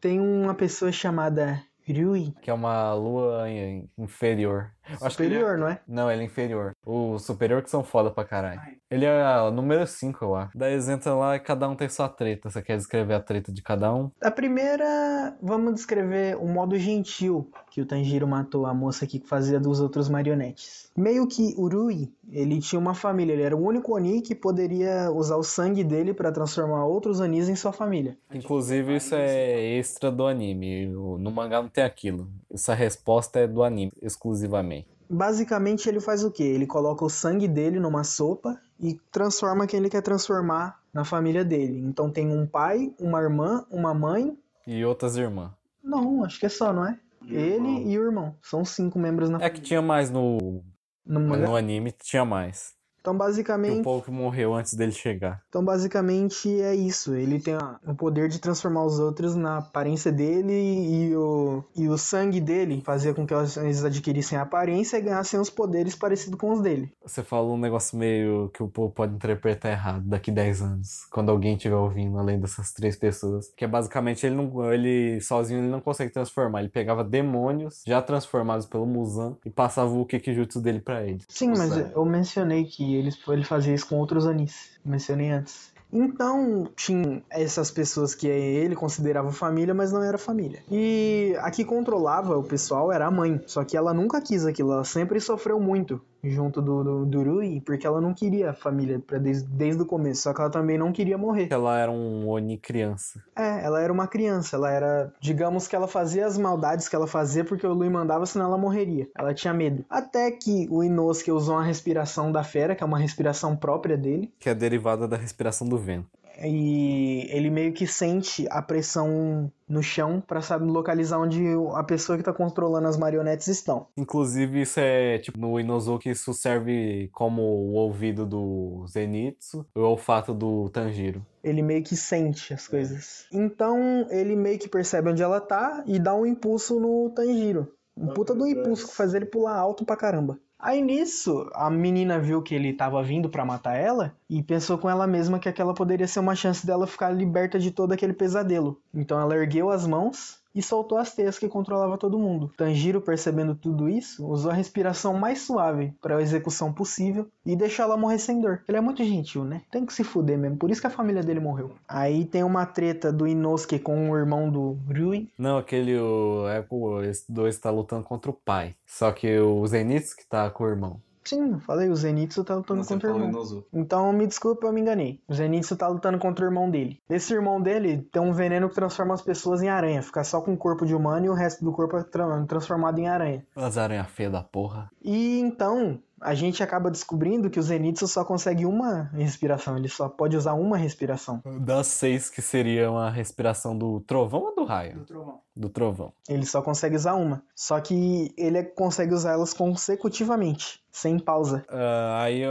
tem 0.00 0.20
uma 0.20 0.54
pessoa 0.54 0.92
chamada 0.92 1.62
Ryui, 1.84 2.32
Que 2.42 2.50
é 2.50 2.54
uma 2.54 2.92
lua 2.94 3.50
in- 3.50 3.88
inferior. 3.98 4.70
Eu 5.00 5.06
acho 5.06 5.16
que 5.16 5.22
ele 5.22 5.34
é- 5.34 5.38
superior, 5.38 5.58
não 5.58 5.68
é? 5.68 5.80
Não, 5.88 6.10
ele 6.10 6.22
é 6.22 6.24
inferior. 6.24 6.74
O 6.84 7.18
superior 7.18 7.62
que 7.62 7.70
são 7.70 7.82
foda 7.82 8.10
pra 8.10 8.24
caralho. 8.24 8.60
Ele 8.90 9.04
é 9.06 9.40
o 9.40 9.50
número 9.50 9.86
5, 9.86 10.24
eu 10.24 10.34
acho. 10.36 10.56
Daí 10.56 10.72
eles 10.74 10.88
entram 10.88 11.18
lá 11.18 11.36
e 11.36 11.40
cada 11.40 11.68
um 11.68 11.74
tem 11.74 11.88
sua 11.88 12.08
treta. 12.08 12.50
Você 12.50 12.60
quer 12.62 12.76
descrever 12.76 13.14
a 13.14 13.20
treta 13.20 13.50
de 13.52 13.62
cada 13.62 13.92
um? 13.94 14.10
A 14.20 14.30
primeira, 14.30 15.34
vamos 15.42 15.74
descrever 15.74 16.36
o 16.36 16.46
modo 16.46 16.76
gentil 16.78 17.50
que 17.70 17.80
o 17.80 17.86
Tanjiro 17.86 18.26
matou 18.28 18.66
a 18.66 18.74
moça 18.74 19.06
que 19.06 19.18
fazia 19.24 19.58
dos 19.58 19.80
outros 19.80 20.08
marionetes. 20.08 20.90
Meio 20.94 21.26
que 21.26 21.54
Urui, 21.56 22.12
ele 22.30 22.60
tinha 22.60 22.78
uma 22.78 22.92
família, 22.94 23.32
ele 23.32 23.42
era 23.42 23.56
o 23.56 23.66
único 23.66 23.94
Oni 23.94 24.20
que 24.20 24.34
poderia 24.34 25.10
usar 25.10 25.36
o 25.36 25.42
sangue 25.42 25.82
dele 25.82 26.12
pra 26.12 26.30
transformar 26.30 26.84
outros 26.84 27.18
Onis 27.18 27.48
em 27.48 27.56
sua 27.56 27.72
família. 27.72 28.16
Inclusive, 28.32 28.96
isso 28.96 29.14
é 29.14 29.58
extra 29.78 30.10
do 30.10 30.26
anime. 30.26 30.86
No 30.86 31.30
mangá 31.30 31.62
não 31.62 31.68
tem 31.68 31.82
aquilo. 31.82 32.28
Essa 32.52 32.74
resposta 32.74 33.38
é 33.40 33.46
do 33.46 33.62
anime, 33.62 33.90
exclusivamente. 34.02 34.81
Basicamente 35.12 35.86
ele 35.90 36.00
faz 36.00 36.24
o 36.24 36.30
quê? 36.30 36.42
Ele 36.42 36.66
coloca 36.66 37.04
o 37.04 37.10
sangue 37.10 37.46
dele 37.46 37.78
numa 37.78 38.02
sopa 38.02 38.58
e 38.80 38.98
transforma 39.10 39.66
quem 39.66 39.78
ele 39.78 39.90
quer 39.90 40.00
transformar 40.00 40.80
na 40.92 41.04
família 41.04 41.44
dele. 41.44 41.78
Então 41.80 42.10
tem 42.10 42.32
um 42.32 42.46
pai, 42.46 42.94
uma 42.98 43.20
irmã, 43.20 43.66
uma 43.70 43.92
mãe. 43.92 44.34
E 44.66 44.82
outras 44.82 45.18
irmãs. 45.18 45.50
Não, 45.84 46.24
acho 46.24 46.40
que 46.40 46.46
é 46.46 46.48
só, 46.48 46.72
não 46.72 46.86
é? 46.86 46.98
Ele 47.26 47.90
e 47.90 47.98
o 47.98 48.04
irmão. 48.06 48.34
São 48.40 48.64
cinco 48.64 48.98
membros 48.98 49.28
na 49.28 49.38
É 49.42 49.50
que 49.50 49.60
tinha 49.60 49.82
mais 49.82 50.10
no, 50.10 50.64
no 51.04 51.20
no 51.20 51.56
anime, 51.56 51.92
tinha 51.92 52.24
mais. 52.24 52.74
Então 53.02 53.12
E 53.12 53.16
o 53.16 53.18
basicamente, 53.18 53.82
povo 53.82 54.02
que 54.04 54.10
morreu 54.12 54.54
antes 54.54 54.74
dele 54.74 54.92
chegar. 54.92 55.42
então 55.48 55.62
basicamente 55.64 56.48
é 56.62 56.72
isso. 56.74 57.14
Ele 57.14 57.40
tem 57.40 57.54
a- 57.54 57.78
o 57.86 57.94
poder 57.94 58.28
de 58.28 58.38
transformar 58.38 58.84
os 58.84 58.98
outros 59.00 59.34
na 59.34 59.58
aparência 59.58 60.12
dele 60.12 60.52
e 60.52 61.16
o, 61.16 61.64
e 61.76 61.88
o 61.88 61.98
sangue 61.98 62.40
dele 62.40 62.80
fazia 62.84 63.12
com 63.12 63.26
que 63.26 63.34
eles 63.34 63.84
adquirissem 63.84 64.38
a 64.38 64.42
aparência 64.42 64.96
e 64.96 65.00
ganhassem 65.02 65.40
os 65.40 65.50
poderes 65.50 65.96
parecidos 65.96 66.38
com 66.38 66.52
os 66.52 66.60
dele. 66.60 66.92
Você 67.04 67.22
falou 67.24 67.54
um 67.56 67.58
negócio 67.58 67.98
meio 67.98 68.48
que 68.54 68.62
o 68.62 68.68
povo 68.68 68.92
pode 68.92 69.14
interpretar 69.14 69.72
errado 69.72 70.04
daqui 70.06 70.30
10 70.30 70.62
anos, 70.62 71.04
quando 71.10 71.30
alguém 71.30 71.56
estiver 71.56 71.74
ouvindo, 71.76 72.16
além 72.18 72.38
dessas 72.38 72.72
três 72.72 72.94
pessoas. 72.96 73.48
Que 73.56 73.64
é 73.64 73.68
basicamente 73.68 74.24
ele 74.24 74.36
não, 74.36 74.72
ele 74.72 75.20
sozinho 75.20 75.60
ele 75.60 75.68
não 75.68 75.80
consegue 75.80 76.12
transformar. 76.12 76.60
Ele 76.60 76.68
pegava 76.68 77.02
demônios 77.02 77.82
já 77.84 78.00
transformados 78.00 78.64
pelo 78.66 78.86
Muzan 78.86 79.36
e 79.44 79.50
passava 79.50 79.92
o 79.92 80.06
Kikijutsu 80.06 80.60
dele 80.60 80.80
pra 80.80 81.02
ele. 81.04 81.20
Sim, 81.28 81.48
mas 81.48 81.70
Nossa. 81.70 81.92
eu 81.94 82.04
mencionei 82.04 82.64
que 82.64 82.91
eles, 82.94 83.18
ele 83.28 83.44
fazia 83.44 83.74
isso 83.74 83.86
com 83.88 83.96
outros 83.96 84.26
anis. 84.26 84.78
Mencionei 84.84 85.30
antes. 85.30 85.72
Então, 85.92 86.68
tinha 86.74 87.22
essas 87.28 87.70
pessoas 87.70 88.14
que 88.14 88.26
ele 88.26 88.74
considerava 88.74 89.30
família, 89.30 89.74
mas 89.74 89.92
não 89.92 90.02
era 90.02 90.16
família. 90.16 90.62
E 90.70 91.36
a 91.40 91.50
que 91.50 91.64
controlava 91.64 92.38
o 92.38 92.42
pessoal 92.42 92.90
era 92.90 93.06
a 93.06 93.10
mãe. 93.10 93.42
Só 93.46 93.62
que 93.62 93.76
ela 93.76 93.92
nunca 93.92 94.20
quis 94.20 94.46
aquilo, 94.46 94.72
ela 94.72 94.84
sempre 94.84 95.20
sofreu 95.20 95.60
muito 95.60 96.00
junto 96.24 96.62
do, 96.62 96.84
do, 96.84 97.06
do 97.06 97.22
Rui, 97.22 97.60
porque 97.64 97.86
ela 97.86 98.00
não 98.00 98.14
queria 98.14 98.52
família 98.52 98.98
pra 98.98 99.18
desde, 99.18 99.48
desde 99.48 99.82
o 99.82 99.86
começo. 99.86 100.22
Só 100.22 100.34
que 100.34 100.40
ela 100.40 100.50
também 100.50 100.78
não 100.78 100.92
queria 100.92 101.18
morrer. 101.18 101.48
Ela 101.50 101.78
era 101.78 101.90
um 101.90 102.28
Oni 102.28 102.56
criança. 102.58 103.22
É, 103.36 103.64
ela 103.64 103.80
era 103.80 103.92
uma 103.92 104.06
criança, 104.06 104.56
ela 104.56 104.70
era. 104.70 105.12
Digamos 105.20 105.66
que 105.66 105.74
ela 105.74 105.88
fazia 105.88 106.26
as 106.26 106.38
maldades 106.38 106.88
que 106.88 106.96
ela 106.96 107.06
fazia 107.06 107.44
porque 107.44 107.66
o 107.66 107.72
Lui 107.72 107.88
mandava, 107.88 108.24
senão 108.26 108.46
ela 108.46 108.58
morreria. 108.58 109.08
Ela 109.16 109.34
tinha 109.34 109.52
medo. 109.52 109.84
Até 109.88 110.30
que 110.30 110.68
o 110.70 110.82
Inosuke 110.82 111.32
usou 111.32 111.56
uma 111.56 111.64
respiração 111.64 112.30
da 112.30 112.44
fera, 112.44 112.74
que 112.74 112.82
é 112.82 112.86
uma 112.86 112.98
respiração 112.98 113.56
própria 113.56 113.96
dele. 113.96 114.32
Que 114.38 114.48
é 114.48 114.54
derivada 114.54 115.08
da 115.08 115.16
respiração 115.16 115.68
do 115.68 115.78
vento. 115.78 116.08
E 116.40 117.26
ele 117.30 117.50
meio 117.50 117.72
que 117.72 117.86
sente 117.86 118.46
a 118.50 118.62
pressão 118.62 119.50
no 119.68 119.82
chão 119.82 120.20
pra 120.20 120.40
saber 120.42 120.66
localizar 120.66 121.18
onde 121.18 121.42
a 121.74 121.82
pessoa 121.82 122.18
que 122.18 122.24
tá 122.24 122.32
controlando 122.32 122.88
as 122.88 122.96
marionetes 122.96 123.48
estão. 123.48 123.86
Inclusive, 123.96 124.62
isso 124.62 124.80
é 124.80 125.18
tipo 125.18 125.38
no 125.38 125.58
Inozuki, 125.58 126.10
isso 126.10 126.32
serve 126.34 127.08
como 127.12 127.42
o 127.42 127.72
ouvido 127.72 128.26
do 128.26 128.84
Zenitsu 128.86 129.66
e 129.74 129.78
o 129.78 129.82
olfato 129.82 130.34
do 130.34 130.68
Tanjiro. 130.68 131.24
Ele 131.42 131.62
meio 131.62 131.82
que 131.82 131.96
sente 131.96 132.54
as 132.54 132.68
coisas. 132.68 133.26
Então 133.32 134.06
ele 134.10 134.36
meio 134.36 134.58
que 134.58 134.68
percebe 134.68 135.10
onde 135.10 135.22
ela 135.22 135.40
tá 135.40 135.82
e 135.86 135.98
dá 135.98 136.14
um 136.14 136.26
impulso 136.26 136.78
no 136.78 137.10
Tanjiro. 137.10 137.72
Um 137.96 138.08
puta 138.08 138.34
do 138.34 138.46
impulso 138.46 138.88
que 138.88 138.94
faz 138.94 139.12
ele 139.12 139.26
pular 139.26 139.54
alto 139.54 139.84
pra 139.84 139.96
caramba. 139.96 140.38
Aí 140.62 140.80
nisso, 140.80 141.50
a 141.54 141.68
menina 141.68 142.20
viu 142.20 142.40
que 142.40 142.54
ele 142.54 142.72
tava 142.72 143.02
vindo 143.02 143.28
pra 143.28 143.44
matar 143.44 143.74
ela 143.74 144.16
e 144.30 144.40
pensou 144.44 144.78
com 144.78 144.88
ela 144.88 145.08
mesma 145.08 145.40
que 145.40 145.48
aquela 145.48 145.74
poderia 145.74 146.06
ser 146.06 146.20
uma 146.20 146.36
chance 146.36 146.64
dela 146.64 146.86
ficar 146.86 147.10
liberta 147.10 147.58
de 147.58 147.72
todo 147.72 147.90
aquele 147.90 148.12
pesadelo. 148.12 148.80
Então 148.94 149.20
ela 149.20 149.34
ergueu 149.34 149.70
as 149.70 149.84
mãos 149.88 150.40
e 150.54 150.62
soltou 150.62 150.98
as 150.98 151.14
teias 151.14 151.38
que 151.38 151.48
controlava 151.48 151.98
todo 151.98 152.18
mundo. 152.18 152.50
Tanjiro, 152.56 153.00
percebendo 153.00 153.54
tudo 153.54 153.88
isso, 153.88 154.26
usou 154.26 154.50
a 154.50 154.54
respiração 154.54 155.14
mais 155.14 155.42
suave 155.42 155.94
para 156.00 156.16
a 156.16 156.22
execução 156.22 156.72
possível 156.72 157.26
e 157.44 157.56
deixou 157.56 157.84
ela 157.84 157.96
morrer 157.96 158.18
sem 158.18 158.40
dor. 158.40 158.62
Ele 158.68 158.78
é 158.78 158.80
muito 158.80 159.04
gentil, 159.04 159.44
né? 159.44 159.62
Tem 159.70 159.84
que 159.84 159.92
se 159.92 160.04
fuder 160.04 160.38
mesmo, 160.38 160.56
por 160.56 160.70
isso 160.70 160.80
que 160.80 160.86
a 160.86 160.90
família 160.90 161.22
dele 161.22 161.40
morreu. 161.40 161.72
Aí 161.88 162.24
tem 162.24 162.42
uma 162.42 162.66
treta 162.66 163.12
do 163.12 163.26
Inosuke 163.26 163.78
com 163.78 164.10
o 164.10 164.16
irmão 164.16 164.50
do 164.50 164.78
Rui. 164.86 165.28
Não, 165.38 165.58
aquele 165.58 165.98
o, 165.98 166.46
é 166.48 166.64
o, 166.68 167.02
esses 167.02 167.24
dois 167.28 167.58
tá 167.58 167.70
lutando 167.70 168.04
contra 168.04 168.30
o 168.30 168.34
pai. 168.34 168.74
Só 168.86 169.12
que 169.12 169.38
o 169.38 169.66
Zenitsu 169.66 170.16
que 170.16 170.26
tá 170.26 170.50
com 170.50 170.64
o 170.64 170.68
irmão. 170.68 171.00
Sim, 171.24 171.52
eu 171.52 171.60
falei, 171.60 171.88
o 171.88 171.96
Zenitsu 171.96 172.44
tá 172.44 172.54
lutando 172.54 172.82
Você 172.82 172.94
contra 172.94 173.10
o 173.12 173.14
irmão. 173.14 173.28
Inozu. 173.30 173.64
Então 173.72 174.12
me 174.12 174.26
desculpa, 174.26 174.66
eu 174.66 174.72
me 174.72 174.80
enganei. 174.80 175.20
O 175.28 175.34
Zenitsu 175.34 175.76
tá 175.76 175.88
lutando 175.88 176.18
contra 176.18 176.44
o 176.44 176.48
irmão 176.48 176.70
dele. 176.70 176.98
Esse 177.08 177.32
irmão 177.32 177.60
dele 177.60 178.02
tem 178.12 178.20
um 178.20 178.32
veneno 178.32 178.68
que 178.68 178.74
transforma 178.74 179.14
as 179.14 179.22
pessoas 179.22 179.62
em 179.62 179.68
aranha. 179.68 180.02
Fica 180.02 180.24
só 180.24 180.40
com 180.40 180.52
o 180.52 180.56
corpo 180.56 180.84
de 180.84 180.94
humano 180.94 181.26
e 181.26 181.28
o 181.28 181.34
resto 181.34 181.64
do 181.64 181.72
corpo 181.72 181.96
é 181.96 182.02
tra- 182.02 182.44
transformado 182.46 182.98
em 182.98 183.08
aranha. 183.08 183.46
As 183.54 183.78
aranha 183.78 184.04
feia 184.04 184.30
da 184.30 184.42
porra. 184.42 184.90
E 185.02 185.38
então 185.40 185.98
a 186.22 186.34
gente 186.34 186.62
acaba 186.62 186.90
descobrindo 186.90 187.50
que 187.50 187.58
o 187.58 187.62
Zenitsu 187.62 188.06
só 188.08 188.24
consegue 188.24 188.64
uma 188.64 189.10
respiração. 189.12 189.76
Ele 189.76 189.88
só 189.88 190.08
pode 190.08 190.36
usar 190.36 190.54
uma 190.54 190.76
respiração. 190.76 191.42
Das 191.60 191.86
seis 191.88 192.30
que 192.30 192.40
seria 192.40 192.90
uma 192.90 193.10
respiração 193.10 193.76
do 193.76 194.00
trovão 194.00 194.42
ou 194.42 194.54
do 194.54 194.64
raio? 194.64 194.94
Do 195.00 195.04
trovão. 195.04 195.40
Do 195.54 195.68
trovão. 195.68 196.12
Ele 196.28 196.46
só 196.46 196.62
consegue 196.62 196.96
usar 196.96 197.14
uma. 197.14 197.42
Só 197.54 197.78
que 197.80 198.32
ele 198.38 198.62
consegue 198.62 199.12
usar 199.12 199.32
elas 199.32 199.52
consecutivamente, 199.52 200.80
sem 200.90 201.18
pausa. 201.18 201.62
Ah, 201.68 202.22
aí 202.22 202.42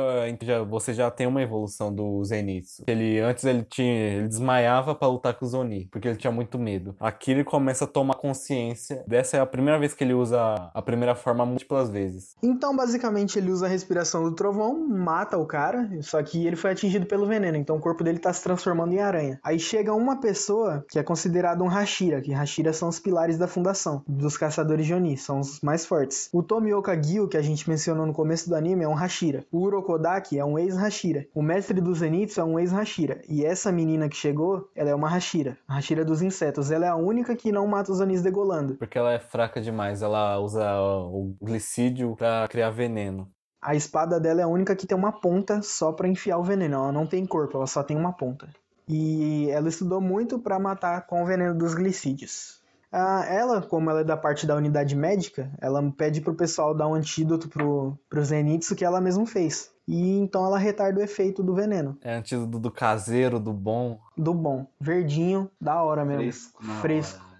já- 0.43 0.61
você 0.63 0.93
já 0.93 1.09
tem 1.09 1.25
uma 1.25 1.41
evolução 1.41 1.93
do 1.93 2.23
Zenitsu. 2.23 2.83
Ele, 2.87 3.19
antes 3.19 3.43
ele 3.43 3.63
tinha. 3.63 3.91
Ele 3.91 4.27
desmaiava 4.27 4.93
pra 4.93 5.07
lutar 5.07 5.33
com 5.33 5.45
os 5.45 5.53
Oni, 5.55 5.87
porque 5.91 6.07
ele 6.07 6.17
tinha 6.17 6.31
muito 6.31 6.59
medo. 6.59 6.95
Aqui 6.99 7.31
ele 7.31 7.43
começa 7.43 7.85
a 7.85 7.87
tomar 7.87 8.13
consciência. 8.15 9.03
Dessa 9.07 9.37
é 9.37 9.39
a 9.39 9.45
primeira 9.47 9.79
vez 9.79 9.93
que 9.95 10.03
ele 10.03 10.13
usa 10.13 10.69
a 10.71 10.81
primeira 10.81 11.15
forma 11.15 11.43
múltiplas 11.45 11.89
vezes. 11.89 12.35
Então, 12.43 12.75
basicamente, 12.75 13.37
ele 13.39 13.51
usa 13.51 13.60
usa 13.61 13.67
a 13.67 13.69
respiração 13.69 14.23
do 14.23 14.33
trovão, 14.33 14.87
mata 14.87 15.37
o 15.37 15.45
cara, 15.45 15.87
só 16.01 16.21
que 16.23 16.47
ele 16.47 16.55
foi 16.55 16.71
atingido 16.71 17.05
pelo 17.05 17.27
veneno, 17.27 17.57
então 17.57 17.75
o 17.75 17.79
corpo 17.79 18.03
dele 18.03 18.17
tá 18.17 18.33
se 18.33 18.43
transformando 18.43 18.93
em 18.93 18.99
aranha. 18.99 19.39
Aí 19.43 19.59
chega 19.59 19.93
uma 19.93 20.19
pessoa 20.19 20.83
que 20.89 20.97
é 20.97 21.03
considerada 21.03 21.63
um 21.63 21.67
Hashira, 21.67 22.21
que 22.21 22.33
Hashira 22.33 22.73
são 22.73 22.89
os 22.89 22.99
pilares 22.99 23.37
da 23.37 23.47
fundação, 23.47 24.03
dos 24.07 24.35
caçadores 24.35 24.85
de 24.85 24.93
Oni, 24.93 25.15
são 25.15 25.39
os 25.39 25.61
mais 25.61 25.85
fortes. 25.85 26.27
O 26.33 26.41
Tomioka 26.41 26.95
Gyu, 26.95 27.27
que 27.27 27.37
a 27.37 27.41
gente 27.41 27.69
mencionou 27.69 28.05
no 28.05 28.13
começo 28.13 28.49
do 28.49 28.55
anime, 28.55 28.83
é 28.83 28.87
um 28.87 28.95
Hashira. 28.95 29.45
O 29.51 29.59
Urokodaki 29.59 30.39
é 30.39 30.45
um 30.45 30.57
ex-Hashira. 30.57 31.27
O 31.35 31.43
mestre 31.43 31.79
do 31.79 31.93
Zenitsu 31.93 32.41
é 32.41 32.43
um 32.43 32.57
ex-Hashira. 32.57 33.21
E 33.29 33.45
essa 33.45 33.71
menina 33.71 34.09
que 34.09 34.15
chegou, 34.15 34.69
ela 34.75 34.89
é 34.89 34.95
uma 34.95 35.09
Hashira. 35.09 35.57
A 35.67 35.75
Hashira 35.75 36.03
dos 36.03 36.21
insetos. 36.21 36.71
Ela 36.71 36.87
é 36.87 36.89
a 36.89 36.95
única 36.95 37.35
que 37.35 37.51
não 37.51 37.67
mata 37.67 37.91
os 37.91 37.99
Onis 37.99 38.23
degolando. 38.23 38.75
Porque 38.75 38.97
ela 38.97 39.13
é 39.13 39.19
fraca 39.19 39.61
demais. 39.61 40.01
Ela 40.01 40.39
usa 40.39 40.63
o 40.81 41.35
glicídio 41.41 42.15
pra 42.15 42.47
criar 42.49 42.71
veneno. 42.71 43.29
A 43.61 43.75
espada 43.75 44.19
dela 44.19 44.41
é 44.41 44.43
a 44.43 44.47
única 44.47 44.75
que 44.75 44.87
tem 44.87 44.97
uma 44.97 45.11
ponta 45.11 45.61
só 45.61 45.91
pra 45.91 46.07
enfiar 46.07 46.37
o 46.37 46.43
veneno. 46.43 46.75
Ela 46.75 46.91
não 46.91 47.05
tem 47.05 47.25
corpo, 47.25 47.57
ela 47.57 47.67
só 47.67 47.83
tem 47.83 47.95
uma 47.95 48.11
ponta. 48.11 48.49
E 48.87 49.49
ela 49.51 49.69
estudou 49.69 50.01
muito 50.01 50.39
pra 50.39 50.59
matar 50.59 51.05
com 51.05 51.21
o 51.21 51.25
veneno 51.25 51.53
dos 51.53 51.75
glicídios. 51.75 52.59
Ah, 52.91 53.23
ela, 53.29 53.61
como 53.61 53.89
ela 53.89 54.01
é 54.01 54.03
da 54.03 54.17
parte 54.17 54.45
da 54.45 54.55
unidade 54.55 54.95
médica, 54.97 55.49
ela 55.61 55.81
pede 55.95 56.19
pro 56.19 56.35
pessoal 56.35 56.75
dar 56.75 56.87
um 56.87 56.93
antídoto 56.93 57.47
pro, 57.47 57.97
pro 58.09 58.23
Zenitsu 58.23 58.75
que 58.75 58.83
ela 58.83 58.99
mesma 58.99 59.25
fez. 59.25 59.71
E 59.87 60.17
então 60.17 60.45
ela 60.45 60.57
retarda 60.57 60.99
o 60.99 61.03
efeito 61.03 61.41
do 61.41 61.55
veneno. 61.55 61.97
É 62.01 62.15
antídoto 62.17 62.59
do 62.59 62.69
caseiro, 62.69 63.39
do 63.39 63.53
bom. 63.53 63.97
Do 64.17 64.33
bom. 64.33 64.67
Verdinho, 64.79 65.49
da 65.59 65.81
hora 65.81 66.03
mesmo. 66.03 66.23
Fresco. 66.23 66.63
Fresco. 66.81 67.23
hora. 67.23 67.30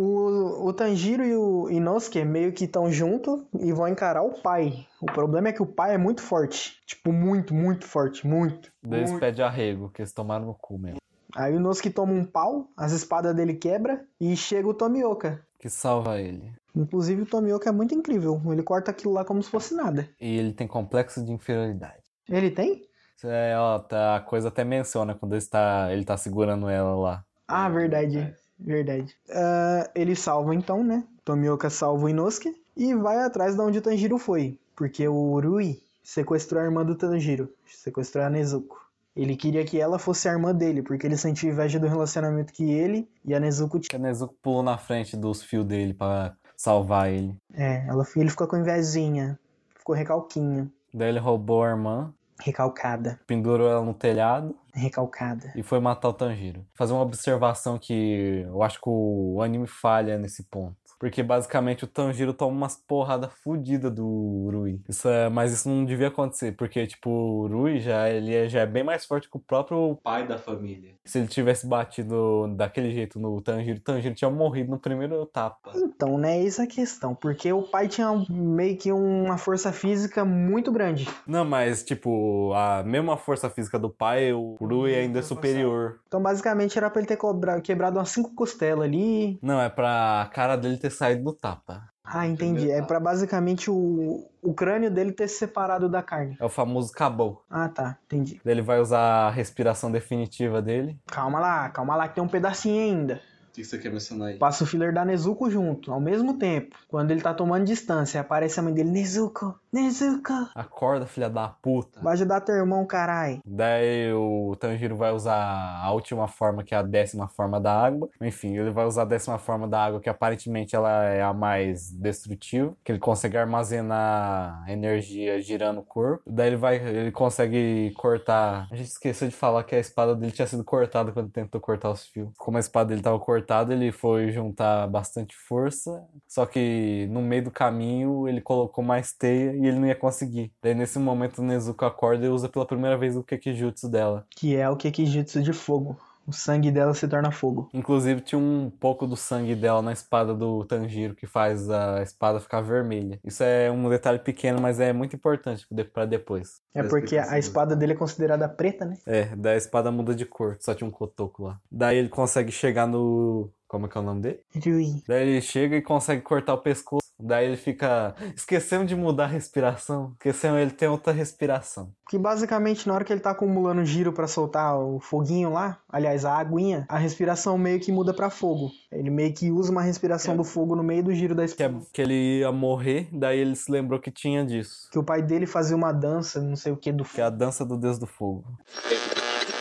O, 0.00 0.68
o 0.68 0.72
Tanjiro 0.72 1.24
e 1.24 1.34
o 1.34 1.68
Inosuke 1.68 2.24
meio 2.24 2.52
que 2.52 2.66
estão 2.66 2.88
junto 2.88 3.44
e 3.58 3.72
vão 3.72 3.88
encarar 3.88 4.22
o 4.22 4.40
pai. 4.40 4.86
O 5.02 5.06
problema 5.06 5.48
é 5.48 5.52
que 5.52 5.60
o 5.60 5.66
pai 5.66 5.94
é 5.94 5.98
muito 5.98 6.22
forte. 6.22 6.80
Tipo, 6.86 7.12
muito, 7.12 7.52
muito 7.52 7.84
forte. 7.84 8.24
Muito. 8.24 8.70
Daí 8.80 9.00
eles 9.00 9.10
muito. 9.10 9.20
pedem 9.20 9.44
arrego, 9.44 9.90
que 9.90 10.00
eles 10.00 10.12
tomaram 10.12 10.46
no 10.46 10.54
cu 10.54 10.78
mesmo. 10.78 10.98
Aí 11.34 11.52
o 11.52 11.56
Inosuke 11.56 11.90
toma 11.90 12.12
um 12.12 12.24
pau, 12.24 12.68
as 12.76 12.92
espadas 12.92 13.34
dele 13.34 13.54
quebra 13.54 14.06
e 14.20 14.36
chega 14.36 14.68
o 14.68 14.74
Tomioka. 14.74 15.44
Que 15.58 15.68
salva 15.68 16.20
ele. 16.20 16.52
Inclusive 16.76 17.22
o 17.22 17.26
Tomioka 17.26 17.68
é 17.68 17.72
muito 17.72 17.92
incrível. 17.92 18.40
Ele 18.52 18.62
corta 18.62 18.92
aquilo 18.92 19.14
lá 19.14 19.24
como 19.24 19.42
se 19.42 19.50
fosse 19.50 19.74
nada. 19.74 20.08
E 20.20 20.38
ele 20.38 20.52
tem 20.52 20.68
complexo 20.68 21.24
de 21.24 21.32
inferioridade. 21.32 22.04
Ele 22.28 22.52
tem? 22.52 22.84
É, 23.24 23.56
ó, 23.58 23.80
tá, 23.80 24.14
a 24.14 24.20
coisa 24.20 24.46
até 24.46 24.62
menciona 24.62 25.16
quando 25.16 25.34
ele 25.34 25.44
tá, 25.44 25.88
ele 25.92 26.04
tá 26.04 26.16
segurando 26.16 26.68
ela 26.68 26.94
lá. 26.94 27.24
Ah, 27.48 27.68
verdade. 27.68 28.32
Verdade. 28.58 29.14
Ah, 29.30 29.90
ele 29.94 30.16
salva 30.16 30.54
então, 30.54 30.82
né? 30.82 31.04
Tomioka 31.24 31.70
salva 31.70 32.06
o 32.06 32.08
Inosuke 32.08 32.54
e 32.76 32.94
vai 32.94 33.18
atrás 33.18 33.54
de 33.54 33.60
onde 33.60 33.78
o 33.78 33.82
Tanjiro 33.82 34.18
foi. 34.18 34.58
Porque 34.74 35.06
o 35.06 35.40
Rui 35.40 35.80
sequestrou 36.02 36.62
a 36.62 36.64
irmã 36.64 36.84
do 36.84 36.94
Tanjiro. 36.94 37.50
Sequestrou 37.66 38.24
a 38.24 38.30
Nezuko. 38.30 38.88
Ele 39.14 39.36
queria 39.36 39.64
que 39.64 39.80
ela 39.80 39.98
fosse 39.98 40.28
a 40.28 40.32
irmã 40.32 40.54
dele, 40.54 40.80
porque 40.80 41.04
ele 41.06 41.16
sentia 41.16 41.50
inveja 41.50 41.80
do 41.80 41.88
relacionamento 41.88 42.52
que 42.52 42.70
ele 42.70 43.08
e 43.24 43.34
a 43.34 43.40
Nezuko 43.40 43.80
tinham. 43.80 44.00
a 44.00 44.06
Nezuko 44.06 44.34
pulou 44.40 44.62
na 44.62 44.78
frente 44.78 45.16
dos 45.16 45.42
fios 45.42 45.64
dele 45.64 45.92
pra 45.92 46.36
salvar 46.56 47.10
ele. 47.10 47.36
É, 47.52 47.84
ela, 47.88 48.06
ele 48.16 48.30
ficou 48.30 48.46
com 48.46 48.56
invejinha. 48.56 49.38
Ficou 49.76 49.94
recalquinha. 49.94 50.70
Daí 50.94 51.08
ele 51.08 51.18
roubou 51.18 51.64
a 51.64 51.70
irmã, 51.70 52.14
Recalcada. 52.40 53.18
pendurou 53.26 53.68
ela 53.68 53.84
no 53.84 53.92
telhado 53.94 54.56
Recalcada. 54.72 55.52
e 55.56 55.62
foi 55.62 55.80
matar 55.80 56.08
o 56.08 56.12
Tanjiro. 56.12 56.64
Fazer 56.74 56.92
uma 56.92 57.02
observação 57.02 57.78
que 57.78 58.44
eu 58.46 58.62
acho 58.62 58.80
que 58.80 58.88
o 58.88 59.42
anime 59.42 59.66
falha 59.66 60.16
nesse 60.18 60.44
ponto. 60.44 60.76
Porque 60.98 61.22
basicamente 61.22 61.84
o 61.84 61.86
Tanjiro 61.86 62.32
toma 62.32 62.56
umas 62.56 62.76
porradas 62.76 63.30
fodidas 63.42 63.92
do 63.92 64.50
Rui. 64.52 64.80
Isso 64.88 65.08
é, 65.08 65.28
mas 65.28 65.52
isso 65.52 65.68
não 65.68 65.84
devia 65.84 66.08
acontecer, 66.08 66.52
porque 66.52 66.86
tipo, 66.86 67.08
o 67.08 67.46
Rui 67.46 67.78
já, 67.78 68.08
ele 68.10 68.34
é, 68.34 68.48
já 68.48 68.60
é 68.60 68.66
bem 68.66 68.82
mais 68.82 69.04
forte 69.04 69.30
que 69.30 69.36
o 69.36 69.40
próprio 69.40 69.98
Pai 70.02 70.26
da 70.26 70.38
família. 70.38 70.94
Se 71.04 71.18
ele 71.18 71.28
tivesse 71.28 71.66
batido 71.66 72.48
daquele 72.56 72.90
jeito 72.90 73.18
no 73.18 73.40
Tanjiro, 73.40 73.78
o 73.78 73.82
Tanjiro 73.82 74.14
tinha 74.14 74.30
morrido 74.30 74.70
no 74.70 74.78
primeiro 74.78 75.24
tapa. 75.26 75.72
Então, 75.74 76.18
né, 76.18 76.44
essa 76.44 76.62
é 76.62 76.64
a 76.64 76.68
questão. 76.68 77.14
Porque 77.14 77.52
o 77.52 77.62
pai 77.62 77.88
tinha 77.88 78.08
meio 78.28 78.76
que 78.76 78.92
uma 78.92 79.38
força 79.38 79.72
física 79.72 80.24
muito 80.24 80.70
grande. 80.70 81.08
Não, 81.26 81.44
mas 81.44 81.82
tipo, 81.82 82.52
a 82.54 82.82
mesma 82.82 83.16
força 83.16 83.48
física 83.48 83.78
do 83.78 83.88
pai, 83.88 84.32
o 84.32 84.56
Rui 84.60 84.94
ainda 84.94 85.20
é 85.20 85.22
superior. 85.22 86.00
Então, 86.06 86.20
basicamente, 86.20 86.76
era 86.76 86.90
pra 86.90 87.00
ele 87.00 87.08
ter 87.08 87.18
quebrado 87.62 87.98
umas 87.98 88.10
cinco 88.10 88.34
costelas 88.34 88.84
ali. 88.84 89.38
Não, 89.42 89.60
é 89.60 89.68
pra 89.68 90.30
cara 90.32 90.56
dele 90.56 90.76
ter 90.76 90.87
saído 90.90 91.24
do 91.24 91.32
tapa. 91.32 91.88
Ah, 92.10 92.26
entendi. 92.26 92.70
É 92.70 92.80
pra 92.80 92.98
basicamente 92.98 93.70
o, 93.70 94.30
o 94.42 94.54
crânio 94.54 94.90
dele 94.90 95.12
ter 95.12 95.28
se 95.28 95.38
separado 95.38 95.88
da 95.88 96.02
carne. 96.02 96.36
É 96.40 96.44
o 96.44 96.48
famoso 96.48 96.90
cabou. 96.92 97.44
Ah, 97.50 97.68
tá. 97.68 97.98
Entendi. 98.06 98.40
Daí 98.42 98.54
Ele 98.54 98.62
vai 98.62 98.80
usar 98.80 99.26
a 99.26 99.30
respiração 99.30 99.92
definitiva 99.92 100.62
dele. 100.62 100.98
Calma 101.06 101.38
lá, 101.38 101.68
calma 101.68 101.94
lá 101.96 102.08
que 102.08 102.14
tem 102.14 102.24
um 102.24 102.28
pedacinho 102.28 102.80
ainda. 102.82 103.20
O 103.48 103.52
que 103.58 103.64
você 103.64 103.78
quer 103.78 103.90
mencionar 103.90 104.28
aí? 104.28 104.38
Passa 104.38 104.64
o 104.64 104.66
filler 104.66 104.92
da 104.92 105.04
Nezuko 105.04 105.50
junto, 105.50 105.92
ao 105.92 106.00
mesmo 106.00 106.38
tempo. 106.38 106.76
Quando 106.86 107.10
ele 107.10 107.20
tá 107.20 107.34
tomando 107.34 107.64
distância, 107.64 108.20
aparece 108.20 108.60
a 108.60 108.62
mãe 108.62 108.72
dele, 108.72 108.90
Nezuko, 108.90 109.58
Nezuko. 109.72 110.32
Acorda, 110.54 111.06
filha 111.06 111.28
da 111.28 111.48
puta. 111.48 112.00
Vai 112.00 112.12
ajudar 112.12 112.40
teu 112.40 112.54
irmão, 112.54 112.86
carai. 112.86 113.40
Daí 113.44 114.12
o 114.12 114.56
Tanjiro 114.58 114.96
vai 114.96 115.12
usar 115.12 115.80
a 115.82 115.92
última 115.92 116.28
forma, 116.28 116.62
que 116.62 116.74
é 116.74 116.78
a 116.78 116.82
décima 116.82 117.28
forma 117.28 117.60
da 117.60 117.72
água. 117.72 118.08
Enfim, 118.20 118.56
ele 118.56 118.70
vai 118.70 118.86
usar 118.86 119.02
a 119.02 119.06
décima 119.06 119.38
forma 119.38 119.66
da 119.66 119.84
água, 119.84 120.00
que 120.00 120.08
aparentemente 120.08 120.76
ela 120.76 121.04
é 121.04 121.22
a 121.22 121.32
mais 121.32 121.90
destrutiva, 121.90 122.74
que 122.84 122.92
ele 122.92 122.98
consegue 122.98 123.36
armazenar 123.36 124.64
energia 124.68 125.40
girando 125.40 125.80
o 125.80 125.84
corpo. 125.84 126.22
Daí 126.26 126.48
ele 126.48 126.56
vai, 126.56 126.76
ele 126.76 127.10
consegue 127.10 127.92
cortar. 127.96 128.68
A 128.70 128.76
gente 128.76 128.88
esqueceu 128.88 129.28
de 129.28 129.34
falar 129.34 129.64
que 129.64 129.74
a 129.74 129.78
espada 129.80 130.14
dele 130.14 130.32
tinha 130.32 130.46
sido 130.46 130.64
cortada 130.64 131.12
quando 131.12 131.30
tentou 131.30 131.60
cortar 131.60 131.90
os 131.90 132.06
fios. 132.06 132.30
Como 132.36 132.56
a 132.56 132.60
espada 132.60 132.88
dele 132.88 133.00
estava 133.00 133.18
cortada, 133.18 133.37
ele 133.72 133.92
foi 133.92 134.30
juntar 134.30 134.86
bastante 134.86 135.36
força, 135.36 136.04
só 136.26 136.46
que 136.46 137.06
no 137.10 137.20
meio 137.20 137.44
do 137.44 137.50
caminho 137.50 138.28
ele 138.28 138.40
colocou 138.40 138.82
mais 138.82 139.12
teia 139.12 139.52
e 139.54 139.66
ele 139.66 139.78
não 139.78 139.86
ia 139.86 139.94
conseguir. 139.94 140.52
Daí 140.62 140.74
nesse 140.74 140.98
momento 140.98 141.38
o 141.38 141.44
Nezuko 141.44 141.84
acorda 141.84 142.26
e 142.26 142.28
usa 142.28 142.48
pela 142.48 142.66
primeira 142.66 142.96
vez 142.96 143.16
o 143.16 143.22
Kekijutsu 143.22 143.88
dela. 143.88 144.26
Que 144.30 144.56
é 144.56 144.68
o 144.68 144.76
Kekijutsu 144.76 145.42
de 145.42 145.52
fogo. 145.52 145.96
O 146.28 146.32
sangue 146.32 146.70
dela 146.70 146.92
se 146.92 147.08
torna 147.08 147.32
fogo. 147.32 147.70
Inclusive 147.72 148.20
tinha 148.20 148.38
um 148.38 148.70
pouco 148.70 149.06
do 149.06 149.16
sangue 149.16 149.54
dela 149.54 149.80
na 149.80 149.94
espada 149.94 150.34
do 150.34 150.62
Tanjiro 150.66 151.14
que 151.14 151.26
faz 151.26 151.70
a 151.70 152.02
espada 152.02 152.38
ficar 152.38 152.60
vermelha. 152.60 153.18
Isso 153.24 153.42
é 153.42 153.70
um 153.70 153.88
detalhe 153.88 154.18
pequeno, 154.18 154.60
mas 154.60 154.78
é 154.78 154.92
muito 154.92 155.16
importante 155.16 155.66
pra 155.90 156.04
depois. 156.04 156.60
É 156.74 156.82
porque 156.82 157.16
a 157.16 157.38
espada 157.38 157.74
dele 157.74 157.94
é 157.94 157.96
considerada 157.96 158.46
preta, 158.46 158.84
né? 158.84 158.98
É, 159.06 159.34
daí 159.34 159.54
a 159.54 159.56
espada 159.56 159.90
muda 159.90 160.14
de 160.14 160.26
cor, 160.26 160.58
só 160.60 160.74
tinha 160.74 160.86
um 160.86 160.90
cotoco 160.90 161.44
lá. 161.44 161.58
Daí 161.72 161.96
ele 161.96 162.10
consegue 162.10 162.52
chegar 162.52 162.86
no. 162.86 163.50
Como 163.66 163.86
é 163.86 163.88
que 163.88 163.96
é 163.96 164.00
o 164.00 164.04
nome 164.04 164.20
dele? 164.20 164.40
Rui. 164.54 165.02
Daí 165.08 165.28
ele 165.28 165.40
chega 165.40 165.76
e 165.76 165.82
consegue 165.82 166.20
cortar 166.20 166.52
o 166.52 166.58
pescoço. 166.58 167.07
Daí 167.20 167.46
ele 167.46 167.56
fica. 167.56 168.14
Esquecemos 168.36 168.86
de 168.86 168.94
mudar 168.94 169.24
a 169.24 169.26
respiração. 169.26 170.12
Esquecemos, 170.12 170.60
ele 170.60 170.70
tem 170.70 170.88
outra 170.88 171.12
respiração. 171.12 171.90
Que 172.08 172.16
basicamente 172.16 172.86
na 172.86 172.94
hora 172.94 173.04
que 173.04 173.12
ele 173.12 173.20
tá 173.20 173.30
acumulando 173.30 173.84
giro 173.84 174.12
pra 174.12 174.26
soltar 174.26 174.78
o 174.78 174.98
foguinho 175.00 175.52
lá, 175.52 175.78
aliás, 175.88 176.24
a 176.24 176.36
aguinha, 176.38 176.86
a 176.88 176.96
respiração 176.96 177.58
meio 177.58 177.80
que 177.80 177.90
muda 177.92 178.14
pra 178.14 178.30
fogo. 178.30 178.70
Ele 178.90 179.10
meio 179.10 179.34
que 179.34 179.50
usa 179.50 179.70
uma 179.70 179.82
respiração 179.82 180.36
do 180.36 180.44
fogo 180.44 180.74
no 180.76 180.82
meio 180.82 181.02
do 181.02 181.12
giro 181.12 181.34
da 181.34 181.44
Que, 181.46 181.62
é- 181.62 181.66
espada. 181.66 181.86
que 181.92 182.00
ele 182.00 182.38
ia 182.38 182.50
morrer, 182.52 183.08
daí 183.12 183.38
ele 183.40 183.54
se 183.56 183.70
lembrou 183.70 184.00
que 184.00 184.10
tinha 184.10 184.44
disso. 184.46 184.88
Que 184.90 184.98
o 184.98 185.04
pai 185.04 185.20
dele 185.20 185.44
fazia 185.46 185.76
uma 185.76 185.92
dança, 185.92 186.40
não 186.40 186.56
sei 186.56 186.72
o 186.72 186.76
que, 186.76 186.90
do 186.92 187.04
Que 187.04 187.20
é 187.20 187.24
a 187.24 187.26
fogo. 187.26 187.38
dança 187.38 187.64
do 187.64 187.76
Deus 187.76 187.98
do 187.98 188.06
Fogo. 188.06 188.44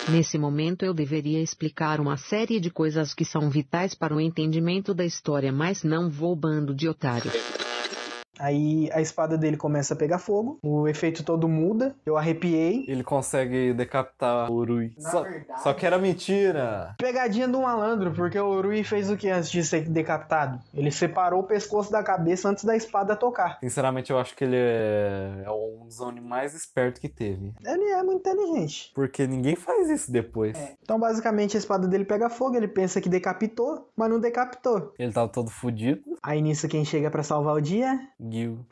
Nesse 0.07 0.37
momento 0.37 0.85
eu 0.85 0.93
deveria 0.93 1.41
explicar 1.41 1.99
uma 1.99 2.15
série 2.15 2.61
de 2.61 2.69
coisas 2.69 3.13
que 3.13 3.25
são 3.25 3.49
vitais 3.49 3.93
para 3.93 4.15
o 4.15 4.21
entendimento 4.21 4.93
da 4.93 5.03
história, 5.03 5.51
mas 5.51 5.83
não 5.83 6.09
vou 6.09 6.33
bando 6.33 6.73
de 6.73 6.87
otário. 6.87 7.29
Aí 8.39 8.89
a 8.93 9.01
espada 9.01 9.37
dele 9.37 9.57
começa 9.57 9.93
a 9.93 9.97
pegar 9.97 10.19
fogo, 10.19 10.59
o 10.63 10.87
efeito 10.87 11.23
todo 11.23 11.47
muda, 11.47 11.95
eu 12.05 12.17
arrepiei. 12.17 12.85
Ele 12.87 13.03
consegue 13.03 13.73
decapitar 13.73 14.51
o 14.51 14.55
Urui. 14.55 14.93
Só, 14.99 15.23
verdade- 15.23 15.61
só 15.63 15.73
que 15.73 15.85
era 15.85 15.97
mentira. 15.97 16.95
Pegadinha 16.97 17.47
do 17.47 17.61
malandro, 17.61 18.11
porque 18.11 18.39
o 18.39 18.61
Rui 18.61 18.83
fez 18.83 19.09
o 19.09 19.17
que 19.17 19.29
antes 19.29 19.49
de 19.49 19.63
ser 19.63 19.87
decapitado? 19.89 20.59
Ele 20.73 20.91
separou 20.91 21.41
o 21.41 21.43
pescoço 21.43 21.91
da 21.91 22.03
cabeça 22.03 22.49
antes 22.49 22.63
da 22.63 22.75
espada 22.75 23.15
tocar. 23.15 23.57
Sinceramente, 23.59 24.11
eu 24.11 24.19
acho 24.19 24.35
que 24.35 24.43
ele 24.43 24.55
é, 24.57 25.43
é 25.45 25.51
um 25.51 25.85
dos 25.85 25.99
Oni 25.99 26.21
mais 26.21 26.53
espertos 26.53 26.99
que 27.01 27.09
teve. 27.09 27.53
Ele 27.65 27.83
é 27.91 28.03
muito 28.03 28.19
inteligente. 28.19 28.91
Porque 28.93 29.25
ninguém 29.25 29.55
faz 29.55 29.89
isso 29.89 30.11
depois. 30.11 30.57
Então, 30.83 30.99
basicamente, 30.99 31.57
a 31.57 31.59
espada 31.59 31.87
dele 31.87 32.05
pega 32.05 32.29
fogo, 32.29 32.55
ele 32.55 32.67
pensa 32.67 33.01
que 33.01 33.09
decapitou, 33.09 33.89
mas 33.95 34.09
não 34.09 34.19
decapitou. 34.19 34.93
Ele 34.97 35.11
tava 35.11 35.27
todo 35.29 35.49
fudido. 35.49 36.01
Aí 36.21 36.41
nisso, 36.41 36.67
quem 36.67 36.83
chega 36.85 37.09
pra 37.09 37.23
salvar 37.23 37.55
o 37.55 37.61
dia? 37.61 37.99
Gil. 38.31 38.65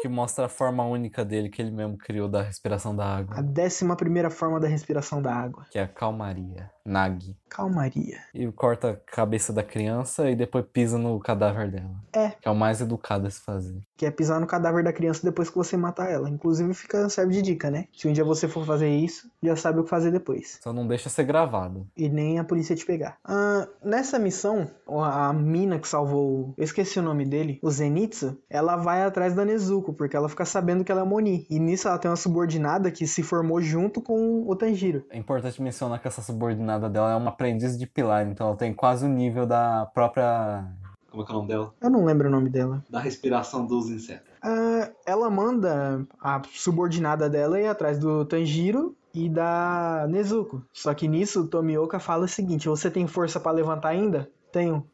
Que 0.00 0.08
mostra 0.08 0.46
a 0.46 0.48
forma 0.48 0.84
única 0.84 1.24
dele 1.24 1.48
que 1.48 1.62
ele 1.62 1.70
mesmo 1.70 1.96
criou 1.96 2.28
da 2.28 2.42
respiração 2.42 2.94
da 2.94 3.04
A 3.04 3.16
água. 3.18 3.42
décima 3.42 3.96
primeira 3.96 4.30
forma 4.30 4.58
da 4.58 4.66
respiração 4.66 5.22
da 5.22 5.32
água. 5.32 5.64
Que 5.70 5.78
é 5.78 5.82
a 5.82 5.88
calmaria. 5.88 6.70
Nagi. 6.84 7.36
Calmaria. 7.48 8.18
E 8.34 8.50
corta 8.50 8.90
a 8.90 8.96
cabeça 8.96 9.52
da 9.52 9.62
criança 9.62 10.30
e 10.30 10.34
depois 10.34 10.64
pisa 10.72 10.96
no 10.96 11.20
cadáver 11.20 11.70
dela. 11.70 11.94
É. 12.12 12.30
Que 12.30 12.48
é 12.48 12.50
o 12.50 12.54
mais 12.54 12.80
educado 12.80 13.26
a 13.26 13.30
se 13.30 13.40
fazer. 13.40 13.78
Que 13.96 14.06
é 14.06 14.10
pisar 14.10 14.40
no 14.40 14.46
cadáver 14.46 14.82
da 14.82 14.92
criança 14.92 15.20
depois 15.22 15.50
que 15.50 15.56
você 15.56 15.76
matar 15.76 16.10
ela. 16.10 16.30
Inclusive 16.30 16.72
fica 16.72 17.08
serve 17.10 17.34
de 17.34 17.42
dica, 17.42 17.70
né? 17.70 17.88
Se 17.94 18.08
um 18.08 18.12
dia 18.12 18.24
você 18.24 18.48
for 18.48 18.64
fazer 18.64 18.88
isso, 18.88 19.30
já 19.42 19.54
sabe 19.54 19.80
o 19.80 19.84
que 19.84 19.90
fazer 19.90 20.10
depois. 20.10 20.58
Só 20.62 20.72
não 20.72 20.86
deixa 20.86 21.10
ser 21.10 21.24
gravado. 21.24 21.86
E 21.94 22.08
nem 22.08 22.38
a 22.38 22.44
polícia 22.44 22.74
te 22.74 22.86
pegar. 22.86 23.18
Ah, 23.22 23.68
nessa 23.84 24.18
missão, 24.18 24.70
a 24.88 25.30
mina 25.32 25.78
que 25.78 25.86
salvou. 25.86 26.54
Eu 26.56 26.64
esqueci 26.64 26.98
o 26.98 27.02
nome 27.02 27.26
dele. 27.26 27.58
O 27.62 27.70
Zenitsu. 27.70 28.38
Ela 28.48 28.76
vai 28.76 29.02
atrás 29.02 29.34
da 29.34 29.44
Nezuko. 29.44 29.92
Porque 29.92 30.16
ela 30.16 30.28
fica 30.28 30.46
sabendo 30.46 30.84
que 30.84 30.90
ela 30.90 31.02
é 31.02 31.04
Moni. 31.04 31.46
E 31.50 31.58
nisso 31.58 31.86
ela 31.86 31.98
tem 31.98 32.10
uma 32.10 32.16
subordinada 32.16 32.90
que 32.90 33.06
se 33.06 33.22
formou 33.22 33.60
junto 33.60 34.00
com 34.00 34.48
o 34.48 34.56
Tanjiro. 34.56 35.04
É 35.10 35.18
importante 35.18 35.60
mencionar 35.60 36.00
que 36.00 36.08
essa 36.08 36.22
subordinada 36.22 36.71
dela 36.78 37.12
é 37.12 37.16
uma 37.16 37.30
aprendiz 37.30 37.78
de 37.78 37.86
pilar. 37.86 38.26
Então 38.26 38.48
ela 38.48 38.56
tem 38.56 38.72
quase 38.72 39.04
o 39.04 39.08
nível 39.08 39.46
da 39.46 39.86
própria. 39.94 40.64
Como 41.10 41.22
é 41.22 41.26
que 41.26 41.32
é 41.32 41.34
o 41.34 41.38
nome 41.38 41.48
dela? 41.48 41.74
Eu 41.80 41.90
não 41.90 42.04
lembro 42.04 42.28
o 42.28 42.30
nome 42.30 42.48
dela. 42.48 42.82
Da 42.88 43.00
respiração 43.00 43.66
dos 43.66 43.90
insetos. 43.90 44.32
Ah, 44.42 44.90
ela 45.06 45.30
manda 45.30 46.04
a 46.20 46.42
subordinada 46.52 47.28
dela 47.28 47.60
ir 47.60 47.66
atrás 47.66 47.98
do 47.98 48.24
Tanjiro 48.24 48.96
e 49.14 49.28
da 49.28 50.06
Nezuko. 50.08 50.62
Só 50.72 50.92
que 50.94 51.06
nisso 51.06 51.42
o 51.42 51.46
Tomioka 51.46 52.00
fala 52.00 52.24
o 52.24 52.28
seguinte: 52.28 52.68
Você 52.68 52.90
tem 52.90 53.06
força 53.06 53.38
pra 53.38 53.52
levantar 53.52 53.90
ainda? 53.90 54.30
Tenho. 54.50 54.86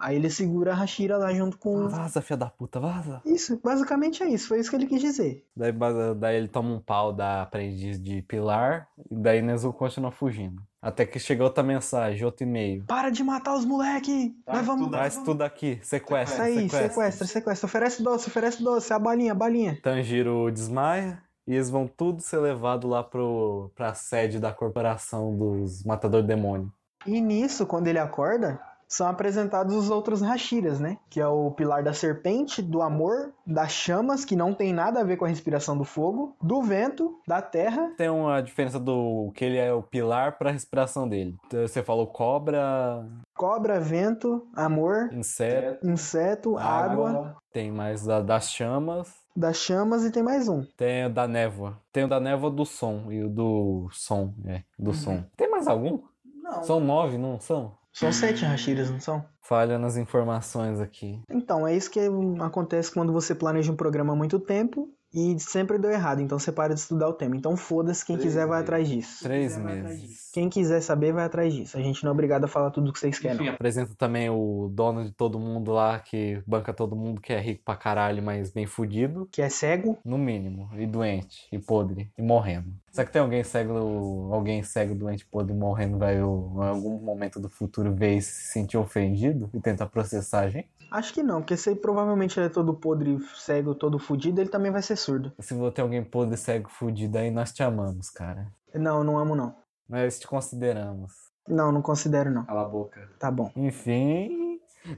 Aí 0.00 0.16
ele 0.16 0.30
segura 0.30 0.72
a 0.72 0.74
Hashira 0.74 1.18
lá 1.18 1.32
junto 1.34 1.58
com. 1.58 1.86
Vaza, 1.86 2.22
filha 2.22 2.38
da 2.38 2.46
puta, 2.46 2.80
vaza. 2.80 3.20
Isso, 3.24 3.60
basicamente 3.62 4.22
é 4.22 4.28
isso. 4.28 4.48
Foi 4.48 4.58
isso 4.58 4.70
que 4.70 4.76
ele 4.76 4.86
quis 4.86 5.00
dizer. 5.00 5.44
Daí, 5.54 5.72
daí 6.16 6.36
ele 6.36 6.48
toma 6.48 6.70
um 6.70 6.80
pau 6.80 7.12
da 7.12 7.42
aprendiz 7.42 8.02
de 8.02 8.22
pilar. 8.22 8.88
E 9.10 9.14
daí 9.14 9.42
Nezuko 9.42 9.78
continua 9.78 10.10
fugindo. 10.10 10.62
Até 10.80 11.04
que 11.04 11.18
chegou 11.18 11.46
outra 11.46 11.62
mensagem, 11.62 12.24
outro 12.24 12.44
e-mail. 12.44 12.82
Para 12.86 13.10
de 13.10 13.22
matar 13.22 13.54
os 13.54 13.66
moleque! 13.66 14.34
Tá, 14.46 14.54
Nós 14.54 14.66
vamos. 14.66 14.88
Traz 14.88 15.18
tudo 15.18 15.42
aqui, 15.42 15.78
sequestra, 15.82 16.48
Isso 16.48 16.58
aí, 16.58 16.70
sequestra, 16.70 17.26
sequestra. 17.26 17.66
Oferece 17.66 18.02
doce, 18.02 18.28
oferece 18.28 18.62
doce. 18.62 18.90
A 18.94 18.98
balinha, 18.98 19.32
a 19.32 19.34
balinha. 19.34 19.78
Tanjiro 19.82 20.50
desmaia 20.50 21.22
e 21.46 21.54
eles 21.54 21.68
vão 21.68 21.86
tudo 21.86 22.22
ser 22.22 22.38
levados 22.38 22.90
lá 22.90 23.04
pro, 23.04 23.70
pra 23.74 23.92
sede 23.92 24.38
da 24.38 24.52
corporação 24.52 25.36
dos 25.36 25.84
Matador 25.84 26.22
Demônio. 26.22 26.72
E 27.06 27.20
nisso, 27.20 27.66
quando 27.66 27.88
ele 27.88 27.98
acorda, 27.98 28.60
são 28.90 29.06
apresentados 29.08 29.74
os 29.74 29.88
outros 29.88 30.20
Hashiras, 30.20 30.80
né? 30.80 30.98
Que 31.08 31.20
é 31.20 31.26
o 31.28 31.52
pilar 31.52 31.82
da 31.84 31.92
serpente, 31.94 32.60
do 32.60 32.82
amor, 32.82 33.32
das 33.46 33.70
chamas, 33.70 34.24
que 34.24 34.34
não 34.34 34.52
tem 34.52 34.72
nada 34.72 35.00
a 35.00 35.04
ver 35.04 35.16
com 35.16 35.24
a 35.24 35.28
respiração 35.28 35.78
do 35.78 35.84
fogo, 35.84 36.36
do 36.42 36.60
vento, 36.60 37.16
da 37.26 37.40
terra. 37.40 37.92
Tem 37.96 38.10
uma 38.10 38.40
diferença 38.42 38.80
do 38.80 39.30
que 39.34 39.44
ele 39.44 39.56
é 39.58 39.72
o 39.72 39.80
pilar 39.82 40.36
pra 40.36 40.50
respiração 40.50 41.08
dele. 41.08 41.36
Então, 41.46 41.60
Você 41.66 41.82
falou 41.84 42.08
cobra, 42.08 43.06
Cobra, 43.36 43.78
vento, 43.80 44.44
amor, 44.54 45.08
inseto, 45.12 45.88
inseto, 45.88 46.58
água, 46.58 47.36
tem 47.52 47.70
mais 47.70 48.04
da- 48.04 48.20
das 48.20 48.50
chamas, 48.50 49.08
das 49.36 49.56
chamas 49.56 50.04
e 50.04 50.10
tem 50.10 50.22
mais 50.22 50.48
um. 50.48 50.62
tem 50.76 51.06
o 51.06 51.10
da 51.10 51.26
névoa. 51.28 51.78
Tem 51.92 52.04
o 52.04 52.08
da 52.08 52.18
névoa 52.20 52.50
do 52.50 52.66
som 52.66 53.06
e 53.10 53.22
o 53.22 53.30
do 53.30 53.88
som, 53.92 54.34
é, 54.44 54.62
do 54.78 54.92
som. 54.92 55.24
Tem 55.36 55.48
mais 55.50 55.66
algum? 55.68 56.00
Não. 56.42 56.62
São 56.64 56.80
nove, 56.80 57.16
não 57.16 57.38
são? 57.38 57.78
São 57.92 58.12
sete 58.12 58.44
Hashiras, 58.44 58.90
não 58.90 59.00
são? 59.00 59.24
Falha 59.42 59.78
nas 59.78 59.96
informações 59.96 60.80
aqui. 60.80 61.20
Então, 61.28 61.66
é 61.66 61.76
isso 61.76 61.90
que 61.90 62.00
acontece 62.40 62.92
quando 62.92 63.12
você 63.12 63.34
planeja 63.34 63.72
um 63.72 63.76
programa 63.76 64.12
há 64.12 64.16
muito 64.16 64.38
tempo 64.38 64.88
e 65.12 65.38
sempre 65.40 65.78
deu 65.78 65.90
errado. 65.90 66.20
Então 66.20 66.38
você 66.38 66.52
para 66.52 66.74
de 66.74 66.80
estudar 66.80 67.08
o 67.08 67.12
tema. 67.12 67.36
Então 67.36 67.56
foda-se, 67.56 68.04
quem 68.04 68.16
Três 68.16 68.28
quiser 68.28 68.46
vai 68.46 68.58
meses. 68.58 68.62
atrás 68.64 68.88
disso. 68.88 69.22
Três 69.24 69.56
meses. 69.56 70.30
Quem 70.32 70.48
quiser 70.48 70.80
saber 70.80 71.12
vai 71.12 71.24
atrás 71.24 71.52
disso. 71.52 71.76
A 71.76 71.80
gente 71.82 72.04
não 72.04 72.10
é 72.10 72.12
obrigado 72.12 72.44
a 72.44 72.48
falar 72.48 72.70
tudo 72.70 72.90
o 72.90 72.92
que 72.92 72.98
vocês 73.00 73.18
querem. 73.18 73.36
Enfim, 73.36 73.48
Apresenta 73.48 73.92
também 73.96 74.30
o 74.30 74.70
dono 74.72 75.04
de 75.04 75.10
todo 75.12 75.38
mundo 75.38 75.72
lá, 75.72 75.98
que 75.98 76.40
banca 76.46 76.72
todo 76.72 76.94
mundo, 76.94 77.20
que 77.20 77.32
é 77.32 77.40
rico 77.40 77.62
pra 77.64 77.74
caralho, 77.76 78.22
mas 78.22 78.50
bem 78.50 78.66
fudido. 78.66 79.28
Que 79.32 79.42
é 79.42 79.48
cego, 79.48 79.98
No 80.04 80.16
mínimo. 80.16 80.68
E 80.76 80.86
doente. 80.86 81.48
E 81.50 81.58
podre. 81.58 82.10
E 82.16 82.22
morrendo. 82.22 82.72
Será 82.92 83.04
que 83.06 83.12
tem 83.12 83.22
alguém 83.22 83.42
cego, 83.44 84.32
alguém 84.32 84.62
cego, 84.62 84.94
doente, 84.94 85.24
podre, 85.26 85.54
morrendo, 85.54 85.98
vai 85.98 86.16
em 86.16 86.20
algum 86.20 86.98
momento 86.98 87.38
do 87.38 87.48
futuro 87.48 87.92
ver 87.94 88.16
e 88.16 88.22
se 88.22 88.52
sentir 88.52 88.76
ofendido 88.76 89.48
e 89.54 89.60
tentar 89.60 89.86
processar 89.86 90.40
a 90.40 90.48
gente? 90.48 90.68
Acho 90.90 91.14
que 91.14 91.22
não, 91.22 91.40
porque 91.40 91.56
se 91.56 91.74
provavelmente 91.76 92.38
ele 92.38 92.46
é 92.46 92.50
todo 92.50 92.74
podre, 92.74 93.18
cego, 93.36 93.74
todo 93.74 93.98
fudido, 93.98 94.40
ele 94.40 94.50
também 94.50 94.72
vai 94.72 94.82
ser 94.82 94.96
surdo. 94.96 95.32
Se 95.38 95.54
você 95.54 95.74
tem 95.74 95.82
alguém 95.82 96.02
podre, 96.02 96.36
cego, 96.36 96.68
fudido 96.68 97.16
aí, 97.18 97.30
nós 97.30 97.52
te 97.52 97.62
amamos, 97.62 98.10
cara. 98.10 98.52
Não, 98.74 99.04
não 99.04 99.18
amo 99.18 99.36
não. 99.36 99.54
Nós 99.88 100.18
te 100.18 100.26
consideramos. 100.26 101.12
Não, 101.48 101.72
não 101.72 101.82
considero 101.82 102.30
não. 102.30 102.44
Cala 102.44 102.62
a 102.62 102.68
boca. 102.68 103.08
Tá 103.18 103.30
bom. 103.30 103.50
Enfim, 103.56 104.49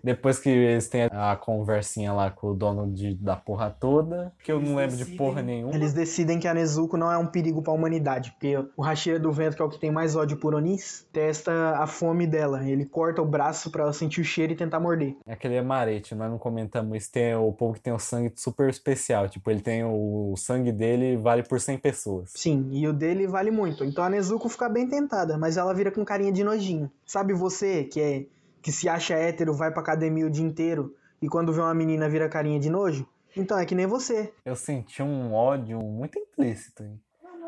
depois 0.02 0.38
que 0.38 0.48
eles 0.48 0.88
têm 0.88 1.08
a 1.10 1.36
conversinha 1.36 2.12
lá 2.12 2.30
com 2.30 2.48
o 2.48 2.54
dono 2.54 2.90
de, 2.92 3.14
da 3.14 3.36
porra 3.36 3.70
toda, 3.70 4.32
que 4.42 4.52
eu 4.52 4.60
não 4.60 4.76
lembro 4.76 4.96
de 4.96 5.04
porra 5.16 5.42
nenhuma. 5.42 5.74
Eles 5.74 5.92
decidem 5.92 6.38
que 6.38 6.48
a 6.48 6.54
Nezuko 6.54 6.96
não 6.96 7.10
é 7.10 7.18
um 7.18 7.26
perigo 7.26 7.62
pra 7.62 7.72
humanidade, 7.72 8.32
porque 8.32 8.56
o 8.76 8.82
Hashira 8.82 9.18
do 9.18 9.32
Vento, 9.32 9.56
que 9.56 9.62
é 9.62 9.64
o 9.64 9.68
que 9.68 9.78
tem 9.78 9.90
mais 9.90 10.16
ódio 10.16 10.36
por 10.36 10.54
Onis, 10.54 11.06
testa 11.12 11.76
a 11.78 11.86
fome 11.86 12.26
dela. 12.26 12.68
Ele 12.68 12.84
corta 12.84 13.22
o 13.22 13.26
braço 13.26 13.70
pra 13.70 13.82
ela 13.82 13.92
sentir 13.92 14.20
o 14.20 14.24
cheiro 14.24 14.52
e 14.52 14.56
tentar 14.56 14.80
morder. 14.80 15.16
Aquele 15.26 15.56
é 15.56 15.62
marete, 15.62 16.14
nós 16.14 16.30
não 16.30 16.38
comentamos 16.38 16.96
isso. 16.96 17.12
Tem 17.12 17.34
o 17.34 17.52
povo 17.52 17.74
que 17.74 17.80
tem 17.80 17.92
o 17.92 17.98
sangue 17.98 18.32
super 18.36 18.68
especial. 18.68 19.28
Tipo, 19.28 19.50
ele 19.50 19.60
tem 19.60 19.84
o, 19.84 20.32
o 20.32 20.36
sangue 20.36 20.72
dele 20.72 21.16
vale 21.16 21.42
por 21.42 21.60
100 21.60 21.78
pessoas. 21.78 22.30
Sim, 22.34 22.68
e 22.70 22.86
o 22.86 22.92
dele 22.92 23.26
vale 23.26 23.50
muito. 23.50 23.84
Então 23.84 24.04
a 24.04 24.10
Nezuko 24.10 24.48
fica 24.48 24.68
bem 24.68 24.88
tentada, 24.88 25.36
mas 25.38 25.56
ela 25.56 25.74
vira 25.74 25.90
com 25.90 26.04
carinha 26.04 26.32
de 26.32 26.44
nojinho. 26.44 26.90
Sabe 27.06 27.32
você 27.32 27.84
que 27.84 28.00
é 28.00 28.26
que 28.62 28.70
se 28.72 28.88
acha 28.88 29.14
hétero, 29.14 29.52
vai 29.54 29.70
pra 29.70 29.82
academia 29.82 30.26
o 30.26 30.30
dia 30.30 30.44
inteiro 30.44 30.94
e 31.20 31.28
quando 31.28 31.52
vê 31.52 31.60
uma 31.60 31.74
menina 31.74 32.08
vira 32.08 32.28
carinha 32.28 32.58
de 32.60 32.70
nojo? 32.70 33.06
Então 33.36 33.58
é 33.58 33.64
que 33.66 33.74
nem 33.74 33.86
você. 33.86 34.32
Eu 34.44 34.54
senti 34.54 35.02
um 35.02 35.32
ódio 35.34 35.80
muito 35.80 36.18
implícito. 36.18 36.82
hein? 36.84 37.00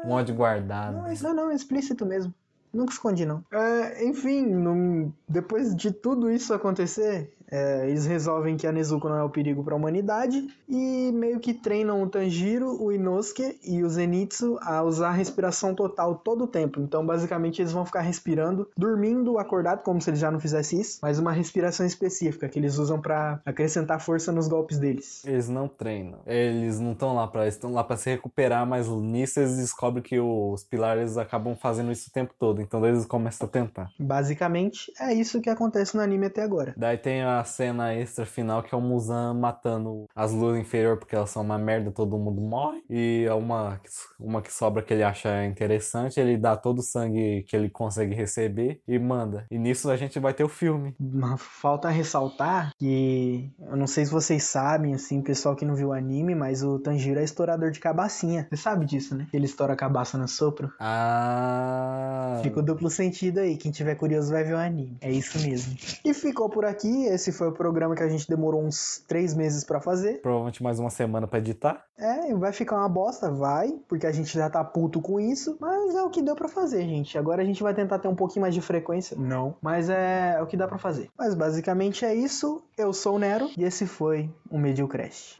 Um 0.05 0.11
ódio 0.11 0.35
guardado. 0.35 0.97
Não, 0.97 1.13
isso 1.13 1.23
não, 1.25 1.35
não, 1.35 1.51
é 1.51 1.55
explícito 1.55 2.05
mesmo. 2.05 2.35
Nunca 2.73 2.93
escondi, 2.93 3.25
não. 3.25 3.45
É, 3.53 4.05
enfim, 4.05 4.45
no- 4.47 5.13
depois 5.29 5.75
de 5.77 5.93
tudo 5.93 6.31
isso 6.31 6.53
acontecer, 6.53 7.33
é, 7.51 7.89
eles 7.89 8.07
resolvem 8.07 8.57
que 8.57 8.67
a 8.67 8.73
Nezuko 8.73 9.09
não 9.09 9.17
é 9.17 9.23
o 9.23 9.31
perigo 9.31 9.63
para 9.63 9.75
a 9.75 9.77
humanidade 9.77 10.47
e 10.69 11.13
meio 11.13 11.41
que 11.41 11.55
treinam 11.55 12.03
o 12.03 12.09
Tanjiro, 12.09 12.83
o 12.83 12.93
Inosuke 12.93 13.59
e 13.65 13.83
o 13.83 13.89
Zenitsu 13.89 14.59
a 14.61 14.83
usar 14.83 15.09
a 15.09 15.13
respiração 15.13 15.75
total 15.75 16.15
todo 16.17 16.45
o 16.45 16.47
tempo. 16.47 16.81
Então, 16.81 17.05
basicamente, 17.05 17.61
eles 17.61 17.73
vão 17.73 17.85
ficar 17.85 18.01
respirando, 18.01 18.69
dormindo, 18.77 19.39
acordado, 19.39 19.83
como 19.83 20.01
se 20.01 20.11
eles 20.11 20.21
já 20.21 20.31
não 20.31 20.41
fizessem 20.41 20.81
isso, 20.81 20.99
mas 21.03 21.19
uma 21.19 21.33
respiração 21.33 21.85
específica 21.87 22.49
que 22.49 22.59
eles 22.59 22.79
usam 22.79 23.01
para 23.01 23.41
acrescentar 23.45 24.01
força 24.01 24.33
nos 24.33 24.49
golpes 24.49 24.79
deles. 24.79 25.25
Eles 25.25 25.49
não 25.49 25.69
treinam. 25.69 26.21
Eles 26.27 26.81
não 26.81 26.93
estão 26.93 27.15
lá 27.15 27.27
pra. 27.27 27.43
Eles 27.43 27.55
estão 27.55 27.73
lá 27.73 27.85
pra 27.85 27.97
se 27.97 28.11
recuperar, 28.11 28.67
mas 28.67 28.89
nisso 28.89 29.41
eles 29.41 29.57
descobrem 29.57 30.03
que 30.03 30.19
os 30.19 30.65
pilares 30.65 31.17
acabam 31.17 31.55
fazendo 31.57 31.93
isso 31.93 32.09
o 32.09 32.13
tempo 32.13 32.35
todo. 32.39 32.61
Então 32.61 32.85
eles 32.87 33.05
começam 33.07 33.47
a 33.47 33.51
tentar. 33.51 33.91
Basicamente, 33.99 34.93
é 34.99 35.13
isso 35.13 35.41
que 35.41 35.51
acontece 35.51 35.97
no 35.97 36.03
anime 36.03 36.27
até 36.27 36.43
agora. 36.43 36.75
Daí 36.77 36.99
tem 36.99 37.23
a 37.23 37.34
cena 37.43 37.95
extra 37.95 38.27
final 38.27 38.63
que 38.63 38.75
é 38.75 38.79
o 38.79 38.81
Muzan 38.81 39.35
matando 39.35 40.05
as 40.15 40.33
luas 40.33 40.59
inferior 40.59 40.99
porque 40.99 41.17
elas 41.17 41.31
são 41.31 41.43
uma 41.43 41.59
merda, 41.59 41.91
todo 41.91 42.19
mundo 42.19 42.41
morre. 42.41 42.83
E 42.89 43.25
é 43.27 43.35
uma, 43.35 43.81
uma 44.21 44.43
que 44.43 44.53
sobra 44.53 44.83
que 44.83 44.93
ele 44.93 45.03
acha 45.03 45.45
interessante, 45.45 46.21
ele 46.21 46.37
dá 46.37 46.57
todo 46.57 46.79
o 46.79 46.83
sangue 46.83 47.45
que 47.49 47.57
ele 47.57 47.71
consegue 47.71 48.15
receber 48.15 48.81
e 48.87 48.99
manda. 48.99 49.47
E 49.51 49.59
nisso 49.59 49.91
a 49.91 49.97
gente 49.97 50.19
vai 50.19 50.35
ter 50.35 50.45
o 50.45 50.49
filme. 50.49 50.95
Falta 51.39 51.89
ressaltar 51.89 52.73
que 52.79 53.51
eu 53.59 53.77
não 53.77 53.87
sei 53.87 54.05
se 54.05 54.13
vocês 54.13 54.45
sabem, 54.45 54.95
assim, 54.95 55.23
pessoal 55.23 55.57
que 55.57 55.65
não 55.65 55.75
viu 55.75 55.89
o 55.89 55.93
anime, 55.93 56.35
mas 56.35 56.63
o 56.63 56.79
Tanjiro 56.79 57.19
é 57.19 57.25
estourador 57.25 57.71
de 57.71 57.81
cabacinha. 57.81 58.47
Você 58.51 58.57
sabe 58.57 58.85
disso, 58.85 59.17
né? 59.17 59.27
Ele 59.33 59.47
estoura 59.47 59.73
a 59.73 59.77
cabaça 59.77 60.19
no 60.19 60.29
sopro. 60.29 60.73
Ah. 60.79 62.41
Fica 62.43 62.61
o 62.61 62.63
duplo 62.63 62.91
sentido 62.91 63.39
aí. 63.39 63.57
Quem 63.57 63.73
tiver 63.73 63.95
curioso 63.95 64.31
vai 64.31 64.45
ver 64.45 64.55
o 64.55 64.59
anime. 64.59 64.97
É 65.01 65.11
isso 65.11 65.39
mesmo. 65.39 65.77
E 66.05 66.13
ficou 66.13 66.49
por 66.49 66.65
aqui. 66.65 67.07
Esse 67.07 67.24
foi 67.33 67.49
o 67.49 67.53
programa 67.53 67.95
que 67.95 68.03
a 68.03 68.09
gente 68.09 68.29
demorou 68.29 68.63
uns 68.63 69.03
três 69.07 69.35
meses 69.35 69.65
pra 69.65 69.81
fazer. 69.81 70.21
Provavelmente 70.21 70.63
mais 70.63 70.79
uma 70.79 70.91
semana 70.91 71.27
pra 71.27 71.39
editar. 71.39 71.85
É, 71.97 72.35
vai 72.35 72.53
ficar 72.53 72.77
uma 72.77 72.89
bosta, 72.89 73.31
vai, 73.31 73.73
porque 73.89 74.07
a 74.07 74.13
gente 74.13 74.33
já 74.35 74.51
tá 74.51 74.63
puto 74.65 75.01
com 75.01 75.21
isso, 75.21 75.57
mas 75.61 75.95
é 75.95 76.03
o 76.03 76.11
que 76.11 76.23
deu 76.23 76.35
pra 76.35 76.49
fazer, 76.49 76.83
gente. 76.83 77.17
Agora 77.19 77.43
a 77.43 77.45
gente 77.45 77.63
vai 77.63 77.75
tentar 77.75 77.99
ter 77.99 78.09
um 78.09 78.15
pouquinho 78.15 78.43
mais 78.43 78.55
de 78.55 78.61
frequência. 78.61 79.17
Não, 79.19 79.57
mas 79.61 79.89
é, 79.89 80.35
é 80.39 80.43
o 80.43 80.47
que 80.47 80.57
dá 80.57 80.67
pra 80.67 80.79
fazer. 80.79 81.09
Mas 81.19 81.35
basicamente 81.35 82.05
é 82.05 82.15
isso. 82.15 82.63
Eu 82.77 82.93
sou 82.93 83.17
o 83.17 83.19
Nero 83.19 83.51
e 83.57 83.65
esse 83.65 83.87
foi 83.87 84.31
o 84.51 84.59
Mediocrest. 84.59 85.39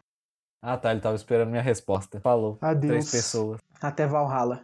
Ah 0.63 0.79
tá, 0.79 0.93
ele 0.93 1.01
tava 1.01 1.15
esperando 1.15 1.51
minha 1.51 1.63
resposta. 1.63 2.19
Falou. 2.21 2.57
Adeus. 2.61 2.91
Três 2.91 3.11
pessoas. 3.11 3.61
Até 3.83 4.07
Valhalla. 4.07 4.63